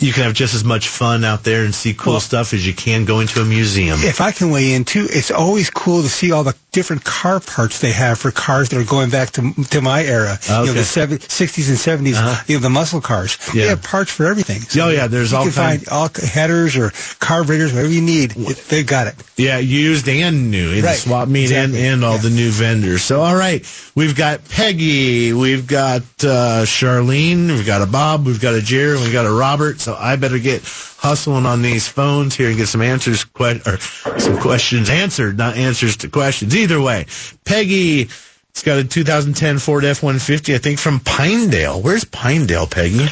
you 0.00 0.12
can 0.12 0.24
have 0.24 0.34
just 0.34 0.54
as 0.54 0.64
much 0.64 0.88
fun 0.88 1.24
out 1.24 1.44
there 1.44 1.64
and 1.64 1.74
see 1.74 1.92
cool 1.94 2.20
stuff 2.20 2.54
as 2.54 2.66
you 2.66 2.72
can 2.72 3.04
go 3.04 3.20
into 3.20 3.40
a 3.40 3.44
museum. 3.44 3.98
If 4.00 4.20
I 4.20 4.32
can 4.32 4.50
weigh 4.50 4.72
in 4.72 4.84
too, 4.84 5.06
it's 5.10 5.30
always 5.30 5.70
cool 5.70 6.02
to 6.02 6.08
see 6.08 6.32
all 6.32 6.42
the 6.42 6.54
different 6.72 7.04
car 7.04 7.40
parts 7.40 7.80
they 7.80 7.92
have 7.92 8.18
for 8.18 8.30
cars 8.30 8.68
that 8.68 8.78
are 8.80 8.84
going 8.84 9.10
back 9.10 9.30
to 9.32 9.52
to 9.70 9.80
my 9.80 10.04
era. 10.04 10.38
You 10.48 10.54
know, 10.66 10.72
the 10.72 10.84
seven, 10.84 11.18
60s 11.18 11.68
and 11.68 11.76
70s, 12.06 12.48
you 12.48 12.56
know, 12.56 12.60
the 12.60 12.70
muscle 12.70 13.00
cars. 13.00 13.36
They 13.52 13.60
Yeah. 13.60 13.66
have 13.70 13.82
parts 13.82 14.10
for 14.10 14.26
everything. 14.26 14.62
Oh, 14.82 14.88
yeah, 14.88 15.06
there's 15.08 15.32
you 15.32 15.38
all 15.38 15.44
can 15.44 15.52
kind- 15.52 15.84
find 15.84 15.88
all 15.88 16.08
headers 16.28 16.76
or 16.76 16.92
carburetors, 17.18 17.72
whatever 17.72 17.92
you 17.92 18.00
need. 18.02 18.30
They've 18.68 18.86
got 18.86 19.06
it. 19.08 19.14
Yeah, 19.36 19.58
used 19.58 20.08
and 20.08 20.50
new 20.50 20.70
in 20.70 20.82
the 20.82 20.86
Right, 20.88 20.98
swap 20.98 21.28
meet 21.28 21.50
and, 21.50 21.72
exactly. 21.72 21.86
and 21.88 22.04
all 22.04 22.18
the 22.18 22.30
new 22.30 22.50
vendors. 22.50 23.02
So, 23.02 23.20
all 23.22 23.34
right, 23.36 23.64
we've 23.94 24.14
got 24.14 24.46
Peggy, 24.48 25.32
we've 25.32 25.66
got 25.66 26.02
uh, 26.22 26.64
Charlene, 26.66 27.48
we've 27.48 27.66
got 27.66 27.82
a 27.82 27.86
Bob, 27.86 28.26
we've 28.26 28.40
got 28.40 28.54
a 28.54 28.60
Jerry, 28.62 28.98
we've 28.98 29.12
got 29.12 29.26
a 29.26 29.30
Robert. 29.32 29.80
So 29.80 29.96
I 29.98 30.16
better 30.16 30.38
get 30.38 30.62
hustling 30.98 31.46
on 31.46 31.62
these 31.62 31.88
phones 31.88 32.34
here 32.34 32.48
and 32.48 32.58
get 32.58 32.68
some 32.68 32.82
answers, 32.82 33.24
que- 33.24 33.60
or 33.64 33.78
some 34.18 34.38
questions 34.38 34.90
answered, 34.90 35.38
not 35.38 35.56
answers 35.56 35.96
to 35.98 36.08
questions. 36.08 36.54
Either 36.60 36.80
way, 36.80 37.06
Peggy. 37.44 38.08
It's 38.50 38.62
got 38.62 38.78
a 38.78 38.84
2010 38.84 39.58
Ford 39.58 39.84
F-150, 39.84 40.54
I 40.54 40.58
think, 40.58 40.78
from 40.78 41.00
Pinedale. 41.00 41.80
Where's 41.80 42.04
Pinedale, 42.04 42.66
Peggy? 42.66 43.06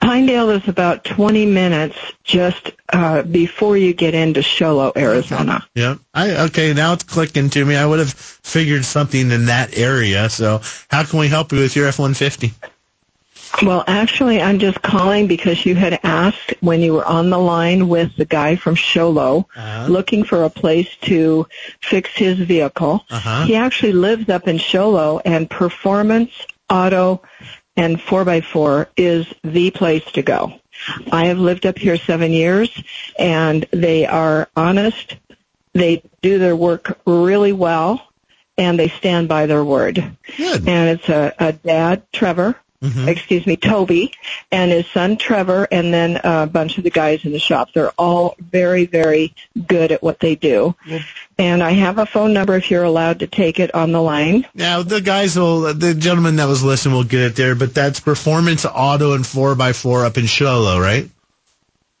Pinedale 0.00 0.50
is 0.50 0.68
about 0.68 1.04
20 1.04 1.46
minutes 1.46 1.96
just 2.24 2.72
uh, 2.92 3.22
before 3.22 3.76
you 3.76 3.92
get 3.92 4.14
into 4.14 4.40
Show 4.40 4.76
Low, 4.76 4.92
Arizona. 4.96 5.66
Yeah. 5.74 5.96
I 6.14 6.46
okay, 6.46 6.72
now 6.72 6.94
it's 6.94 7.04
clicking 7.04 7.50
to 7.50 7.64
me. 7.64 7.76
I 7.76 7.84
would 7.84 7.98
have 7.98 8.12
figured 8.12 8.84
something 8.84 9.30
in 9.30 9.46
that 9.46 9.76
area. 9.76 10.28
So 10.30 10.60
how 10.90 11.04
can 11.04 11.18
we 11.18 11.28
help 11.28 11.52
you 11.52 11.58
with 11.58 11.76
your 11.76 11.86
F 11.86 11.98
one 11.98 12.14
fifty? 12.14 12.52
Well, 13.60 13.84
actually, 13.86 14.40
I'm 14.40 14.58
just 14.58 14.80
calling 14.82 15.26
because 15.26 15.64
you 15.66 15.74
had 15.74 16.00
asked 16.02 16.54
when 16.60 16.80
you 16.80 16.94
were 16.94 17.04
on 17.04 17.30
the 17.30 17.38
line 17.38 17.88
with 17.88 18.16
the 18.16 18.24
guy 18.24 18.56
from 18.56 18.74
Show 18.74 19.10
Low 19.10 19.46
Uh-huh. 19.54 19.86
looking 19.88 20.24
for 20.24 20.44
a 20.44 20.50
place 20.50 20.88
to 21.02 21.46
fix 21.80 22.10
his 22.10 22.38
vehicle. 22.38 23.04
Uh-huh. 23.10 23.44
He 23.44 23.54
actually 23.54 23.92
lives 23.92 24.28
up 24.28 24.48
in 24.48 24.58
Show 24.58 24.90
Low, 24.90 25.20
and 25.24 25.48
Performance 25.50 26.30
Auto 26.70 27.22
and 27.76 27.98
4x4 28.00 28.86
is 28.96 29.26
the 29.44 29.70
place 29.70 30.04
to 30.12 30.22
go. 30.22 30.54
I 31.12 31.26
have 31.26 31.38
lived 31.38 31.66
up 31.66 31.78
here 31.78 31.96
seven 31.96 32.32
years, 32.32 32.70
and 33.18 33.64
they 33.70 34.06
are 34.06 34.48
honest, 34.56 35.16
they 35.74 36.02
do 36.22 36.38
their 36.38 36.56
work 36.56 36.98
really 37.06 37.52
well, 37.52 38.08
and 38.58 38.78
they 38.78 38.88
stand 38.88 39.28
by 39.28 39.46
their 39.46 39.64
word. 39.64 40.16
Good. 40.36 40.68
And 40.68 40.90
it's 40.98 41.08
a, 41.08 41.32
a 41.38 41.52
dad, 41.52 42.02
Trevor, 42.12 42.56
Mm-hmm. 42.82 43.08
excuse 43.08 43.46
me, 43.46 43.56
Toby, 43.56 44.12
and 44.50 44.72
his 44.72 44.86
son 44.88 45.16
Trevor, 45.16 45.68
and 45.70 45.94
then 45.94 46.20
a 46.24 46.48
bunch 46.48 46.78
of 46.78 46.84
the 46.84 46.90
guys 46.90 47.24
in 47.24 47.30
the 47.30 47.38
shop. 47.38 47.72
They're 47.72 47.92
all 47.96 48.34
very, 48.40 48.86
very 48.86 49.34
good 49.68 49.92
at 49.92 50.02
what 50.02 50.18
they 50.18 50.34
do. 50.34 50.74
And 51.38 51.62
I 51.62 51.70
have 51.70 51.98
a 51.98 52.06
phone 52.06 52.32
number 52.32 52.56
if 52.56 52.72
you're 52.72 52.82
allowed 52.82 53.20
to 53.20 53.28
take 53.28 53.60
it 53.60 53.72
on 53.74 53.92
the 53.92 54.02
line. 54.02 54.46
Now 54.54 54.82
the 54.82 55.00
guys 55.00 55.36
will, 55.36 55.72
the 55.72 55.94
gentleman 55.94 56.36
that 56.36 56.48
was 56.48 56.64
listening 56.64 56.94
will 56.94 57.04
get 57.04 57.20
it 57.20 57.36
there, 57.36 57.54
but 57.54 57.72
that's 57.72 58.00
Performance 58.00 58.64
Auto 58.64 59.14
and 59.14 59.24
4x4 59.24 60.04
up 60.04 60.18
in 60.18 60.26
Show 60.26 60.58
Low, 60.60 60.80
right? 60.80 61.08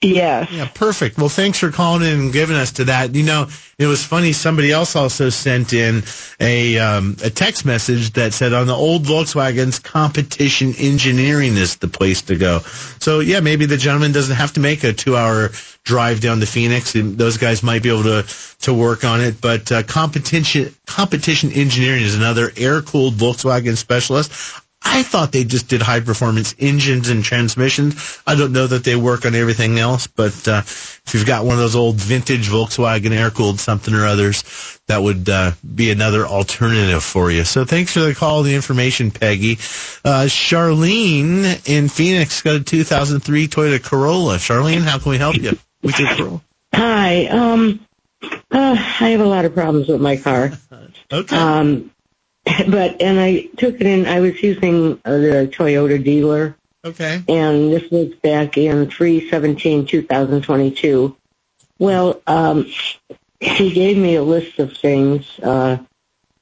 Yes. 0.02 0.50
Yeah, 0.50 0.68
perfect. 0.74 1.16
Well, 1.16 1.28
thanks 1.28 1.58
for 1.58 1.70
calling 1.70 2.02
in 2.02 2.20
and 2.20 2.32
giving 2.32 2.56
us 2.56 2.72
to 2.72 2.84
that. 2.84 3.14
You 3.14 3.22
know, 3.22 3.48
it 3.78 3.86
was 3.86 4.04
funny. 4.04 4.32
Somebody 4.32 4.72
else 4.72 4.96
also 4.96 5.30
sent 5.30 5.72
in 5.72 6.02
a 6.40 6.78
um, 6.78 7.16
a 7.22 7.30
text 7.30 7.64
message 7.64 8.12
that 8.14 8.34
said 8.34 8.52
on 8.52 8.66
the 8.66 8.74
old 8.74 9.04
Volkswagens, 9.04 9.80
competition 9.82 10.74
engineering 10.76 11.56
is 11.56 11.76
the 11.76 11.88
place 11.88 12.22
to 12.22 12.36
go. 12.36 12.60
So 12.98 13.20
yeah, 13.20 13.40
maybe 13.40 13.66
the 13.66 13.76
gentleman 13.76 14.10
doesn't 14.10 14.36
have 14.36 14.54
to 14.54 14.60
make 14.60 14.82
a 14.82 14.92
two 14.92 15.16
hour 15.16 15.50
drive 15.84 16.20
down 16.20 16.40
to 16.40 16.46
Phoenix, 16.46 16.92
those 16.94 17.38
guys 17.38 17.62
might 17.62 17.82
be 17.82 17.88
able 17.90 18.04
to 18.04 18.24
to 18.60 18.72
work 18.72 19.04
on 19.04 19.20
it. 19.20 19.40
But 19.40 19.70
uh, 19.72 19.82
competition 19.82 20.74
competition 20.86 21.50
engineering 21.52 22.02
is 22.02 22.14
another 22.14 22.52
air 22.56 22.82
cooled 22.82 23.14
Volkswagen 23.14 23.76
specialist. 23.76 24.32
I 24.84 25.02
thought 25.02 25.32
they 25.32 25.44
just 25.44 25.68
did 25.68 25.80
high 25.82 26.00
performance 26.00 26.54
engines 26.58 27.08
and 27.08 27.24
transmissions. 27.24 28.20
I 28.26 28.34
don't 28.34 28.52
know 28.52 28.66
that 28.66 28.84
they 28.84 28.96
work 28.96 29.24
on 29.24 29.34
everything 29.34 29.78
else, 29.78 30.06
but 30.06 30.46
uh, 30.48 30.62
if 30.64 31.10
you've 31.14 31.26
got 31.26 31.44
one 31.44 31.54
of 31.54 31.60
those 31.60 31.76
old 31.76 31.96
vintage 31.96 32.48
Volkswagen 32.48 33.12
air 33.12 33.30
cooled 33.30 33.60
something 33.60 33.94
or 33.94 34.06
others, 34.06 34.44
that 34.88 35.02
would 35.02 35.28
uh, 35.28 35.52
be 35.74 35.90
another 35.90 36.26
alternative 36.26 37.02
for 37.02 37.30
you. 37.30 37.44
So 37.44 37.64
thanks 37.64 37.92
for 37.92 38.00
the 38.00 38.14
call, 38.14 38.42
the 38.42 38.54
information, 38.54 39.10
Peggy. 39.10 39.52
Uh, 40.04 40.26
Charlene 40.26 41.68
in 41.68 41.88
Phoenix 41.88 42.42
got 42.42 42.56
a 42.56 42.60
2003 42.60 43.48
Toyota 43.48 43.82
Corolla. 43.82 44.36
Charlene, 44.36 44.82
how 44.82 44.98
can 44.98 45.10
we 45.10 45.18
help 45.18 45.36
you 45.36 45.56
with 45.82 45.98
your 45.98 46.08
Corolla? 46.14 46.42
Hi. 46.74 47.26
Um, 47.26 47.86
uh, 48.22 48.28
I 48.50 49.10
have 49.10 49.20
a 49.20 49.26
lot 49.26 49.44
of 49.44 49.54
problems 49.54 49.88
with 49.88 50.00
my 50.00 50.16
car. 50.16 50.52
Okay. 51.12 51.36
Um, 51.36 51.91
but 52.68 53.00
and 53.00 53.20
I 53.20 53.48
took 53.56 53.76
it 53.80 53.86
in. 53.86 54.06
I 54.06 54.20
was 54.20 54.42
using 54.42 55.00
uh, 55.04 55.16
the 55.18 55.50
Toyota 55.52 56.02
dealer, 56.02 56.56
Okay. 56.84 57.22
and 57.28 57.72
this 57.72 57.90
was 57.90 58.14
back 58.16 58.58
in 58.58 58.90
three 58.90 59.28
seventeen 59.30 59.86
two 59.86 60.02
thousand 60.02 60.42
twenty 60.42 60.70
two. 60.70 61.16
Well, 61.78 62.20
um, 62.26 62.66
he 63.40 63.72
gave 63.72 63.96
me 63.96 64.16
a 64.16 64.22
list 64.22 64.58
of 64.58 64.76
things: 64.76 65.26
uh, 65.40 65.78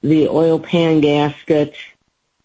the 0.03 0.29
oil 0.29 0.59
pan 0.59 1.01
gasket, 1.01 1.75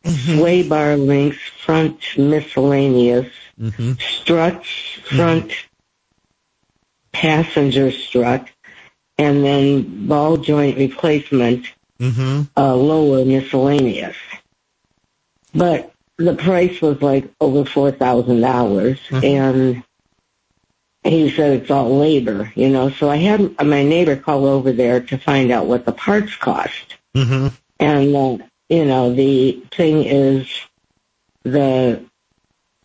sway 0.06 0.68
bar 0.68 0.98
links, 0.98 1.38
front 1.64 2.00
miscellaneous, 2.18 3.32
Mm-hmm. 3.60 3.94
struts, 3.94 4.70
front 5.16 5.54
passenger 7.14 7.90
strut, 7.90 8.50
and 9.18 9.46
then 9.46 10.08
ball 10.08 10.36
joint 10.36 10.78
replacement, 10.78 11.66
Mm-hmm. 12.00 12.42
uh, 12.58 12.76
lower 12.76 13.24
miscellaneous. 13.24 14.16
But 15.54 15.94
the 16.18 16.36
price 16.36 16.82
was 16.82 17.02
like 17.02 17.30
over 17.40 17.66
four 17.70 17.92
thousand 17.92 18.42
dollars, 18.42 19.00
and 19.12 19.84
he 21.04 21.30
said 21.32 21.62
it's 21.62 21.72
all 21.72 21.98
labor, 21.98 22.52
you 22.56 22.70
know. 22.70 22.90
So 22.90 23.10
I 23.10 23.18
had 23.18 23.62
my 23.64 23.84
neighbor 23.84 24.16
call 24.16 24.46
over 24.46 24.72
there 24.72 25.00
to 25.02 25.18
find 25.18 25.52
out 25.52 25.68
what 25.68 25.86
the 25.86 25.92
parts 25.94 26.36
cost, 26.36 26.96
Mm-hmm. 27.16 27.48
and 27.80 28.16
uh, 28.16 28.38
you 28.70 28.86
know 28.86 29.14
the 29.14 29.64
thing 29.72 30.04
is 30.04 30.48
the 31.44 32.04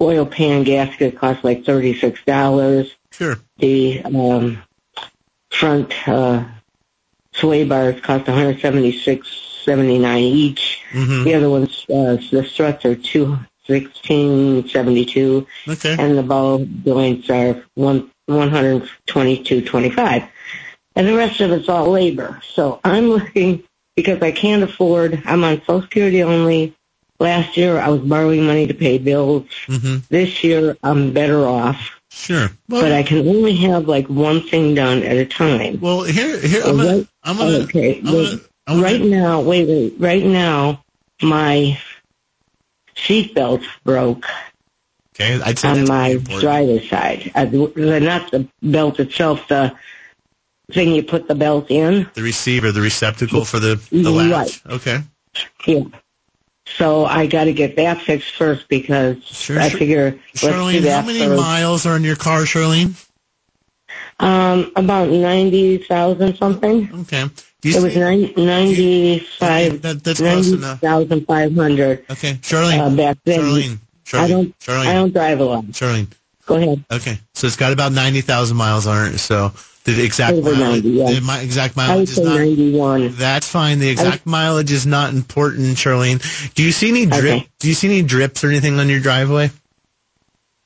oil 0.00 0.24
pan 0.26 0.62
gasket 0.62 1.18
cost 1.18 1.42
like 1.42 1.64
thirty 1.64 1.98
six 1.98 2.20
dollars. 2.24 2.94
Sure. 3.11 3.36
The 3.58 4.02
um, 4.04 4.62
front 5.50 6.08
uh, 6.08 6.44
sway 7.41 7.64
bars 7.64 8.01
cost 8.01 8.26
one 8.28 8.36
hundred 8.36 8.61
seventy 8.61 8.99
six 8.99 9.28
seventy 9.64 9.99
nine 9.99 10.22
each. 10.22 10.80
Mhm. 10.93 11.24
The 11.24 11.34
other 11.34 11.51
ones, 11.51 11.84
uh, 11.88 12.16
the 12.30 12.45
struts 12.45 12.84
are 12.84 12.95
two 12.95 13.38
sixteen 13.66 14.68
seventy 14.68 15.05
two, 15.05 15.47
Okay. 15.68 15.97
and 15.99 16.16
the 16.16 16.22
ball 16.22 16.64
joints 16.84 17.30
are 17.30 17.62
one 17.74 18.11
one 18.26 18.51
hundred 18.51 18.88
twenty 19.07 19.43
two 19.43 19.62
twenty 19.62 19.91
five, 19.91 20.22
and 20.95 21.07
the 21.07 21.14
rest 21.16 21.41
of 21.41 21.51
it's 21.53 21.68
all 21.68 21.91
labor. 21.91 22.41
So 22.55 22.80
I'm 22.84 23.09
looking 23.11 23.62
because 23.97 24.22
I 24.22 24.30
can't 24.32 24.62
afford. 24.62 25.22
I'm 25.26 25.45
on 25.45 25.61
Social 25.61 25.82
Security 25.82 26.22
only. 26.22 26.74
Last 27.18 27.57
year 27.59 27.78
I 27.78 27.91
was 27.91 28.01
borrowing 28.01 28.47
money 28.47 28.66
to 28.66 28.72
pay 28.72 28.97
bills. 28.97 29.45
Mm-hmm. 29.66 29.99
This 30.09 30.43
year 30.43 30.76
I'm 30.82 31.12
better 31.12 31.47
off. 31.47 31.99
Sure. 32.12 32.48
but 32.68 32.90
I 32.90 33.04
can 33.04 33.26
only 33.28 33.54
have 33.56 33.86
like 33.86 34.08
one 34.08 34.42
thing 34.42 34.74
done 34.74 35.02
at 35.04 35.16
a 35.16 35.24
time. 35.24 35.80
Well, 35.80 36.02
here, 36.02 36.38
here, 36.40 36.62
I'm 36.64 36.76
gonna, 36.76 37.08
I'm 37.22 37.36
gonna, 37.36 37.58
okay. 37.64 37.98
I'm 38.00 38.04
gonna, 38.04 38.40
wait, 38.68 38.82
right 38.82 39.00
now, 39.00 39.40
wait, 39.40 39.68
wait, 39.68 39.94
right 39.98 40.24
now, 40.24 40.84
my 41.22 41.80
seatbelt 42.96 43.64
broke 43.84 44.26
Okay, 45.20 45.40
I'd 45.42 45.58
say 45.58 45.68
on 45.68 45.84
that's 45.84 45.88
my 45.88 46.14
driver's 46.40 46.88
side. 46.88 47.30
Uh, 47.34 47.44
the, 47.44 48.00
not 48.00 48.30
the 48.30 48.48
belt 48.62 48.98
itself, 49.00 49.48
the 49.48 49.76
thing 50.72 50.94
you 50.94 51.02
put 51.02 51.28
the 51.28 51.34
belt 51.34 51.66
in. 51.70 52.08
the 52.14 52.22
receiver, 52.22 52.72
the 52.72 52.80
receptacle 52.80 53.44
for 53.44 53.58
the, 53.58 53.74
the 53.90 54.11
latch. 54.11 54.64
Okay. 54.64 55.00
Yeah. 55.66 55.82
So 56.76 57.04
I 57.04 57.26
got 57.26 57.44
to 57.44 57.52
get 57.52 57.76
that 57.76 58.00
fixed 58.00 58.34
first 58.34 58.68
because 58.68 59.16
I 59.50 59.68
sure. 59.68 59.70
figure 59.70 60.10
let's 60.12 60.40
do 60.40 60.48
Charlene, 60.48 60.88
how 60.90 61.02
many 61.02 61.18
first. 61.18 61.40
miles 61.40 61.86
are 61.86 61.94
on 61.94 62.04
your 62.04 62.16
car, 62.16 62.42
Charlene? 62.42 62.94
Um, 64.18 64.72
about 64.76 65.08
ninety 65.08 65.78
thousand 65.78 66.36
something. 66.36 66.90
Okay. 67.02 67.24
It 67.62 67.82
was 67.82 67.94
nine, 67.96 68.32
ninety-five. 68.36 69.82
that, 69.82 70.02
that's 70.02 70.20
close 70.20 70.52
enough. 70.52 70.80
thousand 70.80 71.26
five 71.26 71.54
hundred. 71.54 72.04
Okay, 72.10 72.34
Charlene. 72.34 72.78
Uh, 72.78 72.96
back 72.96 73.18
then, 73.24 73.40
Charlene. 73.40 73.78
Charlene. 74.04 74.20
I 74.20 74.28
don't. 74.28 74.58
Charlene. 74.60 74.86
I 74.86 74.92
don't 74.94 75.12
drive 75.12 75.40
a 75.40 75.44
lot. 75.44 75.64
Charlene. 75.66 76.08
Go 76.51 76.57
ahead. 76.57 76.84
Okay, 76.90 77.16
so 77.32 77.46
it's 77.46 77.55
got 77.55 77.72
about 77.72 77.92
ninety 77.92 78.22
thousand 78.22 78.57
miles 78.57 78.88
on 78.88 79.14
it. 79.14 79.18
So 79.18 79.53
the 79.84 80.03
exact 80.03 80.36
Over 80.36 80.57
mileage, 80.57 80.82
90, 80.82 80.90
yeah. 80.90 81.20
the 81.20 81.40
exact 81.44 81.78
I 81.78 81.82
would 81.82 81.88
mileage 81.92 82.09
is 82.09 82.16
say 82.16 82.24
not. 82.24 82.38
ninety-one. 82.38 83.14
That's 83.14 83.48
fine. 83.48 83.78
The 83.78 83.88
exact 83.88 84.26
mileage 84.26 84.72
is 84.72 84.84
not 84.84 85.14
important, 85.14 85.76
Charlene. 85.76 86.20
Do 86.55 86.64
you 86.64 86.72
see 86.72 86.88
any 86.88 87.07
drip? 87.07 87.22
Okay. 87.22 87.48
Do 87.61 87.68
you 87.68 87.74
see 87.74 87.86
any 87.86 88.03
drips 88.03 88.42
or 88.42 88.48
anything 88.48 88.80
on 88.80 88.88
your 88.88 88.98
driveway? 88.98 89.53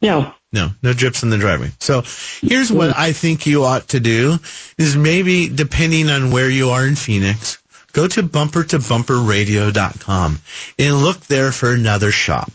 No. 0.01 0.33
No, 0.55 0.71
no 0.83 0.95
drips 0.95 1.23
in 1.23 1.29
the 1.29 1.37
driveway. 1.37 1.71
So 1.81 2.03
here's 2.41 2.73
what 2.73 2.89
mm-hmm. 2.89 3.03
I 3.03 3.13
think 3.13 3.47
you 3.47 3.65
ought 3.65 3.89
to 3.89 4.01
do 4.01 4.39
is 4.79 4.97
maybe 4.97 5.51
depending 5.51 6.09
on 6.09 6.31
where 6.31 6.49
you 6.49 6.71
are 6.71 6.87
in 6.87 6.97
Phoenix, 6.97 7.63
go 7.93 8.09
to 8.09 8.23
bumpertobumperradio.com 8.23 10.39
and 10.79 10.97
look 10.97 11.21
there 11.27 11.53
for 11.53 11.75
another 11.75 12.11
shop. 12.11 12.51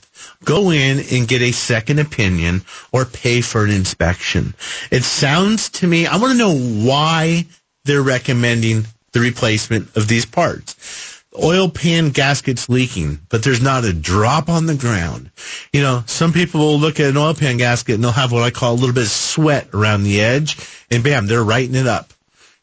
Go 0.46 0.72
in 0.72 1.00
and 1.12 1.28
get 1.28 1.42
a 1.42 1.52
second 1.52 2.00
opinion 2.00 2.64
or 2.92 3.06
pay 3.06 3.42
for 3.42 3.64
an 3.64 3.72
inspection. 3.72 4.54
It 4.90 5.04
sounds 5.04 5.70
to 5.72 5.88
me, 5.88 6.08
I 6.08 6.18
want 6.18 6.32
to 6.32 6.38
know 6.38 6.58
why 6.58 7.46
they're 7.86 8.02
recommending 8.02 8.86
the 9.12 9.20
replacement 9.20 9.96
of 9.98 10.08
these 10.08 10.26
parts 10.26 11.20
oil 11.38 11.70
pan 11.70 12.10
gasket's 12.10 12.70
leaking, 12.70 13.20
but 13.30 13.44
there's 13.44 13.62
not 13.62 13.86
a 13.86 13.94
drop 13.94 14.50
on 14.50 14.66
the 14.66 14.76
ground. 14.76 15.32
You 15.72 15.82
know, 15.82 16.04
some 16.06 16.34
people 16.34 16.60
will 16.62 16.80
look 16.80 17.00
at 17.00 17.10
an 17.10 17.18
oil 17.18 17.34
pan 17.34 17.58
gasket 17.58 17.96
and 17.96 18.04
they'll 18.04 18.12
have 18.12 18.32
what 18.32 18.44
I 18.44 18.52
call 18.52 18.74
a 18.74 18.76
little 18.76 18.96
bit 18.96 19.04
of 19.04 19.10
sweat 19.10 19.70
around 19.74 20.04
the 20.04 20.22
edge, 20.22 20.58
and 20.92 21.04
bam, 21.04 21.28
they're 21.28 21.44
writing 21.44 21.76
it 21.76 21.88
up. 21.88 22.14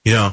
You 0.04 0.12
know, 0.12 0.32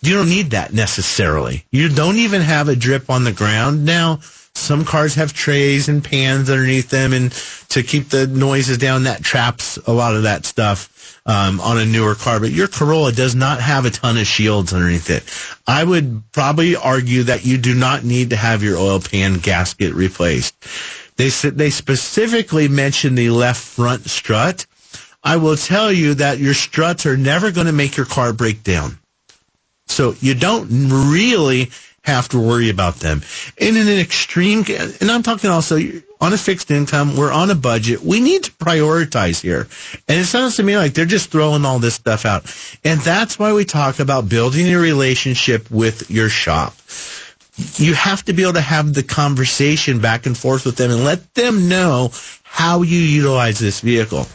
you 0.00 0.14
don't 0.14 0.28
need 0.28 0.50
that 0.50 0.72
necessarily. 0.72 1.64
You 1.70 1.88
don't 1.88 2.16
even 2.16 2.42
have 2.42 2.68
a 2.68 2.76
drip 2.76 3.10
on 3.10 3.24
the 3.24 3.32
ground. 3.32 3.84
Now, 3.84 4.20
some 4.58 4.84
cars 4.84 5.14
have 5.14 5.32
trays 5.32 5.88
and 5.88 6.04
pans 6.04 6.50
underneath 6.50 6.90
them, 6.90 7.12
and 7.12 7.32
to 7.70 7.82
keep 7.82 8.08
the 8.08 8.26
noises 8.26 8.78
down, 8.78 9.04
that 9.04 9.22
traps 9.22 9.78
a 9.86 9.92
lot 9.92 10.14
of 10.14 10.24
that 10.24 10.44
stuff 10.44 11.20
um, 11.26 11.60
on 11.60 11.78
a 11.78 11.84
newer 11.84 12.14
car. 12.14 12.40
But 12.40 12.50
your 12.50 12.68
Corolla 12.68 13.12
does 13.12 13.34
not 13.34 13.60
have 13.60 13.84
a 13.84 13.90
ton 13.90 14.16
of 14.16 14.26
shields 14.26 14.72
underneath 14.72 15.10
it. 15.10 15.24
I 15.66 15.84
would 15.84 16.22
probably 16.32 16.76
argue 16.76 17.24
that 17.24 17.44
you 17.44 17.58
do 17.58 17.74
not 17.74 18.04
need 18.04 18.30
to 18.30 18.36
have 18.36 18.62
your 18.62 18.76
oil 18.76 19.00
pan 19.00 19.38
gasket 19.38 19.94
replaced. 19.94 20.54
They 21.16 21.28
they 21.28 21.70
specifically 21.70 22.68
mention 22.68 23.14
the 23.14 23.30
left 23.30 23.60
front 23.60 24.08
strut. 24.08 24.66
I 25.22 25.36
will 25.36 25.56
tell 25.56 25.92
you 25.92 26.14
that 26.14 26.38
your 26.38 26.54
struts 26.54 27.04
are 27.04 27.16
never 27.16 27.50
going 27.50 27.66
to 27.66 27.72
make 27.72 27.96
your 27.96 28.06
car 28.06 28.32
break 28.32 28.62
down. 28.62 28.98
So 29.86 30.14
you 30.20 30.34
don't 30.34 30.68
really 31.12 31.70
have 32.08 32.28
to 32.30 32.38
worry 32.38 32.70
about 32.70 32.96
them. 32.96 33.22
And 33.60 33.76
in 33.76 33.86
an 33.86 33.98
extreme, 33.98 34.64
and 34.68 35.10
I'm 35.10 35.22
talking 35.22 35.50
also 35.50 35.78
on 36.20 36.32
a 36.32 36.38
fixed 36.38 36.70
income, 36.70 37.16
we're 37.16 37.32
on 37.32 37.50
a 37.50 37.54
budget. 37.54 38.02
We 38.02 38.20
need 38.20 38.44
to 38.44 38.50
prioritize 38.52 39.40
here. 39.40 39.68
And 40.08 40.20
it 40.20 40.24
sounds 40.24 40.56
to 40.56 40.62
me 40.62 40.76
like 40.76 40.94
they're 40.94 41.04
just 41.04 41.30
throwing 41.30 41.64
all 41.64 41.78
this 41.78 41.94
stuff 41.94 42.24
out. 42.24 42.52
And 42.84 43.00
that's 43.00 43.38
why 43.38 43.52
we 43.52 43.64
talk 43.64 44.00
about 44.00 44.28
building 44.28 44.72
a 44.72 44.78
relationship 44.78 45.70
with 45.70 46.10
your 46.10 46.28
shop. 46.28 46.74
You 47.76 47.94
have 47.94 48.24
to 48.24 48.32
be 48.32 48.42
able 48.42 48.54
to 48.54 48.60
have 48.60 48.94
the 48.94 49.02
conversation 49.02 50.00
back 50.00 50.26
and 50.26 50.36
forth 50.36 50.64
with 50.64 50.76
them 50.76 50.90
and 50.90 51.04
let 51.04 51.34
them 51.34 51.68
know 51.68 52.10
how 52.42 52.82
you 52.82 52.98
utilize 52.98 53.58
this 53.58 53.80
vehicle. 53.80 54.26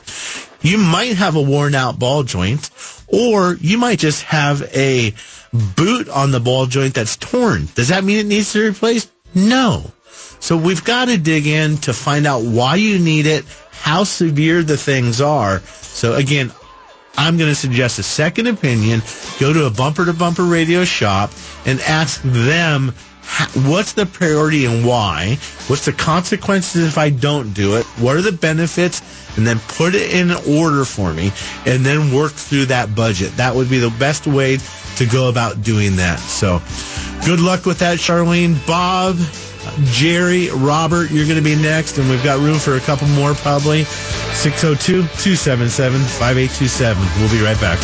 You 0.62 0.78
might 0.78 1.18
have 1.18 1.36
a 1.36 1.42
worn 1.42 1.76
out 1.76 2.00
ball 2.00 2.24
joint 2.24 2.70
or 3.08 3.56
you 3.56 3.78
might 3.78 4.00
just 4.00 4.24
have 4.24 4.62
a 4.76 5.14
boot 5.54 6.10
on 6.10 6.32
the 6.32 6.40
ball 6.40 6.66
joint 6.66 6.96
that's 6.96 7.16
torn. 7.18 7.68
Does 7.76 7.90
that 7.90 8.04
mean 8.04 8.18
it 8.18 8.26
needs 8.26 8.52
to 8.54 8.60
be 8.60 8.68
replaced? 8.68 9.12
No. 9.34 9.92
So 10.40 10.58
we've 10.58 10.84
got 10.84 11.06
to 11.06 11.18
dig 11.18 11.48
in 11.48 11.78
to 11.78 11.94
find 11.94 12.28
out 12.28 12.44
why 12.44 12.76
you 12.76 13.00
need 13.00 13.26
it, 13.26 13.46
how 13.72 14.04
severe 14.04 14.64
the 14.64 14.78
things 14.78 15.22
are. 15.22 15.60
So 15.60 16.16
again, 16.16 16.52
I'm 17.18 17.38
going 17.38 17.50
to 17.50 17.56
suggest 17.56 18.00
a 18.00 18.04
second 18.04 18.48
opinion. 18.48 19.02
Go 19.40 19.54
to 19.54 19.66
a 19.66 19.70
bumper 19.70 20.06
to 20.06 20.14
bumper 20.14 20.44
radio 20.44 20.84
shop 20.84 21.32
and 21.66 21.80
ask 21.82 22.22
them 22.24 22.94
what's 23.66 23.94
the 23.94 24.06
priority 24.06 24.66
and 24.66 24.86
why? 24.86 25.38
What's 25.68 25.86
the 25.86 25.94
consequences 25.94 26.88
if 26.88 26.98
I 26.98 27.10
don't 27.10 27.54
do 27.54 27.78
it? 27.78 27.86
What 28.00 28.16
are 28.16 28.22
the 28.22 28.32
benefits? 28.32 29.02
And 29.38 29.48
then 29.48 29.60
put 29.60 29.96
it 29.96 30.14
in 30.14 30.32
order 30.60 30.86
for 30.86 31.12
me 31.12 31.32
and 31.66 31.84
then 31.84 32.14
work 32.14 32.34
through 32.34 32.66
that 32.66 32.94
budget. 32.94 33.36
That 33.38 33.56
would 33.56 33.70
be 33.70 33.80
the 33.80 33.90
best 33.90 34.28
way 34.28 34.58
to 34.98 35.06
go 35.06 35.30
about 35.30 35.64
doing 35.64 35.96
that. 35.96 36.20
So 36.20 36.62
good 37.26 37.40
luck 37.40 37.66
with 37.66 37.80
that, 37.80 37.98
Charlene. 37.98 38.66
Bob, 38.68 39.18
Jerry, 39.86 40.50
Robert, 40.52 41.10
you're 41.10 41.26
going 41.26 41.38
to 41.38 41.44
be 41.44 41.56
next, 41.56 41.98
and 41.98 42.08
we've 42.10 42.24
got 42.24 42.40
room 42.40 42.60
for 42.60 42.76
a 42.76 42.82
couple 42.82 43.08
more 43.08 43.34
probably. 43.34 43.86
602 43.86 45.02
277 45.02 46.00
5827. 46.00 47.04
We'll 47.20 47.32
be 47.32 47.44
right 47.44 47.60
back 47.60 47.80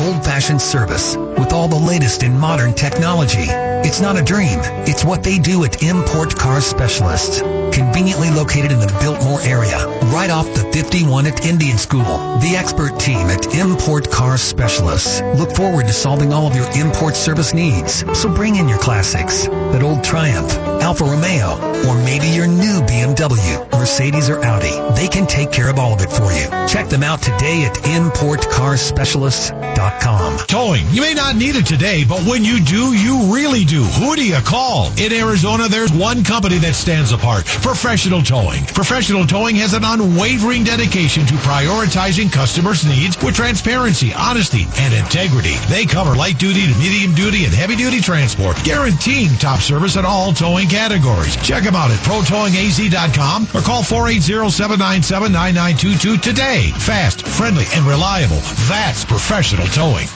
old-fashioned 0.00 0.60
service 0.62 1.14
with 1.40 1.52
all 1.54 1.66
the 1.66 1.74
latest 1.74 2.22
in 2.22 2.38
modern 2.38 2.74
technology. 2.74 3.46
It's 3.82 4.00
not 4.00 4.18
a 4.18 4.22
dream. 4.22 4.58
It's 4.86 5.04
what 5.04 5.24
they 5.24 5.38
do 5.38 5.64
at 5.64 5.82
Import 5.82 6.36
Car 6.36 6.60
Specialists. 6.60 7.40
Conveniently 7.40 8.28
located 8.30 8.72
in 8.72 8.78
the 8.78 8.94
Biltmore 9.00 9.40
area, 9.40 9.78
right 10.12 10.28
off 10.28 10.44
the 10.54 10.70
51 10.72 11.26
at 11.26 11.46
Indian 11.46 11.78
School. 11.78 12.04
The 12.40 12.56
expert 12.58 13.00
team 13.00 13.28
at 13.28 13.54
Import 13.54 14.10
Car 14.10 14.36
Specialists 14.36 15.22
look 15.36 15.56
forward 15.56 15.86
to 15.86 15.94
solving 15.94 16.30
all 16.32 16.46
of 16.46 16.54
your 16.54 16.70
import 16.72 17.16
service 17.16 17.54
needs. 17.54 18.04
So 18.20 18.28
bring 18.28 18.56
in 18.56 18.68
your 18.68 18.78
classics, 18.78 19.46
that 19.46 19.82
old 19.82 20.04
Triumph, 20.04 20.52
Alfa 20.82 21.04
Romeo, 21.04 21.56
or 21.88 21.94
maybe 22.04 22.28
your 22.28 22.46
new 22.46 22.82
BMW, 22.82 23.70
Mercedes 23.72 24.28
or 24.28 24.44
Audi. 24.44 24.78
They 24.94 25.08
can 25.08 25.26
take 25.26 25.52
care 25.52 25.70
of 25.70 25.78
all 25.78 25.94
of 25.94 26.02
it 26.02 26.10
for 26.10 26.30
you. 26.32 26.50
Check 26.68 26.90
them 26.90 27.02
out 27.02 27.22
today 27.22 27.64
at 27.64 27.74
importcarspecialists.com. 27.76 30.38
Towing. 30.46 30.86
You 30.90 31.00
may 31.00 31.14
not 31.14 31.29
need 31.36 31.56
it 31.56 31.66
today, 31.66 32.04
but 32.04 32.22
when 32.24 32.44
you 32.44 32.60
do, 32.60 32.94
you 32.94 33.32
really 33.32 33.64
do. 33.64 33.82
Who 33.82 34.14
do 34.16 34.24
you 34.24 34.40
call? 34.40 34.92
In 34.98 35.12
Arizona, 35.12 35.68
there's 35.68 35.92
one 35.92 36.24
company 36.24 36.56
that 36.58 36.74
stands 36.74 37.12
apart. 37.12 37.44
Professional 37.46 38.22
Towing. 38.22 38.64
Professional 38.66 39.26
Towing 39.26 39.56
has 39.56 39.74
an 39.74 39.84
unwavering 39.84 40.64
dedication 40.64 41.26
to 41.26 41.34
prioritizing 41.34 42.32
customers' 42.32 42.86
needs 42.86 43.22
with 43.22 43.34
transparency, 43.34 44.12
honesty, 44.14 44.66
and 44.78 44.94
integrity. 44.94 45.54
They 45.68 45.84
cover 45.84 46.16
light 46.16 46.38
duty 46.38 46.66
to 46.66 46.78
medium 46.78 47.14
duty 47.14 47.44
and 47.44 47.52
heavy 47.54 47.76
duty 47.76 48.00
transport, 48.00 48.56
guaranteeing 48.64 49.36
top 49.36 49.60
service 49.60 49.96
in 49.96 50.04
all 50.04 50.32
towing 50.32 50.68
categories. 50.68 51.36
Check 51.36 51.64
them 51.64 51.76
out 51.76 51.90
at 51.90 51.98
protowingaz.com 52.00 53.48
or 53.54 53.60
call 53.60 53.82
480-797-9922 53.82 56.20
today. 56.20 56.70
Fast, 56.78 57.26
friendly, 57.26 57.64
and 57.74 57.84
reliable. 57.84 58.40
That's 58.68 59.04
professional 59.04 59.66
towing. 59.68 60.06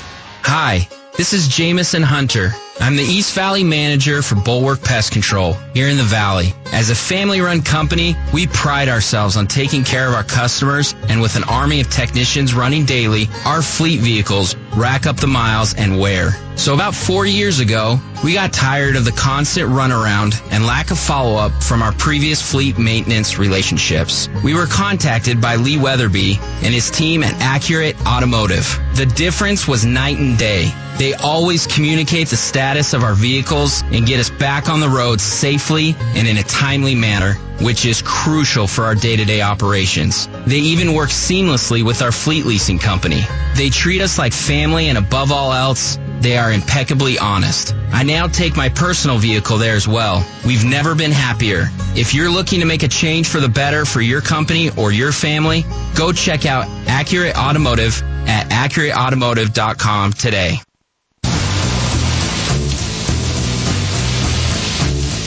Hi, 0.47 0.87
this 1.17 1.33
is 1.33 1.47
Jamison 1.47 2.03
Hunter. 2.03 2.53
I'm 2.81 2.97
the 2.97 3.03
East 3.03 3.35
Valley 3.35 3.63
manager 3.63 4.21
for 4.21 4.35
Bulwark 4.35 4.83
Pest 4.83 5.13
Control 5.13 5.53
here 5.73 5.89
in 5.89 5.97
the 5.97 6.03
Valley. 6.03 6.53
As 6.73 6.91
a 6.91 6.95
family 6.95 7.41
run 7.41 7.63
company, 7.63 8.17
we 8.33 8.49
pride 8.49 8.89
ourselves 8.89 9.37
on 9.37 9.47
taking 9.47 9.85
care 9.85 10.09
of 10.09 10.15
our 10.15 10.25
customers 10.25 10.93
and 11.09 11.23
with 11.23 11.37
an 11.37 11.45
army 11.45 11.81
of 11.81 11.89
technicians 11.89 12.53
running 12.53 12.85
daily, 12.85 13.29
our 13.45 13.63
fleet 13.63 14.01
vehicles 14.01 14.57
rack 14.75 15.07
up 15.07 15.17
the 15.17 15.29
miles 15.29 15.75
and 15.75 16.01
wear. 16.01 16.31
So 16.57 16.75
about 16.75 16.97
four 16.97 17.27
years 17.27 17.61
ago, 17.61 18.01
we 18.25 18.35
got 18.35 18.53
tired 18.53 18.97
of 18.97 19.05
the 19.05 19.13
constant 19.13 19.71
runaround 19.71 20.41
and 20.51 20.67
lack 20.67 20.91
of 20.91 20.99
follow 20.99 21.37
up 21.37 21.63
from 21.63 21.81
our 21.81 21.93
previous 21.93 22.43
fleet 22.43 22.77
maintenance 22.77 23.39
relationships. 23.39 24.29
We 24.43 24.55
were 24.55 24.67
contacted 24.67 25.41
by 25.41 25.57
Lee 25.57 25.79
Weatherby 25.79 26.39
and 26.63 26.75
his 26.75 26.91
team 26.91 27.23
at 27.23 27.41
Accurate 27.41 27.95
Automotive. 28.05 28.81
The 28.95 29.07
difference 29.07 29.67
was 29.67 29.85
night 29.85 30.19
and 30.19 30.39
day. 30.39 30.73
They 30.99 31.15
always 31.15 31.67
communicate 31.67 32.29
the 32.29 32.37
status 32.37 32.93
of 32.95 33.03
our 33.03 33.15
vehicles 33.15 33.83
and 33.91 34.07
get 34.07 34.21
us 34.21 34.31
back 34.31 34.69
on 34.69 34.79
the 34.79 34.89
road 34.89 35.21
safely 35.21 35.97
and 36.15 36.29
in 36.29 36.37
a 36.37 36.45
timely 36.45 36.95
manner, 36.95 37.35
which 37.61 37.87
is 37.87 38.03
crucial 38.03 38.69
for 38.69 38.85
our 38.85 38.95
day-to-day 38.95 39.43
operations. 39.43 40.29
They 40.47 40.59
even 40.59 40.95
work 40.95 41.11
seamlessly 41.11 41.85
with 41.85 42.03
our 42.03 42.13
fleet 42.13 42.47
leasing 42.47 42.79
company. 42.79 43.23
They 43.57 43.69
treat 43.69 44.01
us 44.01 44.17
like 44.17 44.33
family 44.33 44.89
and 44.89 44.97
above 44.97 45.33
all 45.33 45.53
else, 45.53 45.99
they 46.21 46.37
are 46.37 46.53
impeccably 46.53 47.19
honest. 47.19 47.75
I 47.93 48.03
now 48.03 48.27
take 48.27 48.57
my 48.57 48.69
personal 48.69 49.19
vehicle 49.19 49.59
there 49.59 49.77
as 49.77 49.87
well. 49.87 50.27
We've 50.47 50.65
never 50.65 50.95
been 50.95 51.13
happier. 51.13 51.69
If 51.95 52.15
you're 52.15 52.31
looking 52.31 52.61
to 52.61 52.67
make 52.67 52.83
a 52.83 52.89
change 52.89 53.29
for 53.29 53.41
the 53.41 53.49
better 53.49 53.85
for 53.85 54.01
your 54.01 54.21
company 54.21 54.71
or 54.77 54.93
your 54.93 55.13
family, 55.13 55.65
go 55.95 56.13
check 56.13 56.47
out 56.47 56.67
Accurate 56.89 57.37
Automotive 57.37 58.03
at 58.27 58.49
accurateautomotive.com 58.51 60.13
today. 60.15 60.59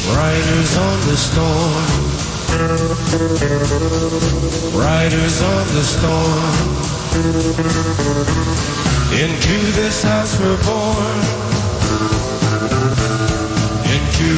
Riders 0.10 0.78
on 0.78 1.00
the 1.08 1.18
storm. 1.18 2.08
Riders 4.74 5.42
on 5.42 5.68
the 5.76 5.84
storm. 5.84 7.07
Into 7.18 7.34
this 9.74 10.04
house 10.04 10.40
we're 10.40 10.64
born. 10.64 11.18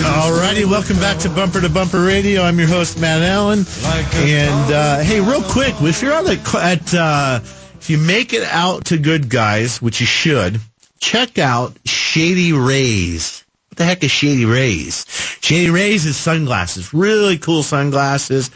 Alrighty, 0.05 0.63
welcome 0.65 0.95
back 0.97 1.17
to 1.19 1.29
Bumper 1.29 1.59
to 1.59 1.67
Bumper 1.67 2.01
Radio. 2.01 2.41
I'm 2.41 2.57
your 2.57 2.69
host 2.69 2.97
Matt 2.97 3.21
Allen, 3.21 3.65
and 4.13 4.73
uh, 4.73 4.99
hey, 4.99 5.19
real 5.19 5.43
quick, 5.43 5.75
if 5.81 6.01
you're 6.01 6.13
on 6.13 6.23
the 6.23 6.39
at 6.61 6.93
uh, 6.93 7.41
if 7.43 7.89
you 7.89 7.97
make 7.97 8.31
it 8.31 8.43
out 8.43 8.85
to 8.85 8.97
Good 8.97 9.27
Guys, 9.29 9.81
which 9.81 9.99
you 9.99 10.05
should, 10.05 10.61
check 10.99 11.37
out 11.37 11.75
Shady 11.85 12.53
Rays 12.53 13.43
What 13.71 13.77
the 13.77 13.83
heck 13.83 14.05
is 14.05 14.11
Shady 14.11 14.45
Rays? 14.45 15.05
Shady 15.41 15.69
Rays 15.69 16.05
is 16.05 16.15
sunglasses, 16.15 16.93
really 16.93 17.37
cool 17.37 17.61
sunglasses. 17.61 18.51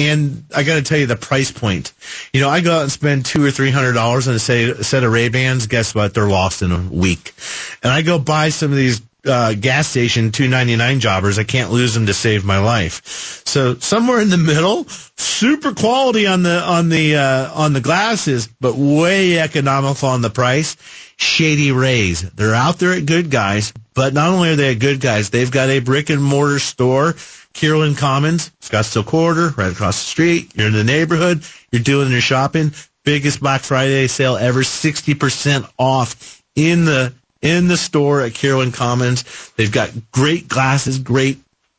And 0.00 0.44
I 0.54 0.62
got 0.62 0.76
to 0.76 0.82
tell 0.82 0.98
you 0.98 1.06
the 1.06 1.16
price 1.16 1.50
point. 1.50 1.92
You 2.32 2.40
know, 2.40 2.48
I 2.48 2.60
go 2.60 2.76
out 2.76 2.82
and 2.82 2.92
spend 2.92 3.26
two 3.26 3.44
or 3.44 3.50
three 3.50 3.70
hundred 3.70 3.92
dollars 3.92 4.28
on 4.28 4.34
a 4.34 4.38
set 4.38 5.04
of 5.04 5.12
Ray 5.12 5.28
Bans. 5.28 5.66
Guess 5.66 5.94
what? 5.94 6.14
They're 6.14 6.28
lost 6.28 6.62
in 6.62 6.72
a 6.72 6.78
week. 6.78 7.34
And 7.82 7.92
I 7.92 8.02
go 8.02 8.18
buy 8.18 8.48
some 8.48 8.70
of 8.70 8.76
these 8.76 9.02
uh, 9.26 9.52
gas 9.52 9.86
station 9.86 10.32
two 10.32 10.48
ninety 10.48 10.76
nine 10.76 11.00
jobbers. 11.00 11.38
I 11.38 11.44
can't 11.44 11.70
lose 11.70 11.92
them 11.92 12.06
to 12.06 12.14
save 12.14 12.44
my 12.44 12.58
life. 12.58 13.04
So 13.46 13.74
somewhere 13.74 14.20
in 14.20 14.30
the 14.30 14.38
middle, 14.38 14.86
super 15.16 15.74
quality 15.74 16.26
on 16.26 16.42
the 16.42 16.60
on 16.60 16.88
the 16.88 17.16
uh, 17.16 17.52
on 17.52 17.72
the 17.72 17.80
glasses, 17.80 18.48
but 18.60 18.76
way 18.76 19.38
economical 19.38 20.08
on 20.08 20.22
the 20.22 20.30
price. 20.30 20.76
Shady 21.16 21.70
Rays. 21.70 22.22
They're 22.30 22.54
out 22.54 22.78
there 22.78 22.94
at 22.94 23.04
Good 23.04 23.30
Guys, 23.30 23.74
but 23.92 24.14
not 24.14 24.30
only 24.30 24.48
are 24.48 24.56
they 24.56 24.72
at 24.72 24.78
Good 24.78 25.00
Guys, 25.02 25.28
they've 25.28 25.50
got 25.50 25.68
a 25.68 25.80
brick 25.80 26.08
and 26.08 26.22
mortar 26.22 26.58
store, 26.58 27.14
Kierland 27.54 27.98
Commons, 27.98 28.50
Scottsdale 28.60 29.04
Quarter, 29.04 29.48
right 29.50 29.72
across 29.72 30.02
the 30.02 30.06
street. 30.06 30.52
You're 30.54 30.68
in 30.68 30.72
the 30.72 30.84
neighborhood. 30.84 31.42
You're 31.70 31.82
doing 31.82 32.10
your 32.10 32.20
shopping. 32.20 32.72
Biggest 33.04 33.40
Black 33.40 33.62
Friday 33.62 34.06
sale 34.06 34.36
ever, 34.36 34.60
60% 34.60 35.70
off 35.78 36.42
in 36.54 36.84
the 36.84 37.12
in 37.42 37.68
the 37.68 37.76
store 37.76 38.20
at 38.20 38.32
Kierland 38.32 38.74
Commons. 38.74 39.24
They've 39.56 39.72
got 39.72 39.90
great 40.12 40.46
glasses, 40.48 40.98
great 40.98 41.38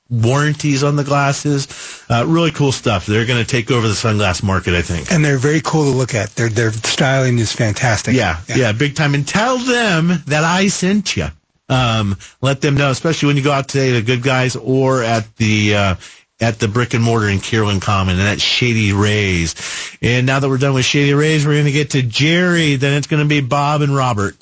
warranties 0.09 0.84
on 0.84 0.95
the 0.95 1.03
glasses. 1.03 1.67
Uh, 2.09 2.26
really 2.28 2.51
cool 2.51 2.72
stuff. 2.72 3.05
They're 3.05 3.26
going 3.26 3.43
to 3.43 3.49
take 3.49 3.72
over 3.72 3.88
the 3.88 3.93
sunglass 3.93 4.43
market, 4.43 4.74
I 4.74 4.82
think. 4.82 5.11
And 5.11 5.24
they're 5.24 5.38
very 5.38 5.61
cool 5.61 5.86
to 5.86 5.97
look 5.97 6.13
at. 6.13 6.36
Their 6.36 6.49
their 6.49 6.72
styling 6.72 7.39
is 7.39 7.51
fantastic. 7.51 8.15
Yeah, 8.15 8.41
yeah, 8.47 8.55
yeah, 8.57 8.72
big 8.74 8.95
time. 8.95 9.15
And 9.15 9.28
tell 9.28 9.57
them 9.57 10.11
that 10.26 10.43
I 10.43 10.67
sent 10.67 11.15
you. 11.15 11.28
Um, 11.72 12.17
let 12.41 12.59
them 12.59 12.76
know, 12.76 12.91
especially 12.91 13.28
when 13.28 13.38
you 13.38 13.43
go 13.43 13.51
out 13.51 13.69
today 13.69 13.93
to 13.93 14.01
Good 14.01 14.22
Guys 14.22 14.57
or 14.57 15.03
at 15.03 15.36
the 15.38 15.76
uh, 15.76 15.95
at 16.41 16.59
the 16.59 16.67
brick 16.67 16.93
and 16.93 17.03
mortar 17.03 17.30
in 17.30 17.38
Kierland 17.38 17.82
Common, 17.82 18.17
and 18.17 18.28
that's 18.28 18.41
Shady 18.41 18.91
Rays. 18.91 19.55
And 20.01 20.26
now 20.26 20.39
that 20.39 20.49
we're 20.49 20.57
done 20.57 20.74
with 20.74 20.86
Shady 20.86 21.13
Rays, 21.13 21.45
we're 21.45 21.53
going 21.53 21.65
to 21.65 21.72
get 21.72 21.91
to 21.91 22.01
Jerry. 22.01 22.76
Then 22.76 22.97
it's 22.97 23.07
going 23.07 23.24
to 23.24 23.30
be 23.30 23.39
Bob 23.39 23.82
and 23.82 23.95
Robert. 23.95 24.36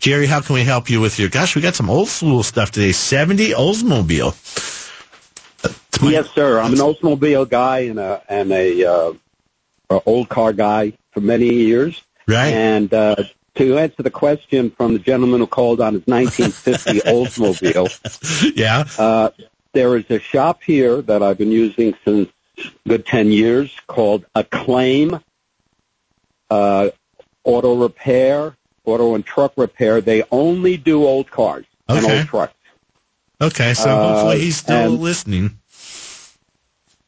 Jerry, 0.00 0.26
how 0.26 0.40
can 0.40 0.54
we 0.54 0.64
help 0.64 0.90
you 0.90 1.00
with 1.00 1.18
your? 1.18 1.28
Gosh, 1.28 1.54
we 1.54 1.62
got 1.62 1.74
some 1.74 1.90
old 1.90 2.08
school 2.08 2.42
stuff 2.42 2.72
today. 2.72 2.92
Seventy 2.92 3.50
Oldsmobile. 3.50 4.34
Yes, 6.02 6.30
sir. 6.30 6.60
I'm 6.60 6.72
an 6.72 6.78
Oldsmobile 6.78 7.48
guy 7.48 7.80
and 7.80 7.98
a 7.98 8.22
and 8.28 8.50
a, 8.52 8.84
uh, 8.84 9.12
a 9.90 10.00
old 10.06 10.28
car 10.28 10.52
guy 10.52 10.94
for 11.12 11.20
many 11.20 11.52
years. 11.52 12.02
Right. 12.26 12.52
And 12.52 12.92
uh, 12.92 13.16
to 13.58 13.78
answer 13.78 14.02
the 14.02 14.10
question 14.10 14.70
from 14.70 14.92
the 14.94 14.98
gentleman 14.98 15.40
who 15.40 15.46
called 15.46 15.80
on 15.80 15.94
his 15.94 16.06
1950 16.06 17.00
Oldsmobile, 17.10 18.56
yeah, 18.56 18.84
uh, 18.98 19.30
there 19.72 19.96
is 19.96 20.04
a 20.10 20.18
shop 20.18 20.62
here 20.62 21.02
that 21.02 21.22
I've 21.22 21.38
been 21.38 21.52
using 21.52 21.94
since 22.04 22.28
good 22.86 23.04
10 23.06 23.30
years 23.30 23.70
called 23.86 24.24
Acclaim 24.34 25.20
uh, 26.50 26.90
Auto 27.44 27.76
Repair, 27.76 28.56
Auto 28.84 29.14
and 29.14 29.24
Truck 29.24 29.52
Repair. 29.56 30.00
They 30.00 30.22
only 30.30 30.76
do 30.76 31.04
old 31.04 31.30
cars 31.30 31.66
and 31.88 32.04
old 32.04 32.26
trucks. 32.26 32.54
Okay, 33.40 33.74
so 33.74 33.90
Uh, 33.90 34.08
hopefully 34.14 34.40
he's 34.40 34.56
still 34.56 34.92
and- 34.94 35.00
listening. 35.00 35.58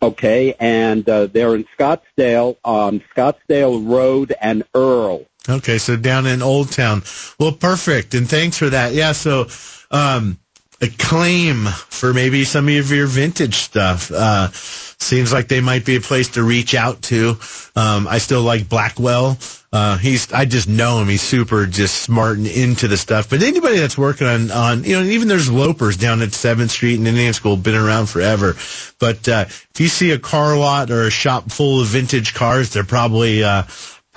Okay, 0.03 0.55
and 0.59 1.07
uh, 1.09 1.27
they're 1.27 1.55
in 1.55 1.67
Scottsdale 1.79 2.57
on 2.65 3.03
Scottsdale 3.15 3.87
Road 3.87 4.33
and 4.41 4.65
Earl. 4.75 5.27
Okay, 5.49 5.79
so 5.79 5.97
down 5.97 6.27
in 6.27 6.43
Old 6.43 6.71
Town. 6.71 7.03
Well, 7.39 7.53
perfect, 7.53 8.15
and 8.15 8.29
thanks 8.29 8.59
for 8.59 8.71
that. 8.71 8.93
Yeah, 8.93 9.13
so 9.13 9.49
um, 9.91 10.39
a 10.83 10.89
claim 10.89 11.65
for 11.67 12.13
maybe 12.15 12.45
some 12.45 12.69
of 12.69 12.91
your 12.91 13.07
vintage 13.07 13.57
stuff. 13.57 14.11
Uh, 14.11 14.49
seems 14.53 15.33
like 15.33 15.49
they 15.49 15.61
might 15.61 15.85
be 15.85 15.97
a 15.97 16.01
place 16.01 16.29
to 16.29 16.43
reach 16.43 16.75
out 16.75 17.03
to. 17.03 17.39
Um, 17.77 18.07
I 18.09 18.19
still 18.19 18.43
like 18.43 18.69
Blackwell. 18.69 19.39
Uh, 19.73 19.97
he's, 19.99 20.33
I 20.33 20.47
just 20.47 20.69
know 20.69 21.01
him. 21.01 21.09
He's 21.09 21.23
super 21.23 21.65
just 21.65 22.03
smart 22.03 22.39
and 22.39 22.47
into 22.47 22.89
the 22.89 22.97
stuff. 22.97 23.31
But 23.31 23.43
anybody 23.43 23.79
that's 23.79 23.97
working 23.97 24.27
on, 24.27 24.51
on, 24.51 24.85
you 24.85 24.97
know, 24.97 25.03
even 25.05 25.29
there's 25.29 25.51
lopers 25.51 25.97
down 25.97 26.23
at 26.23 26.31
7th 26.31 26.71
Street 26.71 26.99
and 26.99 27.07
Indian 27.07 27.33
School, 27.33 27.57
been 27.57 27.77
around 27.77 28.07
forever. 28.07 28.57
But, 28.99 29.29
uh, 29.29 29.45
if 29.49 29.77
you 29.79 29.89
see 29.89 30.11
a 30.11 30.19
car 30.19 30.57
lot 30.57 30.91
or 30.91 31.05
a 31.05 31.11
shop 31.11 31.51
full 31.51 31.81
of 31.81 31.87
vintage 31.87 32.35
cars, 32.35 32.71
they're 32.71 32.85
probably, 32.85 33.45
uh, 33.45 33.63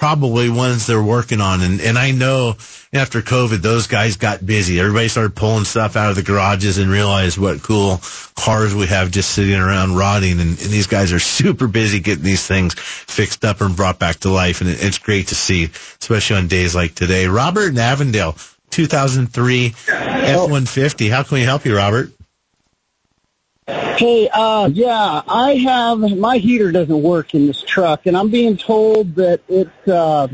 probably 0.04 0.50
ones 0.50 0.86
they're 0.86 1.02
working 1.02 1.40
on. 1.40 1.62
And, 1.62 1.80
and 1.80 1.98
I 1.98 2.12
know 2.12 2.58
after 2.92 3.22
COVID, 3.22 3.62
those 3.62 3.88
guys 3.88 4.18
got 4.18 4.46
busy. 4.46 4.78
Everybody 4.78 5.08
started 5.08 5.34
pulling 5.34 5.64
stuff 5.64 5.96
out 5.96 6.10
of 6.10 6.18
the 6.18 6.24
garages 6.24 6.78
and 6.78 6.92
realized 6.92 7.38
what 7.38 7.64
cool 7.64 8.02
cars 8.36 8.76
we 8.76 8.88
have 8.88 9.12
just 9.12 9.32
sitting 9.32 9.56
around 9.56 9.96
rotting. 9.96 10.42
And, 10.42 10.50
and 10.50 10.58
these 10.58 10.88
guys 10.88 11.14
are 11.14 11.20
super 11.40 11.70
busy 11.70 12.02
getting 12.02 12.26
these 12.26 12.46
things 12.46 12.74
fixed 12.74 13.46
up 13.46 13.62
and 13.62 13.78
brought 13.78 13.98
back 13.98 14.18
to 14.18 14.30
life. 14.30 14.60
And 14.60 14.70
it, 14.70 14.84
it's 14.84 14.98
great 14.98 15.28
to 15.28 15.36
see, 15.36 15.70
especially 16.02 16.36
on 16.36 16.50
days 16.50 16.76
like 16.76 16.96
today. 16.96 17.28
Robert 17.28 17.70
in 17.70 17.78
Avondale, 17.78 18.36
2003 18.72 19.68
F-150. 19.88 21.10
How 21.12 21.24
can 21.24 21.36
we 21.36 21.44
help 21.44 21.64
you, 21.64 21.78
Robert? 21.78 22.12
Hey, 23.68 24.30
uh, 24.34 24.70
yeah, 24.74 25.22
I 25.28 25.56
have 25.56 26.00
my 26.00 26.38
heater 26.38 26.72
doesn't 26.72 27.02
work 27.02 27.34
in 27.34 27.48
this 27.48 27.62
truck, 27.62 28.06
and 28.06 28.18
I'm 28.18 28.30
being 28.30 28.58
told 28.58 29.16
that 29.16 29.42
it 29.48 29.70
uh, 29.88 30.28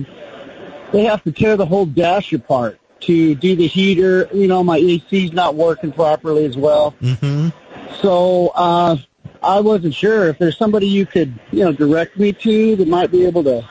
they 0.92 1.04
have 1.04 1.24
to 1.24 1.32
tear 1.32 1.56
the 1.56 1.66
whole 1.66 1.86
dash 1.86 2.34
apart 2.34 2.80
to 3.02 3.36
do 3.36 3.56
the 3.56 3.68
heater. 3.68 4.28
You 4.34 4.48
know, 4.48 4.64
my 4.64 4.78
AC's 4.78 5.34
not 5.34 5.56
working 5.56 5.92
properly 5.92 6.46
as 6.46 6.58
well. 6.58 6.96
Mm-hmm. 7.02 7.50
So 8.02 8.48
uh, 8.56 8.98
I 9.44 9.60
wasn't 9.60 9.94
sure 9.94 10.28
if 10.30 10.40
there's 10.40 10.58
somebody 10.58 10.88
you 10.88 11.06
could 11.06 11.38
you 11.52 11.64
know 11.64 11.72
direct 11.72 12.18
me 12.18 12.34
to 12.34 12.76
that 12.78 12.88
might 12.88 13.12
be 13.12 13.26
able 13.26 13.44
to. 13.44 13.68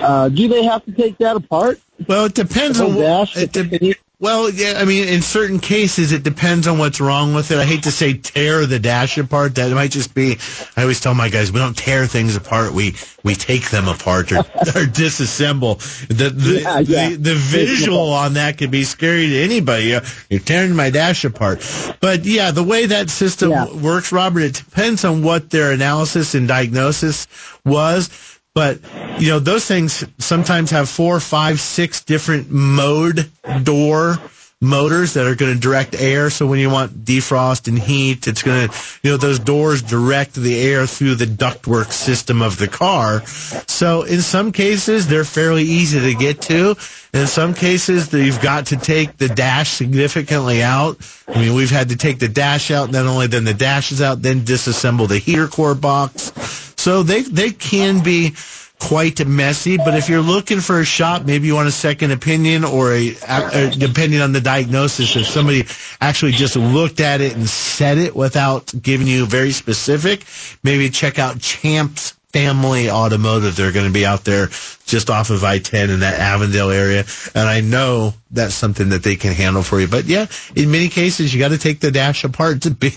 Uh, 0.00 0.28
do 0.28 0.48
they 0.48 0.64
have 0.64 0.84
to 0.86 0.92
take 0.92 1.18
that 1.18 1.36
apart? 1.36 1.80
Well, 2.08 2.24
it 2.24 2.34
depends 2.34 2.80
on 2.80 2.94
what. 2.94 3.02
dash. 3.02 3.36
It 3.36 3.52
de- 3.52 3.94
well, 4.22 4.48
yeah, 4.48 4.74
I 4.76 4.84
mean, 4.84 5.08
in 5.08 5.20
certain 5.20 5.58
cases, 5.58 6.12
it 6.12 6.22
depends 6.22 6.68
on 6.68 6.78
what's 6.78 7.00
wrong 7.00 7.34
with 7.34 7.50
it. 7.50 7.58
I 7.58 7.64
hate 7.64 7.82
to 7.82 7.90
say 7.90 8.14
tear 8.14 8.66
the 8.66 8.78
dash 8.78 9.18
apart. 9.18 9.56
That 9.56 9.72
might 9.72 9.90
just 9.90 10.14
be. 10.14 10.38
I 10.76 10.82
always 10.82 11.00
tell 11.00 11.12
my 11.12 11.28
guys, 11.28 11.50
we 11.50 11.58
don't 11.58 11.76
tear 11.76 12.06
things 12.06 12.36
apart. 12.36 12.72
We 12.72 12.94
we 13.24 13.34
take 13.34 13.70
them 13.70 13.88
apart 13.88 14.30
or, 14.30 14.38
or 14.38 14.86
disassemble. 14.86 15.80
The 16.06 16.30
the, 16.30 16.60
Yeah, 16.60 16.78
yeah. 16.78 17.08
the 17.08 17.16
the 17.16 17.34
visual 17.34 18.12
on 18.12 18.34
that 18.34 18.58
could 18.58 18.70
be 18.70 18.84
scary 18.84 19.28
to 19.28 19.42
anybody. 19.42 19.96
Uh, 19.96 20.02
You're 20.30 20.38
tearing 20.38 20.76
my 20.76 20.90
dash 20.90 21.24
apart. 21.24 21.66
But 22.00 22.24
yeah, 22.24 22.52
the 22.52 22.62
way 22.62 22.86
that 22.86 23.10
system 23.10 23.82
works, 23.82 24.12
Robert, 24.12 24.42
it 24.42 24.54
depends 24.54 25.04
on 25.04 25.24
what 25.24 25.50
their 25.50 25.72
analysis 25.72 26.36
and 26.36 26.46
diagnosis 26.46 27.26
was. 27.64 28.31
But 28.54 28.80
you 29.18 29.28
know, 29.28 29.38
those 29.38 29.64
things 29.64 30.04
sometimes 30.18 30.70
have 30.70 30.88
four, 30.88 31.20
five, 31.20 31.60
six 31.60 32.02
different 32.04 32.50
mode 32.50 33.30
door 33.62 34.18
motors 34.62 35.14
that 35.14 35.26
are 35.26 35.34
going 35.34 35.52
to 35.52 35.60
direct 35.60 35.94
air. 36.00 36.30
So 36.30 36.46
when 36.46 36.60
you 36.60 36.70
want 36.70 37.04
defrost 37.04 37.66
and 37.66 37.76
heat, 37.76 38.28
it's 38.28 38.42
going 38.44 38.68
to, 38.68 38.74
you 39.02 39.10
know, 39.10 39.16
those 39.16 39.40
doors 39.40 39.82
direct 39.82 40.34
the 40.34 40.58
air 40.58 40.86
through 40.86 41.16
the 41.16 41.26
ductwork 41.26 41.90
system 41.90 42.40
of 42.40 42.56
the 42.56 42.68
car. 42.68 43.26
So 43.26 44.02
in 44.02 44.22
some 44.22 44.52
cases, 44.52 45.08
they're 45.08 45.24
fairly 45.24 45.64
easy 45.64 46.00
to 46.00 46.14
get 46.14 46.42
to. 46.42 46.76
In 47.12 47.26
some 47.26 47.54
cases, 47.54 48.12
you've 48.12 48.40
got 48.40 48.66
to 48.66 48.76
take 48.76 49.18
the 49.18 49.28
dash 49.28 49.70
significantly 49.70 50.62
out. 50.62 50.96
I 51.26 51.40
mean, 51.40 51.54
we've 51.54 51.70
had 51.70 51.88
to 51.88 51.96
take 51.96 52.20
the 52.20 52.28
dash 52.28 52.70
out, 52.70 52.90
not 52.90 53.06
only 53.06 53.26
then 53.26 53.44
the 53.44 53.54
dash 53.54 53.90
is 53.90 54.00
out, 54.00 54.22
then 54.22 54.42
disassemble 54.42 55.08
the 55.08 55.18
heater 55.18 55.48
core 55.48 55.74
box. 55.74 56.71
So 56.82 57.04
they 57.04 57.22
they 57.22 57.52
can 57.52 58.02
be 58.02 58.34
quite 58.80 59.24
messy. 59.24 59.76
But 59.76 59.94
if 59.94 60.08
you're 60.08 60.20
looking 60.20 60.58
for 60.58 60.80
a 60.80 60.84
shop, 60.84 61.24
maybe 61.24 61.46
you 61.46 61.54
want 61.54 61.68
a 61.68 61.70
second 61.70 62.10
opinion 62.10 62.64
or 62.64 62.92
a, 62.92 63.14
a 63.28 63.70
depending 63.70 64.20
on 64.20 64.32
the 64.32 64.40
diagnosis, 64.40 65.14
if 65.14 65.28
somebody 65.28 65.64
actually 66.00 66.32
just 66.32 66.56
looked 66.56 66.98
at 66.98 67.20
it 67.20 67.36
and 67.36 67.48
said 67.48 67.98
it 67.98 68.16
without 68.16 68.72
giving 68.82 69.06
you 69.06 69.26
very 69.26 69.52
specific, 69.52 70.24
maybe 70.64 70.90
check 70.90 71.20
out 71.20 71.38
Champs 71.38 72.14
Family 72.32 72.90
Automotive. 72.90 73.54
They're 73.54 73.70
going 73.70 73.86
to 73.86 73.92
be 73.92 74.04
out 74.04 74.24
there 74.24 74.48
just 74.86 75.10
off 75.10 75.30
of 75.30 75.44
I-10 75.44 75.90
in 75.90 76.00
that 76.00 76.18
Avondale 76.18 76.70
area. 76.70 77.04
And 77.34 77.48
I 77.48 77.60
know 77.60 78.14
that's 78.30 78.54
something 78.54 78.88
that 78.88 79.02
they 79.02 79.16
can 79.16 79.34
handle 79.34 79.62
for 79.62 79.78
you. 79.80 79.86
But 79.86 80.06
yeah, 80.06 80.26
in 80.56 80.70
many 80.70 80.88
cases, 80.88 81.32
you 81.32 81.38
got 81.38 81.48
to 81.50 81.58
take 81.58 81.80
the 81.80 81.90
dash 81.90 82.24
apart. 82.24 82.56
It's 82.56 82.66
a 82.66 82.70
big, 82.70 82.94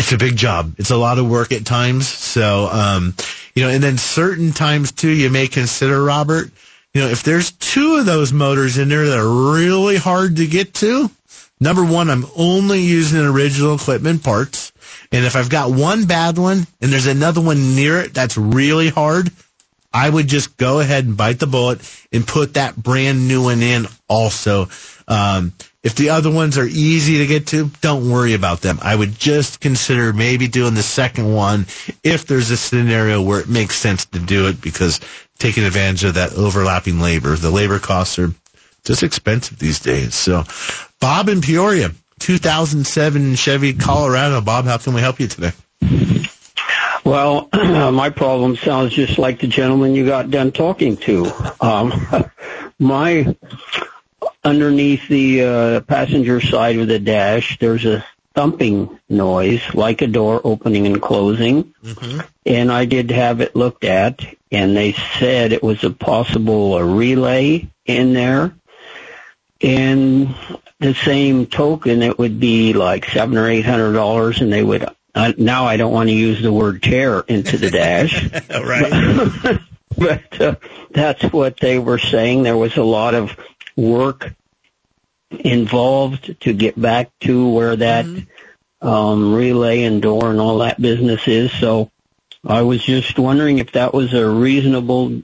it's 0.00 0.12
a 0.12 0.18
big 0.18 0.34
job. 0.34 0.74
It's 0.78 0.90
a 0.90 0.96
lot 0.96 1.18
of 1.18 1.28
work 1.28 1.52
at 1.52 1.66
times. 1.66 2.08
So, 2.08 2.68
um, 2.72 3.14
you 3.54 3.62
know, 3.62 3.68
and 3.68 3.82
then 3.82 3.98
certain 3.98 4.52
times 4.52 4.92
too, 4.92 5.10
you 5.10 5.28
may 5.28 5.46
consider, 5.46 6.02
Robert, 6.02 6.50
you 6.94 7.02
know, 7.02 7.08
if 7.08 7.22
there's 7.22 7.50
two 7.52 7.96
of 7.96 8.06
those 8.06 8.32
motors 8.32 8.78
in 8.78 8.88
there 8.88 9.06
that 9.06 9.18
are 9.18 9.52
really 9.52 9.96
hard 9.96 10.36
to 10.36 10.46
get 10.46 10.72
to, 10.74 11.10
number 11.60 11.84
one, 11.84 12.08
I'm 12.08 12.24
only 12.34 12.80
using 12.80 13.20
original 13.20 13.74
equipment 13.74 14.24
parts. 14.24 14.72
And 15.12 15.26
if 15.26 15.36
I've 15.36 15.50
got 15.50 15.70
one 15.70 16.06
bad 16.06 16.38
one 16.38 16.66
and 16.80 16.90
there's 16.90 17.06
another 17.06 17.42
one 17.42 17.76
near 17.76 18.00
it 18.00 18.14
that's 18.14 18.38
really 18.38 18.88
hard, 18.88 19.30
I 19.92 20.08
would 20.08 20.28
just 20.28 20.56
go 20.56 20.80
ahead 20.80 21.04
and 21.04 21.16
bite 21.16 21.40
the 21.40 21.46
bullet 21.46 21.80
and 22.10 22.26
put 22.26 22.54
that 22.54 22.74
brand 22.74 23.28
new 23.28 23.42
one 23.42 23.62
in 23.62 23.86
also. 24.08 24.68
Um, 25.06 25.52
if 25.82 25.94
the 25.94 26.10
other 26.10 26.30
ones 26.30 26.58
are 26.58 26.66
easy 26.66 27.18
to 27.18 27.26
get 27.26 27.46
to, 27.48 27.70
don't 27.80 28.10
worry 28.10 28.34
about 28.34 28.60
them. 28.60 28.78
I 28.82 28.94
would 28.94 29.18
just 29.18 29.60
consider 29.60 30.12
maybe 30.12 30.46
doing 30.46 30.74
the 30.74 30.82
second 30.82 31.32
one 31.32 31.66
if 32.04 32.26
there's 32.26 32.50
a 32.50 32.56
scenario 32.56 33.22
where 33.22 33.40
it 33.40 33.48
makes 33.48 33.76
sense 33.76 34.04
to 34.06 34.18
do 34.18 34.48
it 34.48 34.60
because 34.60 35.00
taking 35.38 35.64
advantage 35.64 36.04
of 36.04 36.14
that 36.14 36.34
overlapping 36.34 37.00
labor. 37.00 37.34
The 37.34 37.50
labor 37.50 37.78
costs 37.78 38.18
are 38.18 38.30
just 38.84 39.02
expensive 39.02 39.58
these 39.58 39.80
days. 39.80 40.14
So 40.14 40.44
Bob 41.00 41.28
in 41.30 41.40
Peoria, 41.40 41.90
2007 42.18 43.36
Chevy 43.36 43.72
Colorado. 43.72 44.42
Bob, 44.42 44.66
how 44.66 44.76
can 44.76 44.92
we 44.92 45.00
help 45.00 45.18
you 45.18 45.28
today? 45.28 45.52
Well, 47.04 47.48
my 47.52 48.10
problem 48.10 48.56
sounds 48.56 48.92
just 48.92 49.18
like 49.18 49.40
the 49.40 49.46
gentleman 49.46 49.94
you 49.94 50.04
got 50.04 50.30
done 50.30 50.52
talking 50.52 50.98
to. 50.98 51.32
Um, 51.60 52.06
my 52.78 53.34
underneath 54.44 55.06
the 55.08 55.42
uh, 55.42 55.80
passenger 55.80 56.40
side 56.40 56.78
of 56.78 56.88
the 56.88 56.98
dash, 56.98 57.58
there's 57.58 57.84
a 57.84 58.04
thumping 58.34 58.98
noise 59.08 59.62
like 59.74 60.02
a 60.02 60.06
door 60.06 60.40
opening 60.44 60.86
and 60.86 61.02
closing. 61.02 61.74
And 62.46 62.72
I 62.72 62.84
did 62.84 63.10
have 63.10 63.40
it 63.40 63.56
looked 63.56 63.84
at, 63.84 64.24
and 64.50 64.76
they 64.76 64.92
said 65.18 65.52
it 65.52 65.62
was 65.62 65.84
a 65.84 65.90
possible 65.90 66.76
a 66.76 66.84
relay 66.84 67.68
in 67.86 68.12
there. 68.12 68.54
And 69.62 70.34
the 70.78 70.94
same 70.94 71.46
token, 71.46 72.02
it 72.02 72.18
would 72.18 72.40
be 72.40 72.72
like 72.72 73.04
seven 73.10 73.36
or 73.36 73.46
eight 73.48 73.66
hundred 73.66 73.92
dollars, 73.92 74.40
and 74.40 74.52
they 74.52 74.62
would. 74.62 74.88
Uh, 75.14 75.32
now 75.36 75.66
I 75.66 75.76
don't 75.76 75.92
want 75.92 76.08
to 76.08 76.14
use 76.14 76.40
the 76.40 76.52
word 76.52 76.82
tear 76.82 77.20
into 77.20 77.58
the 77.58 77.70
dash, 77.70 78.30
right? 78.50 79.60
but 79.98 80.40
uh, 80.40 80.54
that's 80.90 81.24
what 81.24 81.58
they 81.58 81.78
were 81.78 81.98
saying. 81.98 82.44
There 82.44 82.56
was 82.56 82.76
a 82.78 82.82
lot 82.82 83.14
of 83.14 83.36
work 83.80 84.32
involved 85.30 86.40
to 86.40 86.52
get 86.52 86.80
back 86.80 87.10
to 87.20 87.48
where 87.48 87.76
that 87.76 88.06
um, 88.82 89.34
relay 89.34 89.84
and 89.84 90.02
door 90.02 90.30
and 90.30 90.40
all 90.40 90.58
that 90.58 90.80
business 90.80 91.26
is. 91.28 91.52
So 91.52 91.90
I 92.46 92.62
was 92.62 92.82
just 92.82 93.18
wondering 93.18 93.58
if 93.58 93.72
that 93.72 93.94
was 93.94 94.12
a 94.14 94.28
reasonable 94.28 95.22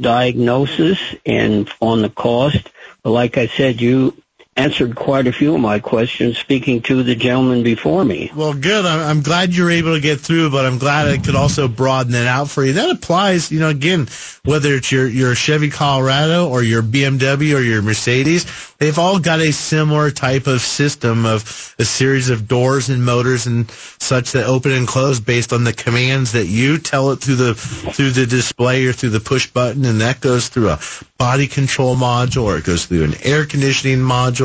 diagnosis 0.00 0.98
and 1.24 1.70
on 1.80 2.02
the 2.02 2.10
cost. 2.10 2.68
But 3.02 3.10
like 3.10 3.36
I 3.38 3.46
said, 3.46 3.80
you 3.80 4.16
answered 4.56 4.94
quite 4.94 5.26
a 5.26 5.32
few 5.32 5.54
of 5.54 5.60
my 5.60 5.80
questions 5.80 6.38
speaking 6.38 6.80
to 6.82 7.02
the 7.02 7.16
gentleman 7.16 7.62
before 7.62 8.04
me. 8.04 8.30
Well, 8.34 8.54
good. 8.54 8.86
I'm, 8.86 9.22
glad 9.22 9.54
you're 9.54 9.70
able 9.70 9.94
to 9.94 10.00
get 10.00 10.20
through, 10.20 10.50
but 10.50 10.64
I'm 10.64 10.78
glad 10.78 11.08
I 11.08 11.18
could 11.18 11.34
also 11.34 11.66
broaden 11.66 12.14
it 12.14 12.26
out 12.26 12.48
for 12.48 12.64
you. 12.64 12.74
That 12.74 12.90
applies, 12.90 13.50
you 13.50 13.58
know, 13.58 13.68
again, 13.68 14.06
whether 14.44 14.74
it's 14.74 14.92
your, 14.92 15.08
your 15.08 15.34
Chevy 15.34 15.70
Colorado 15.70 16.48
or 16.48 16.62
your 16.62 16.82
BMW 16.82 17.56
or 17.56 17.60
your 17.60 17.82
Mercedes, 17.82 18.46
they've 18.78 18.98
all 18.98 19.18
got 19.18 19.40
a 19.40 19.52
similar 19.52 20.10
type 20.10 20.46
of 20.46 20.60
system 20.60 21.26
of 21.26 21.74
a 21.78 21.84
series 21.84 22.30
of 22.30 22.46
doors 22.46 22.90
and 22.90 23.04
motors 23.04 23.46
and 23.46 23.70
such 23.70 24.32
that 24.32 24.46
open 24.46 24.70
and 24.70 24.86
close 24.86 25.18
based 25.18 25.52
on 25.52 25.64
the 25.64 25.72
commands 25.72 26.32
that 26.32 26.46
you 26.46 26.78
tell 26.78 27.10
it 27.10 27.16
through 27.16 27.36
the, 27.36 27.54
through 27.54 28.10
the 28.10 28.26
display 28.26 28.86
or 28.86 28.92
through 28.92 29.10
the 29.10 29.20
push 29.20 29.50
button. 29.50 29.84
And 29.84 30.00
that 30.00 30.20
goes 30.20 30.48
through 30.48 30.68
a 30.68 30.80
body 31.18 31.46
control 31.46 31.96
module 31.96 32.44
or 32.44 32.58
it 32.58 32.64
goes 32.64 32.86
through 32.86 33.04
an 33.04 33.14
air 33.22 33.46
conditioning 33.46 33.98
module. 33.98 34.43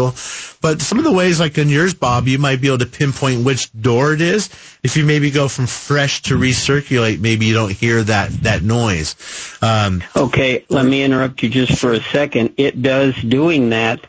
But 0.61 0.81
some 0.81 0.97
of 0.97 1.03
the 1.03 1.11
ways, 1.11 1.39
like 1.39 1.57
in 1.57 1.69
yours, 1.69 1.93
Bob, 1.93 2.27
you 2.27 2.37
might 2.37 2.61
be 2.61 2.67
able 2.67 2.79
to 2.79 2.85
pinpoint 2.85 3.45
which 3.45 3.71
door 3.73 4.13
it 4.13 4.21
is. 4.21 4.49
If 4.83 4.97
you 4.97 5.05
maybe 5.05 5.31
go 5.31 5.47
from 5.47 5.67
fresh 5.67 6.21
to 6.23 6.35
recirculate, 6.37 7.19
maybe 7.19 7.45
you 7.45 7.53
don't 7.53 7.71
hear 7.71 8.03
that, 8.03 8.31
that 8.43 8.63
noise. 8.63 9.15
Um, 9.61 10.03
Okay, 10.15 10.65
let 10.69 10.85
me 10.85 11.03
interrupt 11.03 11.43
you 11.43 11.49
just 11.49 11.79
for 11.79 11.93
a 11.93 12.01
second. 12.01 12.53
It 12.57 12.81
does 12.81 13.15
doing 13.21 13.69
that 13.69 14.05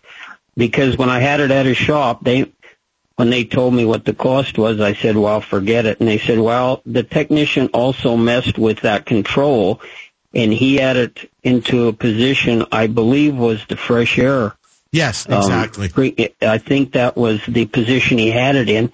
because 0.57 0.97
when 0.97 1.09
I 1.09 1.21
had 1.21 1.41
it 1.41 1.51
at 1.51 1.67
a 1.67 1.75
shop, 1.75 2.25
they 2.25 2.53
when 3.17 3.29
they 3.29 3.45
told 3.45 3.75
me 3.75 3.85
what 3.85 4.07
the 4.07 4.15
cost 4.15 4.57
was, 4.57 4.81
I 4.81 4.95
said, 4.95 5.15
"Well, 5.15 5.43
forget 5.43 5.85
it." 5.85 6.01
And 6.01 6.09
they 6.09 6.17
said, 6.17 6.39
"Well, 6.39 6.81
the 6.87 7.03
technician 7.03 7.69
also 7.75 8.17
messed 8.17 8.57
with 8.59 8.81
that 8.81 9.05
control, 9.05 9.83
and 10.35 10.51
he 10.53 10.77
had 10.77 10.97
it 10.97 11.31
into 11.43 11.89
a 11.89 11.93
position 11.93 12.65
I 12.73 12.87
believe 12.87 13.35
was 13.37 13.61
the 13.69 13.77
fresh 13.77 14.19
air." 14.19 14.55
Yes, 14.93 15.27
Um, 15.29 15.39
exactly. 15.39 15.89
pre- 15.89 16.35
I 16.43 16.59
think 16.59 16.93
that 16.93 17.17
was 17.17 17.41
the 17.47 17.67
position 17.67 18.19
he 18.19 18.31
had 18.31 18.57
it 18.57 18.69
in. 18.69 18.93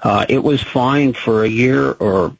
Uh, 0.00 0.26
it 0.28 0.42
was 0.42 0.62
fine 0.62 1.12
for 1.12 1.44
a 1.44 1.48
year 1.48 1.90
or 1.92 2.36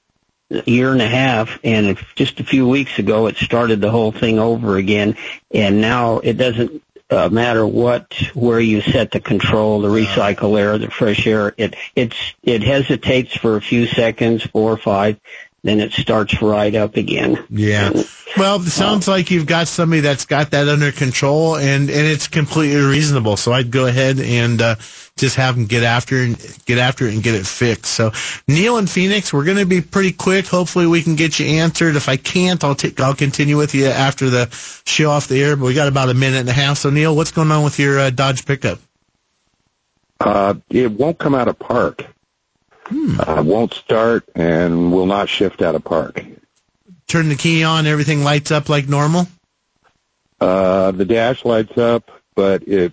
a 0.51 0.63
year 0.71 0.93
and 0.93 1.03
a 1.03 1.09
half, 1.09 1.59
and 1.65 1.87
if, 1.87 2.15
just 2.15 2.39
a 2.39 2.45
few 2.45 2.69
weeks 2.69 2.99
ago, 2.99 3.27
it 3.27 3.37
started 3.37 3.81
the 3.81 3.91
whole 3.91 4.13
thing 4.13 4.39
over 4.39 4.77
again. 4.77 5.17
And 5.53 5.81
now 5.81 6.19
it 6.19 6.35
doesn't 6.35 6.83
uh, 7.11 7.29
matter 7.29 7.67
what 7.67 8.15
where 8.35 8.61
you 8.61 8.81
set 8.81 9.11
the 9.11 9.21
control, 9.21 9.81
the 9.81 9.89
recycle 9.89 10.59
air, 10.59 10.79
the 10.79 10.91
fresh 10.91 11.27
air. 11.27 11.55
It 11.57 11.77
it's 11.95 12.17
it 12.43 12.63
hesitates 12.63 13.37
for 13.37 13.57
a 13.57 13.61
few 13.61 13.87
seconds, 13.87 14.45
four 14.45 14.73
or 14.73 14.77
five, 14.77 15.19
then 15.65 15.81
it 15.81 15.93
starts 15.93 16.41
right 16.43 16.75
up 16.75 16.97
again. 16.97 17.43
Yeah. 17.49 17.91
Well, 18.37 18.61
it 18.61 18.71
sounds 18.71 19.09
like 19.09 19.31
you've 19.31 19.47
got 19.47 19.67
somebody 19.67 20.03
that's 20.03 20.27
got 20.27 20.51
that 20.51 20.69
under 20.69 20.93
control, 20.93 21.57
and 21.57 21.89
and 21.89 22.07
it's 22.07 22.29
completely 22.29 22.83
reasonable. 22.83 23.37
So 23.39 23.53
I'd 23.53 23.71
go 23.71 23.87
ahead 23.87 24.21
and 24.21 24.61
uh, 24.61 24.75
just 25.17 25.37
have 25.37 25.55
them 25.55 25.65
get 25.65 25.83
after 25.83 26.19
and 26.19 26.37
get 26.67 26.79
after 26.79 27.07
it 27.07 27.15
and 27.15 27.23
get 27.23 27.35
it 27.35 27.47
fixed. 27.47 27.93
So 27.93 28.12
Neil 28.47 28.77
and 28.77 28.91
Phoenix, 28.91 29.33
we're 29.33 29.45
going 29.45 29.57
to 29.57 29.67
be 29.67 29.81
pretty 29.81 30.12
quick. 30.12 30.47
Hopefully, 30.47 30.87
we 30.87 31.03
can 31.03 31.15
get 31.17 31.39
you 31.39 31.47
answered. 31.47 31.97
If 31.97 32.09
I 32.11 32.19
can't, 32.19 32.62
I'll 32.62 32.75
take 32.75 33.01
I'll 33.01 33.15
continue 33.15 33.57
with 33.57 33.75
you 33.75 33.87
after 33.87 34.29
the 34.29 34.49
show 34.85 35.11
off 35.11 35.29
the 35.29 35.43
air. 35.43 35.57
But 35.57 35.65
we 35.65 35.75
got 35.75 35.89
about 35.89 36.11
a 36.11 36.15
minute 36.15 36.41
and 36.41 36.49
a 36.49 36.53
half. 36.53 36.77
So 36.77 36.91
Neil, 36.91 37.17
what's 37.17 37.33
going 37.33 37.51
on 37.51 37.65
with 37.65 37.79
your 37.79 37.99
uh, 37.99 38.11
Dodge 38.11 38.45
pickup? 38.45 38.81
Uh, 40.21 40.55
it 40.69 40.91
won't 40.91 41.19
come 41.19 41.35
out 41.35 41.49
of 41.49 41.59
park. 41.59 42.05
Uh, 42.91 43.43
won't 43.45 43.74
start 43.74 44.24
and 44.35 44.93
will 44.93 45.07
not 45.07 45.28
shift 45.28 45.62
out 45.62 45.74
of 45.74 45.85
park. 45.85 46.24
Turn 47.07 47.28
the 47.28 47.37
key 47.37 47.64
on, 47.64 47.87
everything 47.87 48.24
lights 48.24 48.51
up 48.51 48.68
like 48.68 48.89
normal. 48.89 49.26
Uh, 50.41 50.91
the 50.91 51.05
dash 51.05 51.45
lights 51.45 51.78
up, 51.78 52.11
but 52.35 52.66
it 52.68 52.93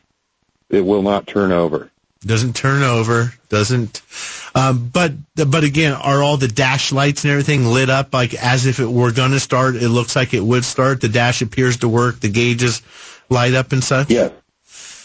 it 0.69 0.81
will 0.81 1.01
not 1.01 1.27
turn 1.27 1.51
over. 1.51 1.91
Doesn't 2.23 2.55
turn 2.55 2.83
over. 2.83 3.33
Doesn't. 3.49 4.01
Um, 4.53 4.89
but 4.89 5.13
but 5.35 5.63
again, 5.63 5.93
are 5.93 6.21
all 6.21 6.37
the 6.37 6.47
dash 6.47 6.91
lights 6.91 7.23
and 7.23 7.31
everything 7.31 7.65
lit 7.65 7.89
up 7.89 8.13
like 8.13 8.33
as 8.35 8.67
if 8.67 8.79
it 8.79 8.85
were 8.85 9.11
going 9.11 9.31
to 9.31 9.39
start? 9.39 9.75
It 9.75 9.89
looks 9.89 10.15
like 10.15 10.33
it 10.33 10.43
would 10.43 10.63
start. 10.63 11.01
The 11.01 11.09
dash 11.09 11.41
appears 11.41 11.77
to 11.77 11.89
work. 11.89 12.19
The 12.19 12.29
gauges 12.29 12.81
light 13.29 13.53
up 13.55 13.71
and 13.71 13.83
such. 13.83 14.11
Yes. 14.11 14.31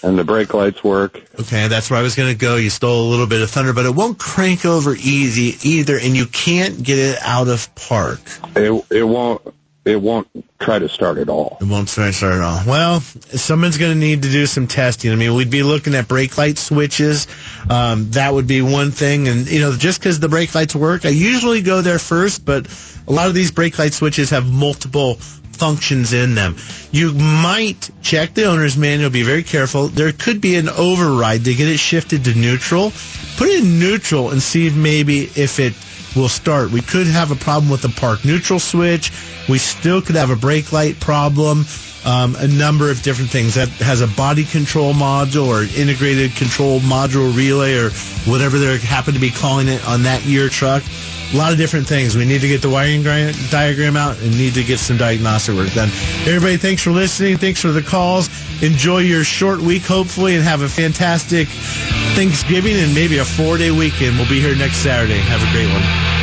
And 0.06 0.16
the 0.16 0.22
brake 0.22 0.54
lights 0.54 0.84
work. 0.84 1.20
Okay, 1.40 1.66
that's 1.66 1.90
where 1.90 1.98
I 1.98 2.02
was 2.02 2.14
going 2.14 2.32
to 2.32 2.38
go. 2.38 2.54
You 2.54 2.70
stole 2.70 3.08
a 3.08 3.10
little 3.10 3.26
bit 3.26 3.42
of 3.42 3.50
thunder, 3.50 3.72
but 3.72 3.86
it 3.86 3.94
won't 3.94 4.18
crank 4.18 4.64
over 4.64 4.94
easy 4.94 5.56
either, 5.68 5.98
and 5.98 6.16
you 6.16 6.26
can't 6.26 6.80
get 6.80 6.98
it 6.98 7.18
out 7.22 7.48
of 7.48 7.74
park. 7.74 8.20
It 8.54 8.84
it 8.90 9.02
won't 9.02 9.42
it 9.84 10.00
won't 10.00 10.28
try 10.58 10.78
to 10.78 10.88
start 10.88 11.18
at 11.18 11.28
all. 11.28 11.58
It 11.60 11.66
won't 11.66 11.88
try 11.88 12.06
to 12.06 12.12
start 12.12 12.34
at 12.34 12.40
all. 12.40 12.60
Well, 12.66 13.00
someone's 13.00 13.78
going 13.78 13.92
to 13.92 13.98
need 13.98 14.22
to 14.22 14.30
do 14.30 14.46
some 14.46 14.66
testing. 14.66 15.12
I 15.12 15.16
mean, 15.16 15.34
we'd 15.34 15.50
be 15.50 15.62
looking 15.62 15.94
at 15.94 16.08
brake 16.08 16.36
light 16.36 16.58
switches. 16.58 17.28
Um, 17.70 18.10
that 18.10 18.34
would 18.34 18.48
be 18.48 18.62
one 18.62 18.90
thing. 18.90 19.28
And, 19.28 19.48
you 19.48 19.60
know, 19.60 19.76
just 19.76 20.00
because 20.00 20.18
the 20.18 20.28
brake 20.28 20.54
lights 20.54 20.74
work, 20.74 21.06
I 21.06 21.10
usually 21.10 21.62
go 21.62 21.82
there 21.82 22.00
first, 22.00 22.44
but 22.44 22.66
a 23.06 23.12
lot 23.12 23.28
of 23.28 23.34
these 23.34 23.52
brake 23.52 23.78
light 23.78 23.92
switches 23.92 24.30
have 24.30 24.52
multiple 24.52 25.18
functions 25.56 26.12
in 26.12 26.34
them. 26.34 26.56
You 26.92 27.12
might 27.12 27.90
check 28.02 28.34
the 28.34 28.44
owner's 28.44 28.76
manual, 28.76 29.10
be 29.10 29.22
very 29.22 29.42
careful. 29.42 29.88
There 29.88 30.12
could 30.12 30.40
be 30.40 30.56
an 30.56 30.68
override 30.68 31.44
to 31.44 31.54
get 31.54 31.68
it 31.68 31.78
shifted 31.78 32.24
to 32.24 32.34
neutral. 32.34 32.92
Put 33.36 33.48
it 33.48 33.64
in 33.64 33.78
neutral 33.78 34.30
and 34.30 34.40
see 34.42 34.66
if 34.66 34.76
maybe 34.76 35.24
if 35.34 35.58
it 35.58 35.74
will 36.16 36.28
start. 36.28 36.70
We 36.70 36.80
could 36.80 37.06
have 37.06 37.30
a 37.30 37.36
problem 37.36 37.70
with 37.70 37.82
the 37.82 37.88
park 37.90 38.24
neutral 38.24 38.58
switch. 38.58 39.12
We 39.48 39.58
still 39.58 40.00
could 40.00 40.16
have 40.16 40.30
a 40.30 40.36
brake 40.36 40.72
light 40.72 40.98
problem. 40.98 41.64
Um, 42.04 42.36
a 42.36 42.46
number 42.46 42.88
of 42.88 43.02
different 43.02 43.32
things 43.32 43.56
that 43.56 43.68
has 43.82 44.00
a 44.00 44.06
body 44.06 44.44
control 44.44 44.94
module 44.94 45.48
or 45.48 45.62
an 45.62 45.70
integrated 45.76 46.36
control 46.36 46.78
module 46.78 47.36
relay 47.36 47.74
or 47.74 47.90
whatever 48.30 48.58
they 48.58 48.78
happen 48.78 49.14
to 49.14 49.18
be 49.20 49.30
calling 49.30 49.66
it 49.66 49.84
on 49.88 50.04
that 50.04 50.24
year 50.24 50.48
truck. 50.48 50.84
A 51.32 51.36
lot 51.36 51.52
of 51.52 51.58
different 51.58 51.86
things. 51.88 52.16
We 52.16 52.24
need 52.24 52.40
to 52.40 52.48
get 52.48 52.62
the 52.62 52.70
wiring 52.70 53.02
gra- 53.02 53.32
diagram 53.50 53.96
out 53.96 54.16
and 54.20 54.30
need 54.38 54.54
to 54.54 54.62
get 54.62 54.78
some 54.78 54.96
diagnostic 54.96 55.56
work 55.56 55.72
done. 55.72 55.88
Everybody, 56.20 56.56
thanks 56.56 56.82
for 56.82 56.90
listening. 56.90 57.36
Thanks 57.36 57.60
for 57.60 57.72
the 57.72 57.82
calls. 57.82 58.28
Enjoy 58.62 58.98
your 58.98 59.24
short 59.24 59.60
week, 59.60 59.82
hopefully, 59.82 60.36
and 60.36 60.44
have 60.44 60.62
a 60.62 60.68
fantastic 60.68 61.48
Thanksgiving 62.14 62.76
and 62.76 62.94
maybe 62.94 63.18
a 63.18 63.24
four 63.24 63.58
day 63.58 63.70
weekend. 63.70 64.16
We'll 64.16 64.28
be 64.28 64.40
here 64.40 64.54
next 64.54 64.78
Saturday. 64.78 65.18
Have 65.18 65.42
a 65.42 65.52
great 65.52 65.70
one. 65.72 66.15